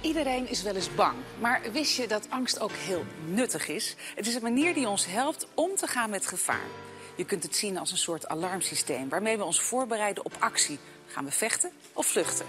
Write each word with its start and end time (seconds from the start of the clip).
Iedereen 0.00 0.48
is 0.48 0.62
wel 0.62 0.74
eens 0.74 0.94
bang. 0.94 1.16
Maar 1.38 1.60
wist 1.72 1.96
je 1.96 2.08
dat 2.08 2.26
angst 2.30 2.60
ook 2.60 2.72
heel 2.72 3.04
nuttig 3.26 3.68
is? 3.68 3.94
Het 4.14 4.26
is 4.26 4.34
een 4.34 4.42
manier 4.42 4.74
die 4.74 4.88
ons 4.88 5.06
helpt 5.06 5.46
om 5.54 5.74
te 5.76 5.86
gaan 5.86 6.10
met 6.10 6.26
gevaar. 6.26 6.66
Je 7.14 7.24
kunt 7.24 7.42
het 7.42 7.56
zien 7.56 7.78
als 7.78 7.90
een 7.90 7.98
soort 7.98 8.28
alarmsysteem 8.28 9.08
waarmee 9.08 9.36
we 9.36 9.44
ons 9.44 9.60
voorbereiden 9.60 10.24
op 10.24 10.36
actie. 10.38 10.78
Gaan 11.06 11.24
we 11.24 11.30
vechten 11.30 11.70
of 11.92 12.06
vluchten? 12.06 12.46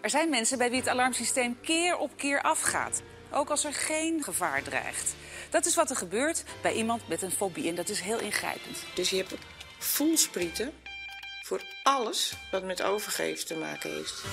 Er 0.00 0.10
zijn 0.10 0.28
mensen 0.28 0.58
bij 0.58 0.70
wie 0.70 0.78
het 0.78 0.88
alarmsysteem 0.88 1.60
keer 1.60 1.96
op 1.96 2.10
keer 2.16 2.42
afgaat. 2.42 3.02
Ook 3.30 3.50
als 3.50 3.64
er 3.64 3.74
geen 3.74 4.22
gevaar 4.22 4.62
dreigt. 4.62 5.14
Dat 5.50 5.66
is 5.66 5.74
wat 5.74 5.90
er 5.90 5.96
gebeurt 5.96 6.44
bij 6.62 6.72
iemand 6.72 7.08
met 7.08 7.22
een 7.22 7.30
fobie 7.30 7.68
en 7.68 7.74
dat 7.74 7.88
is 7.88 8.00
heel 8.00 8.20
ingrijpend. 8.20 8.84
Dus 8.94 9.10
je 9.10 9.16
hebt 9.16 9.34
voelsprieten 9.78 10.72
voor 11.42 11.62
alles 11.82 12.34
wat 12.50 12.64
met 12.64 12.82
overgeven 12.82 13.46
te 13.46 13.56
maken 13.56 13.90
heeft. 13.90 14.24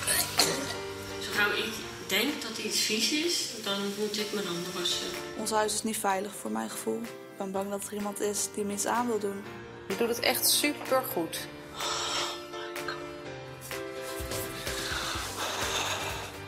Zo 1.20 1.30
gauw 1.32 1.52
ik 1.52 2.01
denk 2.18 2.42
dat 2.42 2.58
iets 2.58 2.80
vies 2.80 3.12
is, 3.12 3.50
dan 3.64 3.80
moet 3.98 4.18
ik 4.18 4.32
mijn 4.32 4.46
handen 4.46 4.72
wassen. 4.74 5.06
Ons 5.36 5.50
huis 5.50 5.74
is 5.74 5.82
niet 5.82 5.96
veilig 5.96 6.34
voor 6.34 6.50
mijn 6.50 6.70
gevoel. 6.70 7.00
Ik 7.00 7.38
ben 7.38 7.52
bang 7.52 7.70
dat 7.70 7.86
er 7.86 7.94
iemand 7.94 8.20
is 8.20 8.48
die 8.54 8.64
me 8.64 8.72
iets 8.72 8.86
aan 8.86 9.06
wil 9.06 9.18
doen. 9.18 9.42
Je 9.88 9.96
doet 9.96 10.08
het 10.08 10.20
echt 10.20 10.48
super 10.48 11.02
goed. 11.12 11.46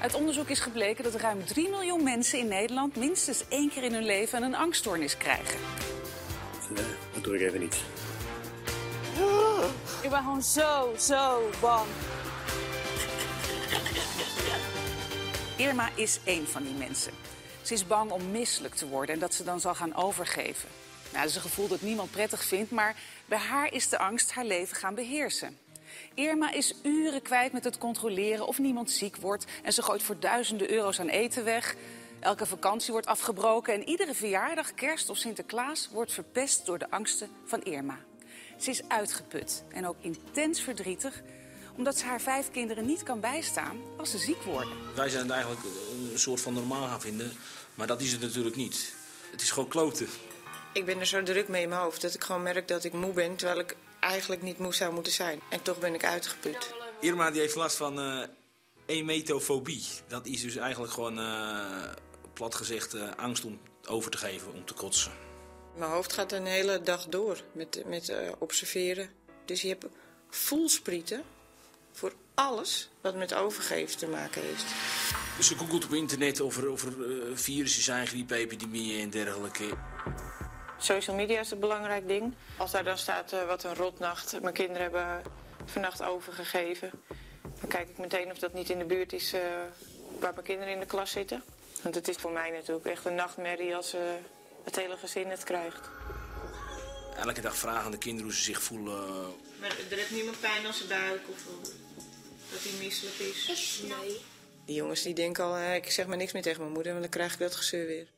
Uit 0.01 0.15
onderzoek 0.15 0.49
is 0.49 0.61
gebleken 0.61 1.05
dat 1.05 1.15
ruim 1.15 1.45
3 1.45 1.69
miljoen 1.69 2.03
mensen 2.03 2.39
in 2.39 2.49
Nederland 2.49 2.97
minstens 2.97 3.45
één 3.49 3.71
keer 3.71 3.83
in 3.83 3.93
hun 3.95 4.05
leven 4.05 4.43
een 4.43 4.55
angststoornis 4.55 5.17
krijgen. 5.17 5.59
Nee, 6.69 6.85
dat 7.15 7.25
doe 7.25 7.35
ik 7.35 7.41
even 7.41 7.61
niet. 7.61 7.77
Ik 10.03 10.11
ben 10.11 10.19
gewoon 10.19 10.43
zo, 10.43 10.95
zo 10.99 11.51
bang. 11.61 11.87
Irma 15.57 15.89
is 15.95 16.19
één 16.25 16.47
van 16.47 16.63
die 16.63 16.75
mensen. 16.75 17.13
Ze 17.63 17.75
is 17.75 17.87
bang 17.87 18.11
om 18.11 18.31
misselijk 18.31 18.75
te 18.75 18.89
worden 18.89 19.15
en 19.15 19.21
dat 19.21 19.35
ze 19.35 19.45
dan 19.45 19.61
zal 19.61 19.75
gaan 19.75 19.95
overgeven. 19.95 20.69
Nou, 21.05 21.21
dat 21.21 21.29
is 21.29 21.35
een 21.35 21.51
gevoel 21.51 21.69
dat 21.69 21.81
niemand 21.81 22.11
prettig 22.11 22.45
vindt, 22.45 22.71
maar 22.71 22.97
bij 23.27 23.39
haar 23.39 23.73
is 23.73 23.89
de 23.89 23.99
angst 23.99 24.33
haar 24.33 24.45
leven 24.45 24.77
gaan 24.77 24.95
beheersen. 24.95 25.59
Irma 26.15 26.53
is 26.53 26.75
uren 26.83 27.23
kwijt 27.23 27.53
met 27.53 27.65
het 27.65 27.79
controleren 27.79 28.47
of 28.47 28.59
niemand 28.59 28.91
ziek 28.91 29.17
wordt 29.17 29.45
en 29.63 29.73
ze 29.73 29.83
gooit 29.83 30.03
voor 30.03 30.21
duizenden 30.21 30.71
euro's 30.71 31.01
aan 31.01 31.09
eten 31.09 31.45
weg. 31.45 31.75
Elke 32.21 32.47
vakantie 32.47 32.93
wordt 32.93 33.07
afgebroken 33.07 33.75
en 33.75 33.89
iedere 33.89 34.15
verjaardag, 34.15 34.75
kerst 34.75 35.09
of 35.11 35.17
Sinterklaas 35.17 35.89
wordt 35.93 36.13
verpest 36.13 36.67
door 36.67 36.79
de 36.79 36.91
angsten 36.91 37.31
van 37.45 37.63
Irma. 37.63 37.99
Ze 38.59 38.71
is 38.71 38.89
uitgeput 38.89 39.65
en 39.69 39.87
ook 39.87 39.97
intens 40.01 40.61
verdrietig 40.61 41.23
omdat 41.77 41.99
ze 41.99 42.05
haar 42.05 42.21
vijf 42.21 42.51
kinderen 42.51 42.87
niet 42.87 43.03
kan 43.03 43.21
bijstaan 43.21 43.77
als 43.97 44.11
ze 44.11 44.19
ziek 44.19 44.43
worden. 44.43 44.73
Wij 44.95 45.09
zijn 45.09 45.23
het 45.23 45.33
eigenlijk 45.33 45.65
een 46.13 46.19
soort 46.19 46.41
van 46.41 46.55
normaal 46.55 46.87
gaan 46.87 47.01
vinden, 47.01 47.33
maar 47.75 47.87
dat 47.87 48.01
is 48.01 48.13
het 48.13 48.21
natuurlijk 48.21 48.57
niet. 48.57 48.95
Het 49.31 49.43
is 49.43 49.51
gewoon 49.51 49.69
kloten. 49.69 50.07
Ik 50.73 50.85
ben 50.85 51.01
er 51.01 51.07
zo 51.07 51.23
druk 51.23 51.49
mee 51.49 51.63
in 51.63 51.69
mijn 51.69 51.81
hoofd 51.81 52.01
dat 52.01 52.15
ik 52.15 52.25
gewoon 52.25 52.43
merk 52.43 52.69
dat 52.69 52.85
ik 52.85 52.93
moe 52.93 53.13
ben... 53.13 53.37
terwijl 53.37 53.61
ik 53.61 53.77
eigenlijk 54.01 54.43
niet 54.43 54.59
moe 54.59 54.75
zou 54.75 54.93
moeten 54.93 55.13
zijn. 55.13 55.41
En 55.51 55.63
toch 55.63 55.79
ben 55.79 55.95
ik 55.95 56.05
uitgeput. 56.05 56.75
Irma 57.01 57.31
die 57.31 57.41
heeft 57.41 57.55
last 57.55 57.77
van 57.77 57.99
eh 58.01 58.23
emetofobie. 58.87 59.85
Dat 60.09 60.27
is 60.27 60.43
dus 60.43 60.57
eigenlijk 60.57 60.93
gewoon, 60.93 61.19
eh, 61.19 61.93
plat 62.33 62.55
gezegd, 62.55 62.95
eh, 62.95 63.09
angst 63.17 63.45
om 63.45 63.61
over 63.87 64.11
te 64.11 64.19
geven, 64.19 64.53
om 64.53 64.65
te 64.65 64.75
kotsen. 64.75 65.13
Mijn 65.77 65.91
hoofd 65.91 66.13
gaat 66.13 66.33
een 66.33 66.47
hele 66.47 66.81
dag 66.81 67.07
door 67.07 67.41
met, 67.53 67.83
met 67.87 68.09
eh, 68.09 68.33
observeren. 68.39 69.11
Dus 69.45 69.63
je 69.63 69.69
hebt 69.69 69.87
voelsprieten 70.29 71.23
voor 71.95 72.13
alles 72.35 72.91
wat 73.01 73.15
met 73.15 73.35
overgeven 73.35 73.99
te 73.99 74.07
maken 74.07 74.43
heeft. 74.43 74.65
Dus 75.37 75.47
ze 75.47 75.57
googelt 75.57 75.85
op 75.85 75.93
internet 75.93 76.41
of 76.41 76.57
er, 76.57 76.71
of 76.71 76.83
er 76.83 76.93
eh, 76.93 77.37
virussen 77.37 77.83
zijn, 77.83 78.07
griepepidemieën 78.07 79.01
en 79.01 79.11
dergelijke. 79.11 79.65
Social 80.79 81.17
media 81.17 81.41
is 81.41 81.51
een 81.51 81.59
belangrijk 81.59 82.09
ding. 82.09 82.35
Als 82.57 82.71
daar 82.71 82.85
dan 82.85 82.99
staat 82.99 83.33
eh, 83.33 83.47
wat 83.47 83.65
een 83.65 83.75
rotnacht, 83.75 84.41
mijn 84.41 84.55
kinderen 84.55 84.83
hebben 84.83 85.23
vannacht 85.65 86.03
overgegeven. 86.03 86.91
Dan 87.61 87.69
kijk 87.69 87.89
ik 87.89 87.99
meteen 87.99 88.31
of 88.31 88.39
dat 88.39 88.55
niet 88.55 88.71
in 88.71 88.79
de 88.79 88.85
buurt 88.85 89.13
is 89.13 89.33
eh, 89.33 89.41
waar 90.21 90.33
mijn 90.33 90.47
kinderen 90.47 90.73
in 90.73 90.81
de 90.81 90.87
klas 90.87 91.11
zitten. 91.11 91.43
Want 91.83 91.95
het 91.95 92.09
is 92.09 92.17
voor 92.17 92.31
mij 92.31 92.51
natuurlijk 92.51 92.87
echt 92.87 93.05
een 93.05 93.15
nachtmerrie 93.15 93.77
als 93.77 93.95
eh, 93.95 94.01
het 94.65 94.77
hele 94.77 94.97
gezin 94.97 95.29
het 95.29 95.45
krijgt. 95.45 95.91
Elke 97.17 97.41
dag 97.41 97.57
vragen 97.57 97.91
de 97.91 97.99
kinderen 97.99 98.27
hoe 98.27 98.37
ze 98.37 98.43
zich 98.43 98.63
voelen. 98.63 99.23
Maar 99.61 99.77
er 99.91 99.97
heeft 99.97 100.11
niemand 100.11 100.41
pijn 100.41 100.67
als 100.67 100.77
zijn 100.77 100.89
buik 100.89 101.21
of 101.29 101.43
dat 102.55 102.63
hij 102.63 102.79
misselijk 102.79 103.19
is? 103.19 103.83
Nee. 103.83 104.21
Die 104.65 104.75
jongens 104.75 105.03
die 105.03 105.15
denken 105.15 105.45
al, 105.45 105.57
eh, 105.57 105.75
ik 105.75 105.91
zeg 105.91 106.07
maar 106.07 106.17
niks 106.17 106.33
meer 106.33 106.43
tegen 106.43 106.61
mijn 106.61 106.73
moeder, 106.73 106.93
want 106.93 107.05
dan 107.05 107.13
krijg 107.13 107.33
ik 107.33 107.39
dat 107.39 107.55
gezeur 107.55 107.87
weer. 107.87 108.13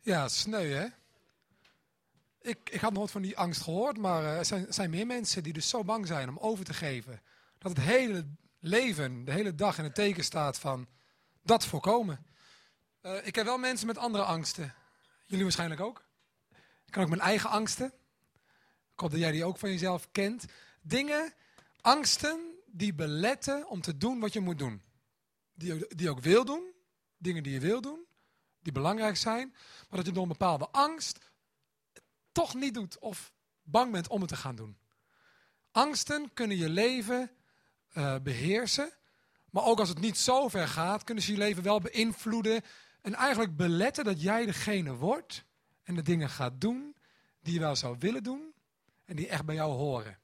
Ja, 0.00 0.28
sneu 0.28 0.68
hè? 0.68 0.86
Ik, 2.40 2.70
ik 2.70 2.80
had 2.80 2.92
nooit 2.92 3.10
van 3.10 3.22
die 3.22 3.38
angst 3.38 3.62
gehoord, 3.62 3.98
maar 3.98 4.24
eh, 4.24 4.38
er 4.38 4.44
zijn, 4.44 4.66
zijn 4.68 4.90
meer 4.90 5.06
mensen 5.06 5.42
die 5.42 5.52
dus 5.52 5.68
zo 5.68 5.84
bang 5.84 6.06
zijn 6.06 6.28
om 6.28 6.38
over 6.38 6.64
te 6.64 6.74
geven. 6.74 7.22
Dat 7.58 7.76
het 7.76 7.86
hele 7.86 8.26
leven, 8.58 9.24
de 9.24 9.32
hele 9.32 9.54
dag 9.54 9.78
in 9.78 9.84
het 9.84 9.94
teken 9.94 10.24
staat 10.24 10.58
van 10.58 10.88
dat 11.42 11.66
voorkomen. 11.66 12.26
Eh, 13.00 13.26
ik 13.26 13.34
heb 13.34 13.44
wel 13.44 13.58
mensen 13.58 13.86
met 13.86 13.98
andere 13.98 14.24
angsten. 14.24 14.74
Jullie 15.26 15.44
waarschijnlijk 15.44 15.80
ook. 15.80 16.06
Ik 16.86 16.92
kan 16.94 17.02
ook 17.02 17.08
mijn 17.08 17.20
eigen 17.20 17.50
angsten. 17.50 17.92
Ik 18.98 19.04
hoop 19.04 19.12
dat 19.12 19.22
jij 19.22 19.32
die 19.32 19.44
ook 19.44 19.58
van 19.58 19.70
jezelf 19.70 20.08
kent. 20.12 20.44
Dingen, 20.82 21.32
angsten 21.80 22.40
die 22.66 22.94
beletten 22.94 23.68
om 23.68 23.80
te 23.80 23.96
doen 23.96 24.20
wat 24.20 24.32
je 24.32 24.40
moet 24.40 24.58
doen. 24.58 24.82
Die, 25.54 25.74
je- 25.74 25.92
die 25.96 26.10
ook 26.10 26.20
wil 26.20 26.44
doen. 26.44 26.72
Dingen 27.18 27.42
die 27.42 27.52
je 27.52 27.60
wil 27.60 27.80
doen. 27.80 28.06
Die 28.60 28.72
belangrijk 28.72 29.16
zijn. 29.16 29.48
Maar 29.88 29.98
dat 29.98 30.06
je 30.06 30.12
door 30.12 30.22
een 30.22 30.28
bepaalde 30.28 30.68
angst 30.68 31.18
toch 32.32 32.54
niet 32.54 32.74
doet. 32.74 32.98
Of 32.98 33.32
bang 33.62 33.92
bent 33.92 34.08
om 34.08 34.20
het 34.20 34.28
te 34.28 34.36
gaan 34.36 34.56
doen. 34.56 34.78
Angsten 35.70 36.32
kunnen 36.34 36.56
je 36.56 36.68
leven 36.68 37.30
eh, 37.88 38.16
beheersen. 38.22 38.90
Maar 39.50 39.64
ook 39.64 39.78
als 39.78 39.88
het 39.88 40.00
niet 40.00 40.18
zo 40.18 40.48
ver 40.48 40.68
gaat, 40.68 41.04
kunnen 41.04 41.24
ze 41.24 41.32
je 41.32 41.38
leven 41.38 41.62
wel 41.62 41.80
beïnvloeden. 41.80 42.62
En 43.02 43.14
eigenlijk 43.14 43.56
beletten 43.56 44.04
dat 44.04 44.22
jij 44.22 44.46
degene 44.46 44.94
wordt. 44.94 45.44
En 45.82 45.94
de 45.94 46.02
dingen 46.02 46.28
gaat 46.30 46.60
doen 46.60 46.96
die 47.42 47.54
je 47.54 47.60
wel 47.60 47.76
zou 47.76 47.96
willen 47.98 48.22
doen. 48.22 48.56
En 49.08 49.16
die 49.16 49.28
echt 49.28 49.44
bij 49.44 49.54
jou 49.54 49.72
horen. 49.72 50.18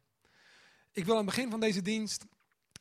Ik 0.92 1.04
wil 1.04 1.16
aan 1.16 1.26
het 1.26 1.34
begin 1.34 1.50
van 1.50 1.60
deze 1.60 1.82
dienst 1.82 2.24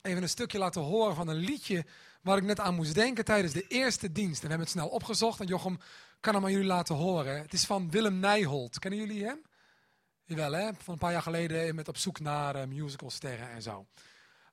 even 0.03 0.21
een 0.21 0.29
stukje 0.29 0.57
laten 0.57 0.81
horen 0.81 1.15
van 1.15 1.27
een 1.27 1.35
liedje 1.35 1.85
waar 2.21 2.37
ik 2.37 2.43
net 2.43 2.59
aan 2.59 2.75
moest 2.75 2.95
denken 2.95 3.25
tijdens 3.25 3.53
de 3.53 3.67
eerste 3.67 4.11
dienst. 4.11 4.41
En 4.41 4.41
we 4.41 4.47
hebben 4.47 4.67
het 4.67 4.69
snel 4.69 4.87
opgezocht 4.87 5.39
en 5.39 5.47
Jochem 5.47 5.77
kan 6.19 6.33
hem 6.33 6.43
aan 6.43 6.51
jullie 6.51 6.67
laten 6.67 6.95
horen. 6.95 7.41
Het 7.41 7.53
is 7.53 7.65
van 7.65 7.91
Willem 7.91 8.19
Nijholt. 8.19 8.79
Kennen 8.79 8.99
jullie 8.99 9.25
hem? 9.25 9.41
Jawel, 10.23 10.51
hè? 10.51 10.69
Van 10.77 10.93
een 10.93 10.99
paar 10.99 11.11
jaar 11.11 11.21
geleden 11.21 11.75
met 11.75 11.87
op 11.87 11.97
zoek 11.97 12.19
naar 12.19 12.55
eh, 12.55 12.67
musicalsterren 12.67 13.49
en 13.49 13.61
zo. 13.61 13.85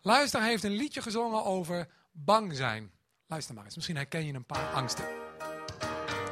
Luister, 0.01 0.41
hij 0.41 0.49
heeft 0.49 0.65
een 0.65 0.71
liedje 0.77 1.03
gezongen 1.03 1.45
over 1.45 1.89
bang 2.13 2.57
zijn. 2.57 2.93
Luister 3.27 3.55
maar 3.55 3.65
eens, 3.65 3.75
misschien 3.75 3.97
herken 3.97 4.27
je 4.27 4.33
een 4.33 4.45
paar 4.47 4.73
angsten. 4.73 5.05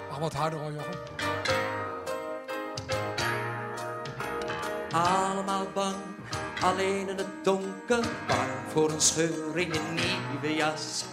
Mag 0.09 0.19
wat 0.19 0.33
harder 0.33 0.59
hoor, 0.59 0.73
Jochem. 0.73 1.58
Allemaal 4.93 5.67
bang, 5.75 5.97
alleen 6.61 7.09
in 7.09 7.17
het 7.17 7.45
donker, 7.45 8.05
bang 8.27 8.51
voor 8.73 8.91
een 8.91 9.01
scheur 9.01 9.57
in 9.57 9.73
je 9.73 9.81
nieuwe 9.95 10.57
jas. 10.57 11.05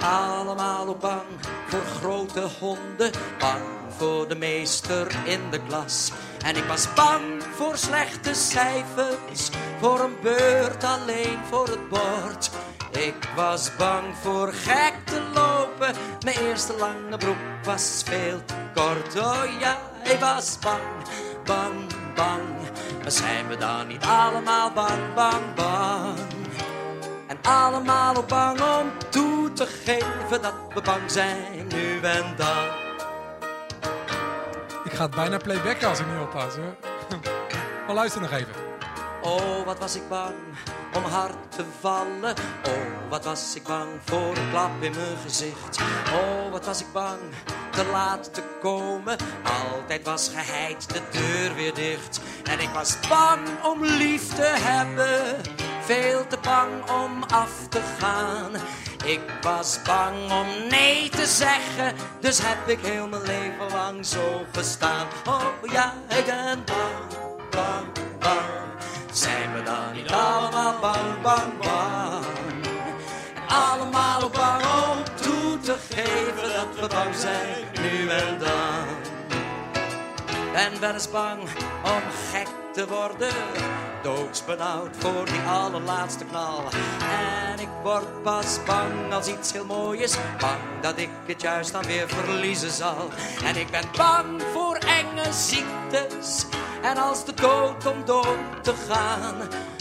Allemaal 0.00 0.86
ook 0.88 1.00
bang 1.00 1.22
voor 1.66 1.84
grote 2.00 2.48
honden, 2.58 3.10
bang 3.38 3.62
voor 3.96 4.28
de 4.28 4.36
meester 4.36 5.06
in 5.24 5.40
de 5.50 5.60
klas. 5.68 6.12
En 6.44 6.56
ik 6.56 6.64
was 6.64 6.94
bang 6.94 7.42
voor 7.54 7.76
slechte 7.76 8.34
cijfers, 8.34 9.50
voor 9.80 10.00
een 10.00 10.16
beurt 10.22 10.84
alleen 10.84 11.38
voor 11.50 11.66
het 11.66 11.88
bord. 11.88 12.50
Ik 12.90 13.28
was 13.36 13.76
bang 13.76 14.16
voor 14.22 14.52
gek 14.52 14.94
te 15.04 15.22
lopen, 15.34 15.94
mijn 16.24 16.38
eerste 16.38 16.76
lange 16.76 17.16
broek 17.16 17.64
was 17.64 18.02
veel 18.04 18.40
kort. 18.74 19.18
Oh 19.18 19.44
ja, 19.60 19.78
ik 20.04 20.20
was 20.20 20.58
bang, 20.58 20.82
bang, 21.44 21.86
bang. 22.14 22.55
Maar 23.06 23.14
zijn 23.14 23.48
we 23.48 23.56
dan 23.56 23.86
niet 23.86 24.04
allemaal 24.04 24.72
bang, 24.72 25.14
bang, 25.14 25.54
bang? 25.54 26.18
En 27.26 27.38
allemaal 27.42 28.16
ook 28.16 28.28
bang 28.28 28.60
om 28.60 28.90
toe 29.10 29.52
te 29.52 29.66
geven 29.66 30.42
dat 30.42 30.54
we 30.74 30.80
bang 30.80 31.10
zijn, 31.10 31.66
nu 31.68 32.00
en 32.00 32.34
dan. 32.36 32.66
Ik 34.84 34.92
ga 34.92 35.02
het 35.02 35.14
bijna 35.14 35.36
playbacken 35.36 35.88
als 35.88 35.98
ik 35.98 36.06
niet 36.06 36.20
oppas 36.20 36.54
hoor. 36.54 36.76
Maar 37.86 37.94
luister 37.94 38.20
nog 38.20 38.32
even. 38.32 38.54
Oh, 39.22 39.64
wat 39.64 39.78
was 39.78 39.96
ik 39.96 40.08
bang 40.08 40.34
om 40.94 41.04
hard 41.04 41.52
te 41.56 41.64
vallen. 41.80 42.34
Oh, 42.66 43.08
wat 43.08 43.24
was 43.24 43.56
ik 43.56 43.62
bang 43.62 43.88
voor 44.04 44.36
een 44.36 44.50
klap 44.50 44.82
in 44.82 44.94
mijn 44.94 45.16
gezicht. 45.22 45.80
Oh, 46.12 46.50
wat 46.50 46.66
was 46.66 46.80
ik 46.80 46.92
bang 46.92 47.18
te 47.76 47.84
laat 47.92 48.34
te 48.34 48.42
komen. 48.60 49.16
Altijd 49.42 50.04
was 50.04 50.30
geheid 50.34 50.92
de 50.92 51.02
deur 51.10 51.54
weer 51.54 51.74
dicht. 51.74 52.20
En 52.44 52.60
ik 52.60 52.68
was 52.68 52.96
bang 53.08 53.40
om 53.62 53.84
lief 53.84 54.34
te 54.34 54.54
hebben 54.58 55.40
veel 55.80 56.26
te 56.26 56.38
bang 56.42 56.90
om 56.90 57.22
af 57.22 57.50
te 57.68 57.80
gaan. 57.98 58.50
Ik 59.04 59.20
was 59.42 59.78
bang 59.82 60.32
om 60.32 60.68
nee 60.68 61.08
te 61.08 61.26
zeggen, 61.26 61.94
dus 62.20 62.38
heb 62.42 62.68
ik 62.68 62.78
heel 62.80 63.08
mijn 63.08 63.22
leven 63.22 63.70
lang 63.72 64.06
zo 64.06 64.46
gestaan. 64.52 65.06
Oh 65.26 65.70
ja, 65.72 65.94
ik 66.08 66.24
ben 66.26 66.64
bang, 66.64 67.20
bang, 67.50 68.18
bang. 68.18 68.66
Zijn 69.12 69.52
we 69.54 69.62
dan 69.62 69.92
niet 69.92 70.10
allemaal 70.12 70.78
bang, 70.80 71.22
bang, 71.22 71.58
bang? 71.58 72.24
Allemaal 73.48 74.30
bang 74.30 74.62
om 74.62 74.95
toe 75.66 75.74
te 75.74 75.94
geven 75.94 76.52
dat 76.52 76.80
we 76.80 76.94
bang 76.94 77.14
zijn, 77.14 77.64
nu 77.80 78.08
en 78.08 78.38
dan. 78.38 78.86
Ben 80.52 80.80
wel 80.80 80.92
eens 80.92 81.10
bang 81.10 81.42
om 81.82 82.02
gek 82.30 82.46
te 82.72 82.86
worden, 82.88 83.34
doodsbenauwd 84.02 84.96
voor 84.98 85.24
die 85.24 85.40
allerlaatste 85.40 86.24
knal. 86.24 86.64
En 87.50 87.58
ik 87.58 87.68
word 87.82 88.22
pas 88.22 88.58
bang 88.66 89.12
als 89.12 89.26
iets 89.26 89.52
heel 89.52 89.64
mooi 89.64 90.00
is, 90.00 90.16
bang 90.40 90.60
dat 90.80 90.98
ik 90.98 91.10
het 91.26 91.42
juist 91.42 91.72
dan 91.72 91.84
weer 91.84 92.08
verliezen 92.08 92.70
zal. 92.70 93.10
En 93.44 93.56
ik 93.56 93.70
ben 93.70 93.84
bang 93.96 94.42
voor 94.52 94.76
enge 94.76 95.32
ziektes 95.32 96.46
en 96.82 96.96
als 96.96 97.24
de 97.24 97.34
dood 97.34 97.86
om 97.86 98.04
dood 98.04 98.38
te 98.62 98.74
gaan. 98.88 99.34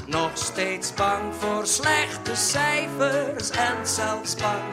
Nog 0.06 0.32
steeds 0.34 0.94
bang 0.94 1.36
voor 1.40 1.68
slechte 1.68 2.36
cijfers 2.36 3.50
en 3.50 3.88
zelfs 3.88 4.36
bang 4.36 4.64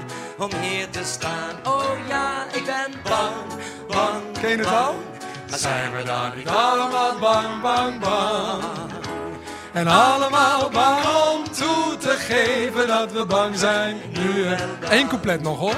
om 0.43 0.50
hier 0.61 0.91
te 0.91 1.05
staan. 1.05 1.55
Oh 1.65 2.09
ja, 2.09 2.44
ik 2.53 2.65
ben 2.65 3.00
bang, 3.03 3.62
bang, 3.89 4.39
Ken 4.41 4.50
je 4.50 4.56
het 4.56 4.67
al? 4.67 4.94
Maar 5.50 5.59
zijn 5.59 5.93
we 5.93 6.03
dan 6.03 6.33
niet 6.37 6.49
Allemaal 6.49 7.19
bang, 7.19 7.61
bang, 7.62 8.00
bang. 8.00 8.62
En 9.73 9.87
allemaal 9.87 10.71
bang 10.71 11.05
om 11.33 11.44
toe 11.44 11.97
te 11.99 12.11
geven 12.11 12.87
dat 12.87 13.12
we 13.12 13.27
bang 13.27 13.59
zijn. 13.59 14.00
Nu. 14.11 14.47
Eén 14.81 15.09
couplet 15.09 15.43
nog 15.43 15.59
hoor. 15.59 15.77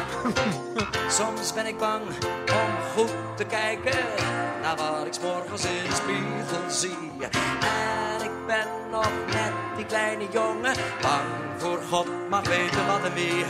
Soms 1.18 1.52
ben 1.52 1.66
ik 1.66 1.78
bang 1.78 2.02
om 2.50 2.74
goed 2.94 3.12
te 3.36 3.44
kijken 3.44 4.23
naar 4.64 4.76
wat 4.76 5.06
ik 5.06 5.22
morgens 5.22 5.64
in 5.64 5.84
de 5.88 5.94
spiegel 5.94 6.70
zie. 6.70 7.10
En 7.20 8.24
ik 8.24 8.46
ben 8.46 8.68
nog 8.90 9.10
net 9.26 9.52
die 9.76 9.86
kleine 9.86 10.26
jongen, 10.32 10.74
bang 11.02 11.28
voor 11.56 11.80
God 11.90 12.06
mag 12.28 12.48
weten 12.48 12.86
wat 12.86 13.04
en 13.04 13.14
wie. 13.14 13.44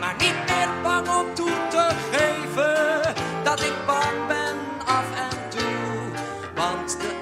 Maar 0.00 0.14
niet 0.18 0.38
meer 0.46 0.68
bang 0.82 1.08
om 1.08 1.34
toe 1.34 1.56
te 1.68 1.90
geven 2.12 3.14
dat 3.44 3.60
ik 3.60 3.74
bang 3.86 4.26
ben 4.26 4.56
af 4.86 5.08
en 5.28 5.48
toe. 5.48 5.74
Want 6.54 7.00
de 7.00 7.17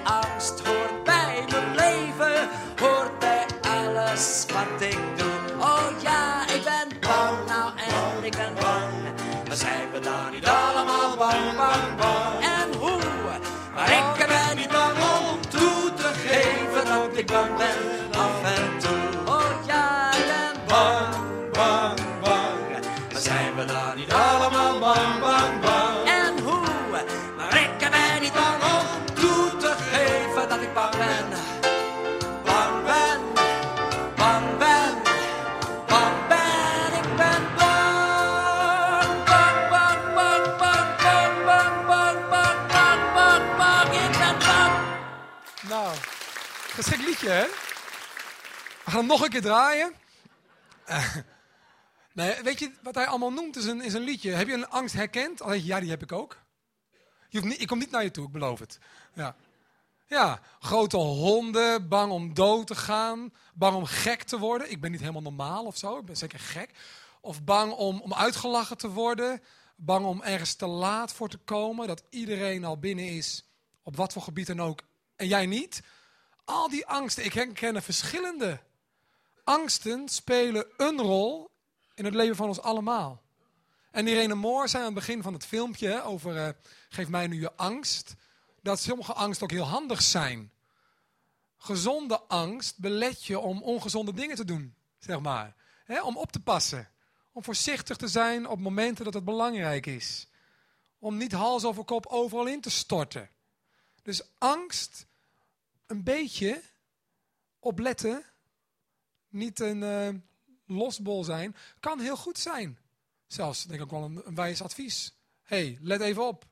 We 47.20 48.90
gaan 48.92 48.98
hem 48.98 49.06
nog 49.06 49.22
een 49.22 49.30
keer 49.30 49.42
draaien. 49.42 49.92
Eh, 50.84 52.38
weet 52.42 52.58
je 52.58 52.72
wat 52.82 52.94
hij 52.94 53.06
allemaal 53.06 53.32
noemt 53.32 53.56
is 53.56 53.64
een, 53.64 53.80
is 53.80 53.94
een 53.94 54.02
liedje. 54.02 54.30
Heb 54.30 54.46
je 54.46 54.52
een 54.52 54.68
angst 54.68 54.94
herkend? 54.94 55.42
Al 55.42 55.48
denk 55.48 55.60
je, 55.60 55.66
ja, 55.66 55.80
die 55.80 55.90
heb 55.90 56.02
ik 56.02 56.12
ook. 56.12 56.38
Je 57.28 57.56
ik 57.56 57.66
kom 57.66 57.78
niet 57.78 57.90
naar 57.90 58.02
je 58.02 58.10
toe, 58.10 58.26
ik 58.26 58.32
beloof 58.32 58.58
het. 58.58 58.78
Ja. 59.14 59.36
ja, 60.06 60.40
grote 60.60 60.96
honden, 60.96 61.88
bang 61.88 62.12
om 62.12 62.34
dood 62.34 62.66
te 62.66 62.74
gaan, 62.74 63.32
bang 63.54 63.76
om 63.76 63.84
gek 63.84 64.22
te 64.22 64.38
worden. 64.38 64.70
Ik 64.70 64.80
ben 64.80 64.90
niet 64.90 65.00
helemaal 65.00 65.22
normaal 65.22 65.64
of 65.64 65.76
zo, 65.76 65.98
ik 65.98 66.04
ben 66.04 66.16
zeker 66.16 66.38
gek. 66.38 66.70
Of 67.20 67.44
bang 67.44 67.72
om, 67.72 68.00
om 68.00 68.14
uitgelachen 68.14 68.76
te 68.76 68.90
worden, 68.90 69.42
bang 69.76 70.06
om 70.06 70.22
ergens 70.22 70.54
te 70.54 70.66
laat 70.66 71.12
voor 71.12 71.28
te 71.28 71.38
komen, 71.38 71.86
dat 71.86 72.02
iedereen 72.10 72.64
al 72.64 72.78
binnen 72.78 73.08
is, 73.08 73.44
op 73.82 73.96
wat 73.96 74.12
voor 74.12 74.22
gebied 74.22 74.46
dan 74.46 74.60
ook, 74.60 74.82
en 75.16 75.26
jij 75.26 75.46
niet. 75.46 75.82
Al 76.46 76.68
die 76.68 76.86
angsten, 76.86 77.24
ik 77.24 77.32
herken 77.32 77.74
er 77.74 77.82
verschillende. 77.82 78.60
Angsten 79.44 80.08
spelen 80.08 80.66
een 80.76 81.00
rol 81.00 81.50
in 81.94 82.04
het 82.04 82.14
leven 82.14 82.36
van 82.36 82.48
ons 82.48 82.60
allemaal. 82.60 83.22
En 83.90 84.06
Irene 84.06 84.34
Moore 84.34 84.68
zei 84.68 84.82
aan 84.82 84.94
het 84.94 84.98
begin 84.98 85.22
van 85.22 85.32
het 85.32 85.46
filmpje 85.46 86.02
over 86.02 86.36
eh, 86.36 86.48
geef 86.88 87.08
mij 87.08 87.26
nu 87.26 87.40
je 87.40 87.52
angst, 87.52 88.14
dat 88.62 88.80
sommige 88.80 89.12
angsten 89.12 89.46
ook 89.46 89.52
heel 89.52 89.64
handig 89.64 90.02
zijn. 90.02 90.52
Gezonde 91.56 92.20
angst 92.20 92.78
belet 92.78 93.24
je 93.24 93.38
om 93.38 93.62
ongezonde 93.62 94.12
dingen 94.12 94.36
te 94.36 94.44
doen, 94.44 94.74
zeg 94.98 95.20
maar. 95.20 95.54
Om 96.02 96.16
op 96.16 96.32
te 96.32 96.40
passen. 96.40 96.90
Om 97.32 97.44
voorzichtig 97.44 97.96
te 97.96 98.08
zijn 98.08 98.48
op 98.48 98.58
momenten 98.58 99.04
dat 99.04 99.14
het 99.14 99.24
belangrijk 99.24 99.86
is. 99.86 100.28
Om 100.98 101.16
niet 101.16 101.32
hals 101.32 101.64
over 101.64 101.84
kop 101.84 102.06
overal 102.06 102.46
in 102.46 102.60
te 102.60 102.70
storten. 102.70 103.30
Dus 104.02 104.22
angst, 104.38 105.05
een 105.86 106.02
beetje 106.02 106.62
opletten, 107.58 108.24
niet 109.28 109.60
een 109.60 109.82
eh, 109.82 110.08
losbol 110.66 111.24
zijn, 111.24 111.56
kan 111.80 112.00
heel 112.00 112.16
goed 112.16 112.38
zijn. 112.38 112.78
Zelfs, 113.26 113.64
denk 113.64 113.82
ik 113.82 113.90
wel, 113.90 114.02
een, 114.02 114.34
wijs 114.34 114.62
advies. 114.62 115.14
hey, 115.42 115.78
let 115.80 116.00
even 116.00 116.26
op. 116.26 116.46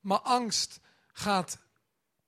Maar 0.00 0.20
angst 0.20 0.80
gaat 1.12 1.58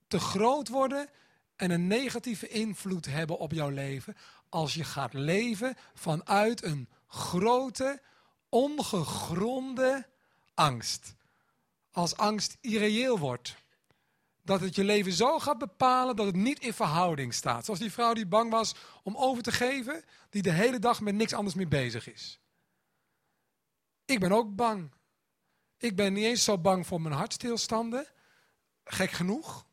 te 0.07 0.19
groot 0.19 0.69
worden 0.69 1.09
en 1.57 1.71
een 1.71 1.87
negatieve 1.87 2.49
invloed 2.49 3.07
hebben 3.07 3.39
op 3.39 3.53
jouw 3.53 3.71
leven 3.71 4.17
als 4.49 4.75
je 4.75 4.85
gaat 4.85 5.13
leven 5.13 5.77
vanuit 5.95 6.63
een 6.63 6.89
grote, 7.07 8.03
ongegronde 8.49 10.07
angst. 10.55 11.15
Als 11.91 12.17
angst 12.17 12.57
irreëel 12.61 13.19
wordt. 13.19 13.57
Dat 14.47 14.61
het 14.61 14.75
je 14.75 14.85
leven 14.85 15.13
zo 15.13 15.39
gaat 15.39 15.59
bepalen 15.59 16.17
dat 16.17 16.27
het 16.27 16.37
niet 16.37 16.59
in 16.59 16.73
verhouding 16.73 17.35
staat. 17.35 17.65
Zoals 17.65 17.81
die 17.81 17.93
vrouw 17.93 18.15
die 18.15 18.27
bang 18.27 18.51
was 18.51 18.75
om 19.03 19.17
over 19.17 19.43
te 19.43 19.53
geven, 19.53 20.05
die 20.31 20.43
de 20.43 20.53
hele 20.53 20.79
dag 20.79 21.01
met 21.01 21.15
niks 21.15 21.33
anders 21.33 21.55
meer 21.55 21.69
bezig 21.69 22.13
is. 22.13 22.41
Ik 24.05 24.21
ben 24.21 24.33
ook 24.33 24.55
bang. 24.55 24.93
Ik 25.79 25.97
ben 25.97 26.13
niet 26.13 26.25
eens 26.25 26.45
zo 26.45 26.59
bang 26.59 26.87
voor 26.87 27.01
mijn 27.01 27.15
hartstilstanden. 27.15 28.07
Gek 28.85 29.11
genoeg. 29.11 29.67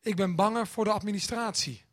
Ik 0.00 0.16
ben 0.16 0.34
banger 0.34 0.66
voor 0.66 0.84
de 0.84 0.90
administratie. 0.90 1.85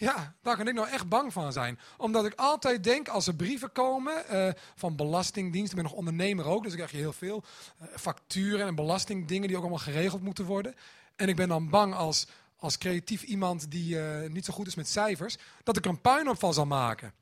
Ja, 0.00 0.34
daar 0.42 0.56
kan 0.56 0.68
ik 0.68 0.74
nou 0.74 0.88
echt 0.88 1.08
bang 1.08 1.32
van 1.32 1.52
zijn. 1.52 1.78
Omdat 1.96 2.26
ik 2.26 2.32
altijd 2.34 2.84
denk, 2.84 3.08
als 3.08 3.26
er 3.26 3.34
brieven 3.34 3.72
komen 3.72 4.28
eh, 4.28 4.48
van 4.74 4.96
belastingdienst, 4.96 5.70
ik 5.70 5.74
ben 5.74 5.84
nog 5.84 5.92
ondernemer 5.92 6.44
ook, 6.44 6.62
dus 6.62 6.72
ik 6.72 6.78
krijg 6.78 6.90
je 6.90 6.96
heel 6.96 7.12
veel 7.12 7.44
eh, 7.78 7.86
facturen 7.96 8.66
en 8.66 8.74
belastingdingen 8.74 9.48
die 9.48 9.56
ook 9.56 9.62
allemaal 9.62 9.82
geregeld 9.82 10.22
moeten 10.22 10.44
worden. 10.44 10.74
En 11.16 11.28
ik 11.28 11.36
ben 11.36 11.48
dan 11.48 11.68
bang 11.68 11.94
als, 11.94 12.26
als 12.56 12.78
creatief 12.78 13.22
iemand 13.22 13.70
die 13.70 14.00
eh, 14.00 14.30
niet 14.30 14.44
zo 14.44 14.52
goed 14.52 14.66
is 14.66 14.74
met 14.74 14.88
cijfers, 14.88 15.36
dat 15.62 15.76
ik 15.76 15.84
er 15.84 15.90
een 15.90 16.00
puinopval 16.00 16.52
zal 16.52 16.66
maken. 16.66 17.12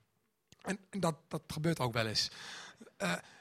En, 0.63 0.79
en 0.91 1.01
dat, 1.01 1.15
dat 1.29 1.43
gebeurt 1.47 1.81
ook 1.81 1.93
wel 1.93 2.07
eens. 2.07 2.31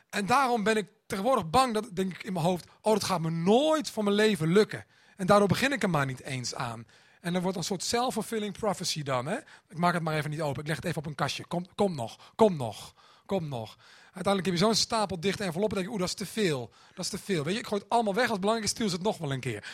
En 0.10 0.25
daarom 0.25 0.63
ben 0.63 0.77
ik 0.77 0.88
tegenwoordig 1.06 1.50
bang, 1.50 1.74
dat 1.74 1.96
denk 1.96 2.13
ik 2.13 2.24
in 2.24 2.34
mijn 2.34 2.46
hoofd, 2.46 2.68
oh 2.82 2.94
dat 2.94 3.04
gaat 3.04 3.22
me 3.22 3.30
nooit 3.30 3.89
voor 3.89 4.04
mijn 4.04 4.15
leven 4.15 4.51
lukken. 4.51 4.86
En 5.15 5.25
daardoor 5.25 5.48
begin 5.48 5.72
ik 5.72 5.84
er 5.84 5.89
maar 5.89 6.06
niet 6.06 6.22
eens 6.22 6.56
aan. 6.56 6.86
En 7.25 7.34
dan 7.34 7.41
wordt 7.41 7.58
een 7.58 7.63
soort 7.63 7.84
self-fulfilling 7.84 8.58
prophecy 8.58 9.03
dan. 9.03 9.25
Hè? 9.25 9.38
Ik 9.70 9.77
maak 9.77 9.94
het 9.94 10.03
maar 10.03 10.15
even 10.15 10.29
niet 10.29 10.41
open. 10.41 10.62
Ik 10.62 10.67
leg 10.67 10.75
het 10.75 10.86
even 10.86 10.98
op 10.98 11.05
een 11.05 11.15
kastje. 11.15 11.46
Kom, 11.46 11.65
kom 11.75 11.96
nog, 11.96 12.32
kom 12.36 12.55
nog, 12.55 12.94
kom 13.25 13.48
nog. 13.48 13.77
Uiteindelijk 14.03 14.46
heb 14.46 14.53
je 14.53 14.65
zo'n 14.65 14.75
stapel 14.75 15.20
dichte 15.20 15.44
enveloppen. 15.44 15.77
denk 15.77 15.88
je, 15.88 15.94
oeh, 15.94 16.01
dat 16.01 16.10
is 16.10 16.27
te 16.27 16.34
veel. 16.34 16.72
Dat 16.94 17.05
is 17.05 17.12
te 17.12 17.17
veel. 17.17 17.44
Weet 17.44 17.53
je, 17.53 17.60
ik 17.60 17.67
gooi 17.67 17.82
het 17.82 17.89
allemaal 17.89 18.13
weg. 18.13 18.24
Als 18.24 18.32
het 18.32 18.39
belangrijk 18.39 18.72
stuur 18.72 18.89
ze 18.89 18.96
het 18.96 19.03
nog 19.03 19.17
wel 19.17 19.32
een 19.32 19.39
keer. 19.39 19.67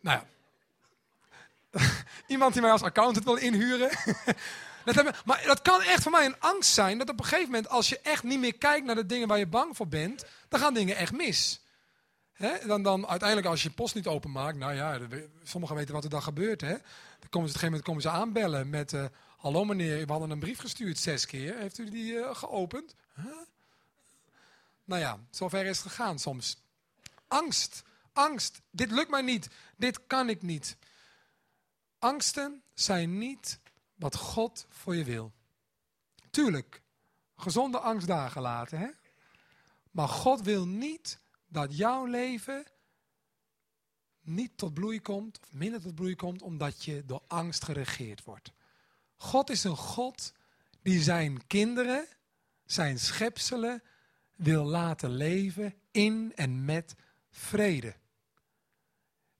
Nou 0.00 0.20
ja. 0.20 1.80
Iemand 2.26 2.52
die 2.52 2.62
mij 2.62 2.70
als 2.70 2.82
accountant 2.82 3.24
wil 3.24 3.36
inhuren. 3.36 3.90
maar 5.24 5.42
dat 5.46 5.62
kan 5.62 5.82
echt 5.82 6.02
voor 6.02 6.12
mij 6.12 6.24
een 6.24 6.40
angst 6.40 6.72
zijn. 6.72 6.98
Dat 6.98 7.08
op 7.08 7.18
een 7.18 7.24
gegeven 7.24 7.50
moment, 7.50 7.68
als 7.68 7.88
je 7.88 8.00
echt 8.00 8.22
niet 8.22 8.40
meer 8.40 8.58
kijkt 8.58 8.86
naar 8.86 8.94
de 8.94 9.06
dingen 9.06 9.28
waar 9.28 9.38
je 9.38 9.46
bang 9.46 9.76
voor 9.76 9.88
bent, 9.88 10.24
dan 10.48 10.60
gaan 10.60 10.74
dingen 10.74 10.96
echt 10.96 11.12
mis. 11.12 11.60
Dan, 12.66 12.82
dan 12.82 13.06
uiteindelijk 13.06 13.48
als 13.48 13.62
je 13.62 13.70
post 13.70 13.94
niet 13.94 14.06
openmaakt, 14.06 14.56
nou 14.56 14.74
ja, 14.74 14.98
sommigen 15.42 15.76
weten 15.76 15.94
wat 15.94 16.04
er 16.04 16.10
dan 16.10 16.22
gebeurt. 16.22 16.60
Hè? 16.60 16.68
Dan 17.18 17.28
komen 17.30 17.30
ze, 17.30 17.30
op 17.30 17.40
een 17.40 17.48
gegeven 17.48 17.66
moment 17.66 17.84
komen 17.84 18.02
ze 18.02 18.08
aanbellen 18.10 18.70
met... 18.70 18.92
eh, 18.92 19.04
Hallo 19.36 19.64
meneer, 19.64 20.06
we 20.06 20.12
hadden 20.12 20.30
een 20.30 20.38
brief 20.38 20.58
gestuurd 20.58 20.98
zes 20.98 21.26
keer. 21.26 21.56
Heeft 21.58 21.78
u 21.78 21.90
die 21.90 22.18
eh, 22.20 22.34
geopend? 22.36 22.94
Nou 24.84 25.00
ja, 25.00 25.18
zover 25.30 25.66
is 25.66 25.78
het 25.78 25.86
gegaan 25.86 26.18
soms. 26.18 26.56
Angst, 27.28 27.82
angst. 28.12 28.60
Dit 28.70 28.90
lukt 28.90 29.10
mij 29.10 29.22
niet. 29.22 29.48
Dit 29.76 30.06
kan 30.06 30.28
ik 30.28 30.42
niet. 30.42 30.76
Angsten 31.98 32.62
zijn 32.74 33.18
niet 33.18 33.58
wat 33.94 34.16
God 34.16 34.66
voor 34.68 34.96
je 34.96 35.04
wil. 35.04 35.32
Tuurlijk, 36.30 36.82
gezonde 37.36 37.78
angstdagen 37.78 38.42
laten, 38.42 38.78
hè? 38.78 38.88
Maar 39.90 40.08
God 40.08 40.42
wil 40.42 40.66
niet 40.66 41.18
dat 41.46 41.76
jouw 41.76 42.04
leven 42.04 42.64
niet 44.20 44.58
tot 44.58 44.74
bloei 44.74 45.00
komt, 45.00 45.38
of 45.42 45.52
minder 45.52 45.80
tot 45.80 45.94
bloei 45.94 46.16
komt, 46.16 46.42
omdat 46.42 46.84
je 46.84 47.02
door 47.06 47.22
angst 47.26 47.64
geregeerd 47.64 48.24
wordt. 48.24 48.52
God 49.16 49.50
is 49.50 49.64
een 49.64 49.76
God 49.76 50.32
die 50.82 51.02
zijn 51.02 51.46
kinderen, 51.46 52.06
zijn 52.64 52.98
schepselen, 52.98 53.82
wil 54.36 54.64
laten 54.64 55.10
leven 55.10 55.74
in 55.90 56.32
en 56.34 56.64
met 56.64 56.94
vrede. 57.30 57.94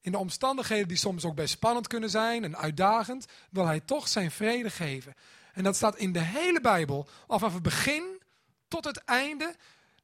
In 0.01 0.13
de 0.13 0.19
omstandigheden 0.19 0.89
die 0.89 0.97
soms 0.97 1.25
ook 1.25 1.35
best 1.35 1.53
spannend 1.53 1.87
kunnen 1.87 2.11
zijn 2.11 2.45
en 2.45 2.57
uitdagend, 2.57 3.27
wil 3.51 3.67
hij 3.67 3.81
toch 3.81 4.09
zijn 4.09 4.31
vrede 4.31 4.71
geven. 4.71 5.15
En 5.53 5.63
dat 5.65 5.77
staat 5.77 5.97
in 5.97 6.13
de 6.13 6.23
hele 6.23 6.61
Bijbel, 6.61 7.09
al 7.27 7.39
vanaf 7.39 7.55
het 7.55 7.63
begin 7.63 8.23
tot 8.69 8.85
het 8.85 8.97
einde, 8.97 9.55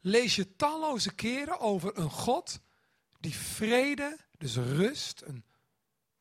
lees 0.03 0.37
je 0.37 0.57
talloze 0.57 1.15
keren 1.15 1.61
over 1.61 1.99
een 1.99 2.11
God 2.11 2.61
die 3.21 3.37
vrede, 3.37 4.19
dus 4.39 4.57
rust, 4.57 5.23
een 5.25 5.45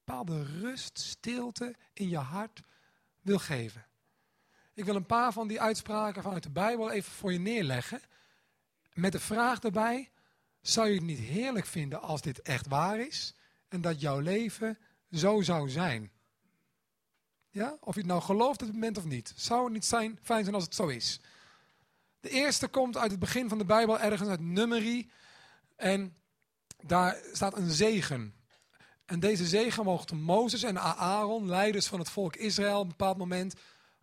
bepaalde 0.05 0.43
rust, 0.43 0.99
stilte 0.99 1.75
in 1.93 2.09
je 2.09 2.17
hart 2.17 2.61
wil 3.21 3.39
geven. 3.39 3.85
Ik 4.73 4.85
wil 4.85 4.95
een 4.95 5.05
paar 5.05 5.33
van 5.33 5.47
die 5.47 5.61
uitspraken 5.61 6.23
vanuit 6.23 6.43
de 6.43 6.49
Bijbel 6.49 6.91
even 6.91 7.11
voor 7.11 7.31
je 7.31 7.39
neerleggen. 7.39 8.01
Met 8.93 9.11
de 9.11 9.19
vraag 9.19 9.59
erbij, 9.59 10.11
zou 10.61 10.87
je 10.87 10.95
het 10.95 11.03
niet 11.03 11.19
heerlijk 11.19 11.65
vinden 11.65 12.01
als 12.01 12.21
dit 12.21 12.41
echt 12.41 12.67
waar 12.67 12.99
is 12.99 13.35
en 13.67 13.81
dat 13.81 14.01
jouw 14.01 14.19
leven 14.19 14.77
zo 15.11 15.41
zou 15.41 15.69
zijn? 15.69 16.11
Ja? 17.49 17.77
Of 17.79 17.93
je 17.93 17.99
het 17.99 18.09
nou 18.09 18.21
gelooft 18.21 18.61
op 18.61 18.67
het 18.67 18.75
moment 18.75 18.97
of 18.97 19.05
niet. 19.05 19.33
Zou 19.35 19.63
het 19.63 19.73
niet 19.73 19.85
zijn, 19.85 20.19
fijn 20.21 20.43
zijn 20.43 20.55
als 20.55 20.63
het 20.63 20.75
zo 20.75 20.87
is? 20.87 21.19
De 22.21 22.29
eerste 22.29 22.67
komt 22.67 22.97
uit 22.97 23.11
het 23.11 23.19
begin 23.19 23.49
van 23.49 23.57
de 23.57 23.65
Bijbel, 23.65 23.99
ergens 23.99 24.29
uit 24.29 24.39
Numeri. 24.39 25.11
En 25.75 26.17
daar 26.83 27.17
staat 27.31 27.57
een 27.57 27.69
zegen. 27.71 28.35
En 29.05 29.19
deze 29.19 29.47
zegen 29.47 29.83
mochten 29.83 30.21
Mozes 30.21 30.63
en 30.63 30.81
Aaron, 30.81 31.49
leiders 31.49 31.87
van 31.87 31.99
het 31.99 32.09
volk 32.09 32.35
Israël, 32.35 32.77
op 32.77 32.81
een 32.81 32.87
bepaald 32.89 33.17
moment 33.17 33.53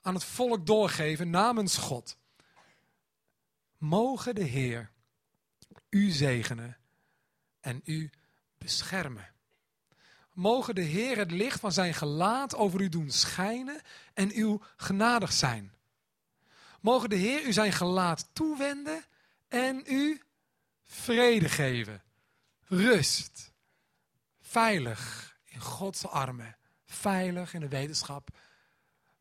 aan 0.03 0.15
het 0.15 0.25
volk 0.25 0.67
doorgeven 0.67 1.31
namens 1.31 1.77
God. 1.77 2.17
Mogen 3.79 4.35
de 4.35 4.45
Heer 4.45 4.91
u 5.91 6.11
zegenen 6.11 6.77
en 7.61 7.81
u 7.85 8.11
beschermen. 8.59 9.33
Mogen 10.33 10.75
de 10.75 10.81
Heer 10.81 11.17
het 11.17 11.31
licht 11.31 11.61
van 11.61 11.73
zijn 11.73 11.95
gelaat 11.95 12.55
over 12.55 12.81
u 12.81 12.89
doen 12.89 13.11
schijnen 13.11 13.81
en 14.15 14.31
u 14.35 14.59
genadig 14.77 15.33
zijn. 15.33 15.73
Mogen 16.81 17.09
de 17.09 17.17
Heer 17.17 17.47
u 17.47 17.53
zijn 17.53 17.73
gelaat 17.73 18.29
toewenden 18.33 19.05
en 19.49 19.83
u 19.87 20.23
vrede 20.87 21.49
geven. 21.49 22.03
Rust. 22.65 23.53
Veilig 24.41 25.37
in 25.45 25.61
Gods 25.61 26.07
armen. 26.07 26.57
Veilig 26.85 27.55
in 27.55 27.61
de 27.61 27.69
wetenschap. 27.69 28.29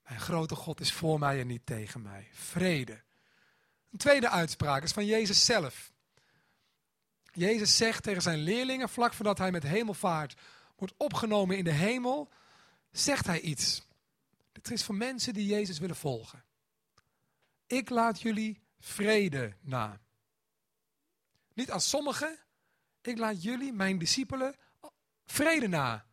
Mijn 0.08 0.20
grote 0.20 0.56
God 0.56 0.80
is 0.80 0.94
voor 0.94 1.20
mij 1.20 1.40
en 1.40 1.48
niet 1.48 1.66
tegen 1.66 2.02
mij. 2.02 2.28
Vrede. 2.32 3.02
Een 3.92 3.98
tweede 3.98 4.30
uitspraak 4.30 4.84
is 4.84 4.92
van 4.92 5.06
Jezus 5.06 5.46
zelf. 5.46 5.92
Jezus 7.34 7.78
zegt 7.78 8.04
tegen 8.04 8.22
zijn 8.22 8.40
leerlingen, 8.40 8.90
vlak 8.90 9.14
voordat 9.14 9.38
hij 9.38 9.52
met 9.52 9.64
hemelvaart 9.64 10.36
wordt 10.76 10.94
opgenomen 10.98 11.58
in 11.58 11.64
de 11.64 11.72
hemel, 11.72 12.30
zegt 12.92 13.26
hij 13.26 13.40
iets. 13.40 13.86
Dit 14.52 14.72
is 14.72 14.84
voor 14.84 14.96
mensen 14.96 15.34
die 15.34 15.48
Jezus 15.48 15.80
willen 15.80 15.96
volgen. 15.96 16.44
Ik 17.68 17.90
laat 17.90 18.22
jullie 18.22 18.62
vrede 18.80 19.56
na. 19.62 20.00
Niet 21.54 21.72
als 21.72 21.90
sommigen, 21.90 22.40
ik 23.02 23.18
laat 23.18 23.44
jullie, 23.44 23.74
mijn 23.74 23.98
discipelen, 23.98 24.56
vrede 25.26 25.68
na. 25.68 26.06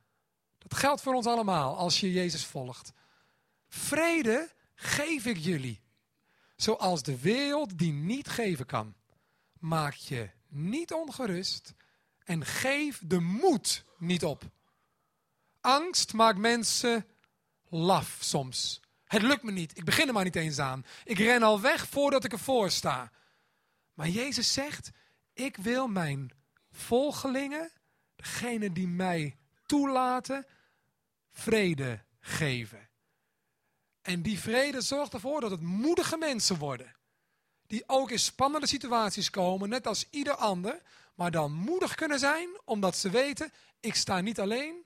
Dat 0.58 0.74
geldt 0.74 1.02
voor 1.02 1.14
ons 1.14 1.26
allemaal 1.26 1.76
als 1.76 2.00
je 2.00 2.12
Jezus 2.12 2.44
volgt. 2.44 2.92
Vrede 3.68 4.50
geef 4.74 5.26
ik 5.26 5.36
jullie. 5.36 5.82
Zoals 6.56 7.02
de 7.02 7.20
wereld 7.20 7.78
die 7.78 7.92
niet 7.92 8.28
geven 8.28 8.66
kan. 8.66 8.94
Maak 9.58 9.94
je 9.94 10.30
niet 10.48 10.92
ongerust 10.92 11.74
en 12.24 12.44
geef 12.44 13.00
de 13.04 13.20
moed 13.20 13.84
niet 13.98 14.24
op. 14.24 14.42
Angst 15.60 16.12
maakt 16.12 16.38
mensen 16.38 17.06
laf 17.68 18.16
soms. 18.20 18.80
Het 19.14 19.22
lukt 19.22 19.42
me 19.42 19.50
niet, 19.50 19.76
ik 19.76 19.84
begin 19.84 20.06
er 20.06 20.12
maar 20.12 20.24
niet 20.24 20.36
eens 20.36 20.58
aan. 20.58 20.84
Ik 21.04 21.18
ren 21.18 21.42
al 21.42 21.60
weg 21.60 21.88
voordat 21.88 22.24
ik 22.24 22.32
ervoor 22.32 22.70
sta. 22.70 23.12
Maar 23.92 24.08
Jezus 24.08 24.52
zegt, 24.52 24.90
ik 25.32 25.56
wil 25.56 25.86
mijn 25.86 26.30
volgelingen, 26.72 27.70
degene 28.16 28.72
die 28.72 28.88
mij 28.88 29.36
toelaten, 29.66 30.46
vrede 31.30 32.04
geven. 32.20 32.88
En 34.02 34.22
die 34.22 34.38
vrede 34.38 34.80
zorgt 34.80 35.12
ervoor 35.12 35.40
dat 35.40 35.50
het 35.50 35.62
moedige 35.62 36.16
mensen 36.16 36.58
worden. 36.58 36.94
Die 37.66 37.84
ook 37.86 38.10
in 38.10 38.18
spannende 38.18 38.66
situaties 38.66 39.30
komen, 39.30 39.68
net 39.68 39.86
als 39.86 40.06
ieder 40.10 40.34
ander. 40.34 40.82
Maar 41.14 41.30
dan 41.30 41.52
moedig 41.52 41.94
kunnen 41.94 42.18
zijn, 42.18 42.48
omdat 42.64 42.96
ze 42.96 43.10
weten, 43.10 43.52
ik 43.80 43.94
sta 43.94 44.20
niet 44.20 44.40
alleen. 44.40 44.84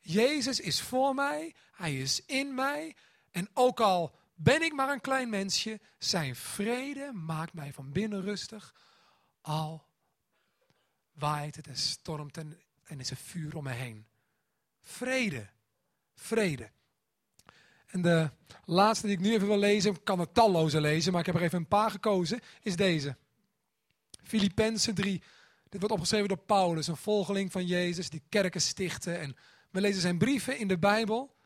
Jezus 0.00 0.60
is 0.60 0.80
voor 0.80 1.14
mij, 1.14 1.54
hij 1.72 1.98
is 2.00 2.24
in 2.24 2.54
mij. 2.54 2.96
En 3.36 3.48
ook 3.54 3.80
al 3.80 4.14
ben 4.34 4.62
ik 4.62 4.72
maar 4.72 4.92
een 4.92 5.00
klein 5.00 5.28
mensje, 5.28 5.80
zijn 5.98 6.36
vrede 6.36 7.12
maakt 7.12 7.52
mij 7.52 7.72
van 7.72 7.92
binnen 7.92 8.22
rustig. 8.22 8.74
Al 9.40 9.86
waait 11.12 11.56
het 11.56 11.66
en 11.66 11.76
stormt 11.76 12.36
en, 12.36 12.60
en 12.84 13.00
is 13.00 13.10
er 13.10 13.16
vuur 13.16 13.56
om 13.56 13.64
me 13.64 13.72
heen. 13.72 14.06
Vrede, 14.80 15.48
vrede. 16.14 16.70
En 17.86 18.02
de 18.02 18.30
laatste 18.64 19.06
die 19.06 19.16
ik 19.16 19.22
nu 19.22 19.32
even 19.32 19.46
wil 19.46 19.58
lezen, 19.58 19.92
ik 19.92 20.04
kan 20.04 20.20
er 20.20 20.32
talloze 20.32 20.80
lezen, 20.80 21.12
maar 21.12 21.20
ik 21.20 21.26
heb 21.26 21.34
er 21.34 21.42
even 21.42 21.58
een 21.58 21.68
paar 21.68 21.90
gekozen, 21.90 22.40
is 22.62 22.76
deze. 22.76 23.16
Filippenzen 24.22 24.94
3. 24.94 25.22
Dit 25.68 25.80
wordt 25.80 25.94
opgeschreven 25.94 26.28
door 26.28 26.38
Paulus, 26.38 26.86
een 26.86 26.96
volgeling 26.96 27.52
van 27.52 27.66
Jezus, 27.66 28.10
die 28.10 28.22
kerken 28.28 28.60
stichtte. 28.60 29.14
En 29.14 29.36
we 29.70 29.80
lezen 29.80 30.00
zijn 30.00 30.18
brieven 30.18 30.58
in 30.58 30.68
de 30.68 30.78
Bijbel. 30.78 31.36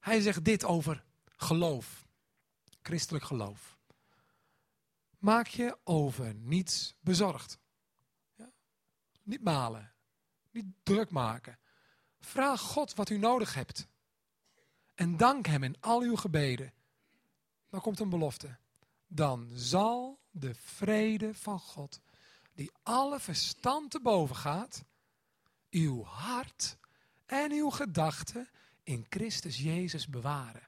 Hij 0.00 0.20
zegt 0.20 0.44
dit 0.44 0.64
over 0.64 1.06
geloof, 1.38 2.06
christelijk 2.82 3.24
geloof. 3.24 3.78
Maak 5.18 5.46
je 5.46 5.78
over 5.84 6.34
niets 6.34 6.94
bezorgd. 7.00 7.58
Ja? 8.34 8.50
Niet 9.22 9.42
malen, 9.42 9.92
niet 10.50 10.66
druk 10.82 11.10
maken. 11.10 11.58
Vraag 12.20 12.60
God 12.60 12.94
wat 12.94 13.10
u 13.10 13.18
nodig 13.18 13.54
hebt. 13.54 13.88
En 14.94 15.16
dank 15.16 15.46
Hem 15.46 15.62
in 15.62 15.80
al 15.80 16.00
uw 16.00 16.16
gebeden. 16.16 16.72
Dan 17.68 17.80
komt 17.80 18.00
een 18.00 18.08
belofte. 18.08 18.58
Dan 19.06 19.48
zal 19.54 20.20
de 20.30 20.54
vrede 20.54 21.34
van 21.34 21.60
God, 21.60 22.00
die 22.54 22.72
alle 22.82 23.20
verstand 23.20 23.90
te 23.90 24.00
boven 24.00 24.36
gaat, 24.36 24.84
uw 25.70 26.02
hart 26.02 26.78
en 27.26 27.52
uw 27.52 27.70
gedachten 27.70 28.48
in 28.82 29.06
Christus 29.08 29.58
Jezus 29.58 30.08
bewaren. 30.08 30.67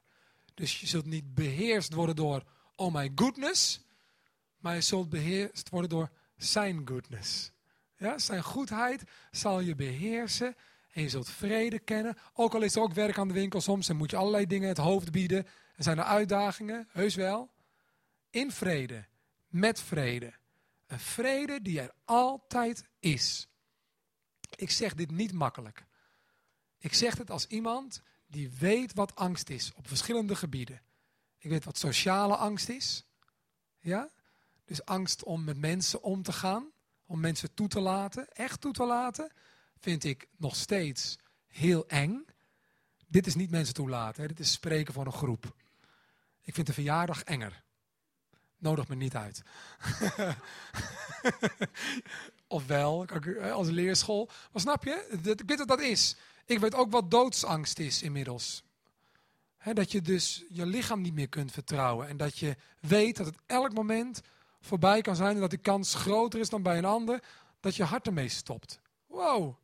Dus 0.53 0.79
je 0.79 0.87
zult 0.87 1.05
niet 1.05 1.33
beheerst 1.33 1.93
worden 1.93 2.15
door, 2.15 2.43
oh 2.75 2.93
my 2.93 3.11
goodness, 3.15 3.81
maar 4.57 4.75
je 4.75 4.81
zult 4.81 5.09
beheerst 5.09 5.69
worden 5.69 5.89
door 5.89 6.11
zijn 6.37 6.87
goodness. 6.87 7.51
Ja, 7.97 8.17
zijn 8.17 8.43
goedheid 8.43 9.03
zal 9.31 9.59
je 9.59 9.75
beheersen 9.75 10.55
en 10.91 11.01
je 11.01 11.09
zult 11.09 11.29
vrede 11.29 11.79
kennen. 11.79 12.17
Ook 12.33 12.53
al 12.53 12.61
is 12.61 12.75
er 12.75 12.81
ook 12.81 12.93
werk 12.93 13.17
aan 13.17 13.27
de 13.27 13.33
winkel 13.33 13.61
soms 13.61 13.89
en 13.89 13.95
moet 13.95 14.11
je 14.11 14.17
allerlei 14.17 14.45
dingen 14.45 14.67
het 14.67 14.77
hoofd 14.77 15.11
bieden. 15.11 15.45
Er 15.75 15.83
zijn 15.83 15.97
er 15.97 16.03
uitdagingen, 16.03 16.87
heus 16.91 17.15
wel. 17.15 17.51
In 18.29 18.51
vrede, 18.51 19.05
met 19.47 19.81
vrede. 19.81 20.33
Een 20.87 20.99
vrede 20.99 21.61
die 21.61 21.81
er 21.81 21.91
altijd 22.05 22.89
is. 22.99 23.47
Ik 24.55 24.71
zeg 24.71 24.93
dit 24.93 25.11
niet 25.11 25.33
makkelijk. 25.33 25.85
Ik 26.77 26.93
zeg 26.93 27.17
het 27.17 27.29
als 27.29 27.47
iemand 27.47 28.01
die 28.31 28.51
weet 28.59 28.93
wat 28.93 29.15
angst 29.15 29.49
is 29.49 29.71
op 29.75 29.87
verschillende 29.87 30.35
gebieden. 30.35 30.81
Ik 31.37 31.49
weet 31.49 31.63
wat 31.63 31.77
sociale 31.77 32.35
angst 32.35 32.69
is. 32.69 33.05
Ja? 33.79 34.09
Dus 34.65 34.85
angst 34.85 35.23
om 35.23 35.43
met 35.43 35.57
mensen 35.57 36.03
om 36.03 36.23
te 36.23 36.33
gaan, 36.33 36.71
om 37.05 37.19
mensen 37.19 37.53
toe 37.53 37.67
te 37.67 37.79
laten, 37.79 38.27
echt 38.27 38.61
toe 38.61 38.73
te 38.73 38.85
laten, 38.85 39.31
vind 39.79 40.03
ik 40.03 40.27
nog 40.37 40.55
steeds 40.55 41.17
heel 41.47 41.87
eng. 41.87 42.25
dit 43.07 43.27
is 43.27 43.35
niet 43.35 43.51
mensen 43.51 43.73
toelaten. 43.73 44.21
Hè. 44.21 44.27
Dit 44.27 44.39
is 44.39 44.51
spreken 44.51 44.93
voor 44.93 45.05
een 45.05 45.11
groep. 45.11 45.55
Ik 46.41 46.53
vind 46.53 46.67
de 46.67 46.73
verjaardag 46.73 47.23
enger. 47.23 47.63
Nodig 48.57 48.87
me 48.87 48.95
niet 48.95 49.15
uit. 49.15 49.41
Ofwel, 52.47 53.05
als 53.51 53.67
leerschool. 53.67 54.29
Maar 54.51 54.61
snap 54.61 54.83
je? 54.83 55.19
Ik 55.37 55.47
weet 55.47 55.57
wat 55.57 55.67
dat 55.67 55.81
is. 55.81 56.15
Ik 56.51 56.59
weet 56.59 56.75
ook 56.75 56.91
wat 56.91 57.11
doodsangst 57.11 57.79
is 57.79 58.01
inmiddels. 58.01 58.63
dat 59.73 59.91
je 59.91 60.01
dus 60.01 60.43
je 60.49 60.65
lichaam 60.65 61.01
niet 61.01 61.13
meer 61.13 61.29
kunt 61.29 61.51
vertrouwen. 61.51 62.07
En 62.07 62.17
dat 62.17 62.37
je 62.37 62.55
weet 62.79 63.17
dat 63.17 63.25
het 63.25 63.37
elk 63.45 63.73
moment 63.73 64.21
voorbij 64.59 65.01
kan 65.01 65.15
zijn. 65.15 65.35
En 65.35 65.41
dat 65.41 65.49
die 65.49 65.59
kans 65.59 65.93
groter 65.93 66.39
is 66.39 66.49
dan 66.49 66.61
bij 66.61 66.77
een 66.77 66.85
ander. 66.85 67.23
Dat 67.59 67.75
je 67.75 67.83
hart 67.83 68.07
ermee 68.07 68.29
stopt. 68.29 68.79
Wow. 69.07 69.55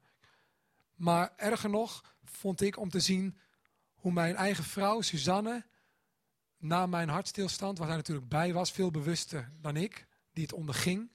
Maar 0.95 1.33
erger 1.35 1.69
nog 1.69 2.15
vond 2.23 2.61
ik 2.61 2.77
om 2.77 2.89
te 2.89 2.99
zien 2.99 3.37
hoe 3.93 4.11
mijn 4.11 4.35
eigen 4.35 4.63
vrouw, 4.63 5.01
Suzanne, 5.01 5.65
na 6.57 6.85
mijn 6.85 7.09
hartstilstand, 7.09 7.77
waar 7.77 7.87
zij 7.87 7.95
natuurlijk 7.95 8.29
bij 8.29 8.53
was, 8.53 8.71
veel 8.71 8.91
bewuster 8.91 9.51
dan 9.61 9.75
ik, 9.75 10.07
die 10.33 10.43
het 10.43 10.53
onderging. 10.53 11.11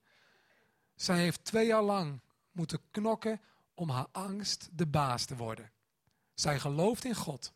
Zij 0.94 1.18
heeft 1.18 1.44
twee 1.44 1.66
jaar 1.66 1.82
lang 1.82 2.20
moeten 2.50 2.80
knokken 2.90 3.40
om 3.74 3.90
haar 3.90 4.06
angst 4.12 4.68
de 4.72 4.86
baas 4.86 5.24
te 5.24 5.36
worden. 5.36 5.70
Zij 6.34 6.58
gelooft 6.58 7.04
in 7.04 7.14
God. 7.14 7.52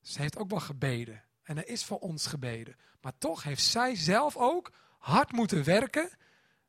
Ze 0.00 0.20
heeft 0.20 0.38
ook 0.38 0.50
wel 0.50 0.60
gebeden. 0.60 1.24
En 1.42 1.56
er 1.56 1.68
is 1.68 1.84
voor 1.84 1.98
ons 1.98 2.26
gebeden. 2.26 2.76
Maar 3.00 3.18
toch 3.18 3.42
heeft 3.42 3.62
zij 3.62 3.96
zelf 3.96 4.36
ook 4.36 4.72
hard 4.98 5.32
moeten 5.32 5.64
werken. 5.64 6.10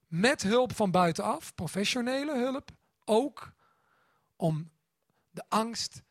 Met 0.08 0.42
hulp 0.42 0.76
van 0.76 0.92
buitenaf, 0.92 1.56
professionele 1.56 2.38
hulp 2.38 2.70
ook. 3.06 3.54
Om 4.36 4.72
de 5.30 5.44
angst 5.48 6.02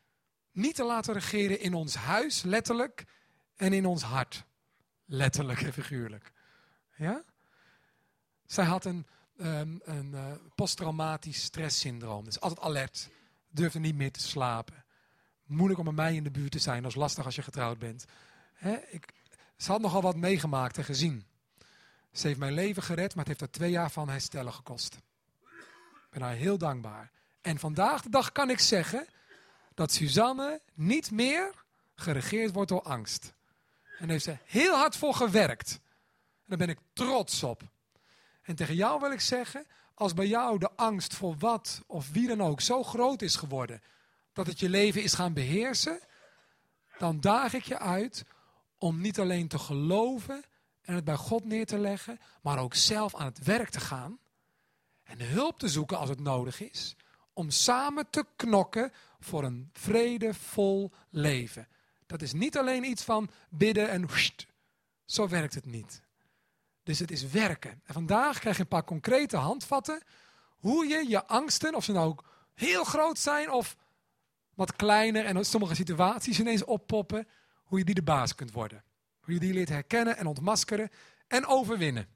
niet 0.51 0.75
te 0.75 0.83
laten 0.83 1.13
regeren 1.13 1.59
in 1.59 1.73
ons 1.73 1.95
huis, 1.95 2.41
letterlijk. 2.41 3.03
En 3.55 3.73
in 3.73 3.85
ons 3.85 4.01
hart, 4.01 4.45
letterlijk 5.05 5.61
en 5.61 5.73
figuurlijk. 5.73 6.31
Ja? 6.95 7.23
Zij 8.45 8.65
had 8.65 8.85
een, 8.85 9.07
um, 9.45 9.81
een 9.83 10.11
uh, 10.13 10.31
posttraumatisch 10.55 11.43
stresssyndroom. 11.43 12.25
Dus 12.25 12.39
altijd 12.39 12.59
alert. 12.59 13.09
Durfde 13.49 13.79
niet 13.79 13.95
meer 13.95 14.11
te 14.11 14.19
slapen. 14.19 14.85
Moeilijk 15.45 15.79
om 15.79 15.85
bij 15.85 15.93
mij 15.93 16.15
in 16.15 16.23
de 16.23 16.31
buurt 16.31 16.51
te 16.51 16.59
zijn. 16.59 16.81
Dat 16.81 16.91
is 16.91 16.97
lastig 16.97 17.25
als 17.25 17.35
je 17.35 17.41
getrouwd 17.41 17.79
bent. 17.79 18.05
ik, 18.89 19.13
ze 19.57 19.71
had 19.71 19.81
nogal 19.81 20.01
wat 20.01 20.15
meegemaakt 20.15 20.77
en 20.77 20.83
gezien. 20.83 21.25
Ze 22.11 22.27
heeft 22.27 22.39
mijn 22.39 22.53
leven 22.53 22.83
gered, 22.83 23.15
maar 23.15 23.25
het 23.25 23.27
heeft 23.27 23.51
er 23.51 23.59
twee 23.59 23.71
jaar 23.71 23.91
van 23.91 24.09
herstellen 24.09 24.53
gekost. 24.53 24.95
Ik 25.93 26.09
ben 26.09 26.21
haar 26.21 26.35
heel 26.35 26.57
dankbaar. 26.57 27.11
En 27.41 27.59
vandaag 27.59 28.01
de 28.01 28.09
dag 28.09 28.31
kan 28.31 28.49
ik 28.49 28.59
zeggen 28.59 29.07
dat 29.73 29.91
Suzanne 29.91 30.61
niet 30.73 31.11
meer 31.11 31.53
geregeerd 31.95 32.53
wordt 32.53 32.69
door 32.69 32.81
angst. 32.81 33.33
En 33.83 34.07
daar 34.07 34.09
heeft 34.09 34.23
ze 34.23 34.37
heel 34.43 34.75
hard 34.75 34.95
voor 34.95 35.13
gewerkt. 35.13 35.71
En 35.71 36.45
daar 36.45 36.57
ben 36.57 36.69
ik 36.69 36.79
trots 36.93 37.43
op. 37.43 37.63
En 38.41 38.55
tegen 38.55 38.75
jou 38.75 38.99
wil 38.99 39.11
ik 39.11 39.21
zeggen, 39.21 39.65
als 39.93 40.13
bij 40.13 40.27
jou 40.27 40.57
de 40.57 40.69
angst 40.75 41.13
voor 41.13 41.37
wat 41.37 41.83
of 41.87 42.11
wie 42.11 42.27
dan 42.27 42.41
ook 42.41 42.61
zo 42.61 42.83
groot 42.83 43.21
is 43.21 43.35
geworden, 43.35 43.81
dat 44.33 44.47
het 44.47 44.59
je 44.59 44.69
leven 44.69 45.03
is 45.03 45.13
gaan 45.13 45.33
beheersen, 45.33 45.99
dan 46.97 47.19
daag 47.19 47.53
ik 47.53 47.63
je 47.63 47.79
uit 47.79 48.25
om 48.77 49.01
niet 49.01 49.19
alleen 49.19 49.47
te 49.47 49.59
geloven 49.59 50.43
en 50.81 50.95
het 50.95 51.03
bij 51.03 51.15
God 51.15 51.45
neer 51.45 51.65
te 51.65 51.77
leggen, 51.77 52.19
maar 52.41 52.59
ook 52.59 52.73
zelf 52.73 53.15
aan 53.15 53.25
het 53.25 53.43
werk 53.43 53.69
te 53.69 53.79
gaan 53.79 54.19
en 55.03 55.19
hulp 55.19 55.59
te 55.59 55.69
zoeken 55.69 55.97
als 55.97 56.09
het 56.09 56.19
nodig 56.19 56.61
is, 56.61 56.95
om 57.33 57.49
samen 57.49 58.09
te 58.09 58.25
knokken 58.35 58.91
voor 59.19 59.43
een 59.43 59.69
vredevol 59.73 60.91
leven. 61.09 61.67
Dat 62.05 62.21
is 62.21 62.33
niet 62.33 62.57
alleen 62.57 62.83
iets 62.83 63.03
van 63.03 63.29
bidden 63.49 63.89
en 63.89 64.07
zo 65.05 65.27
werkt 65.27 65.53
het 65.53 65.65
niet. 65.65 66.01
Dus 66.83 66.99
het 66.99 67.11
is 67.11 67.23
werken. 67.23 67.81
En 67.85 67.93
vandaag 67.93 68.39
krijg 68.39 68.55
je 68.55 68.61
een 68.61 68.67
paar 68.67 68.83
concrete 68.83 69.37
handvatten 69.37 70.03
hoe 70.57 70.87
je 70.87 71.09
je 71.09 71.25
angsten, 71.27 71.75
of 71.75 71.83
ze 71.83 71.91
nou 71.91 72.15
heel 72.53 72.83
groot 72.83 73.19
zijn 73.19 73.51
of 73.51 73.75
wat 74.53 74.75
kleiner 74.75 75.25
en 75.25 75.45
sommige 75.45 75.75
situaties 75.75 76.39
ineens 76.39 76.63
oppoppen, 76.63 77.27
hoe 77.63 77.79
je 77.79 77.85
die 77.85 77.95
de 77.95 78.03
baas 78.03 78.35
kunt 78.35 78.51
worden. 78.51 78.83
Hoe 79.19 79.33
je 79.33 79.39
die 79.39 79.53
leert 79.53 79.69
herkennen 79.69 80.17
en 80.17 80.25
ontmaskeren 80.25 80.89
en 81.27 81.45
overwinnen. 81.45 82.07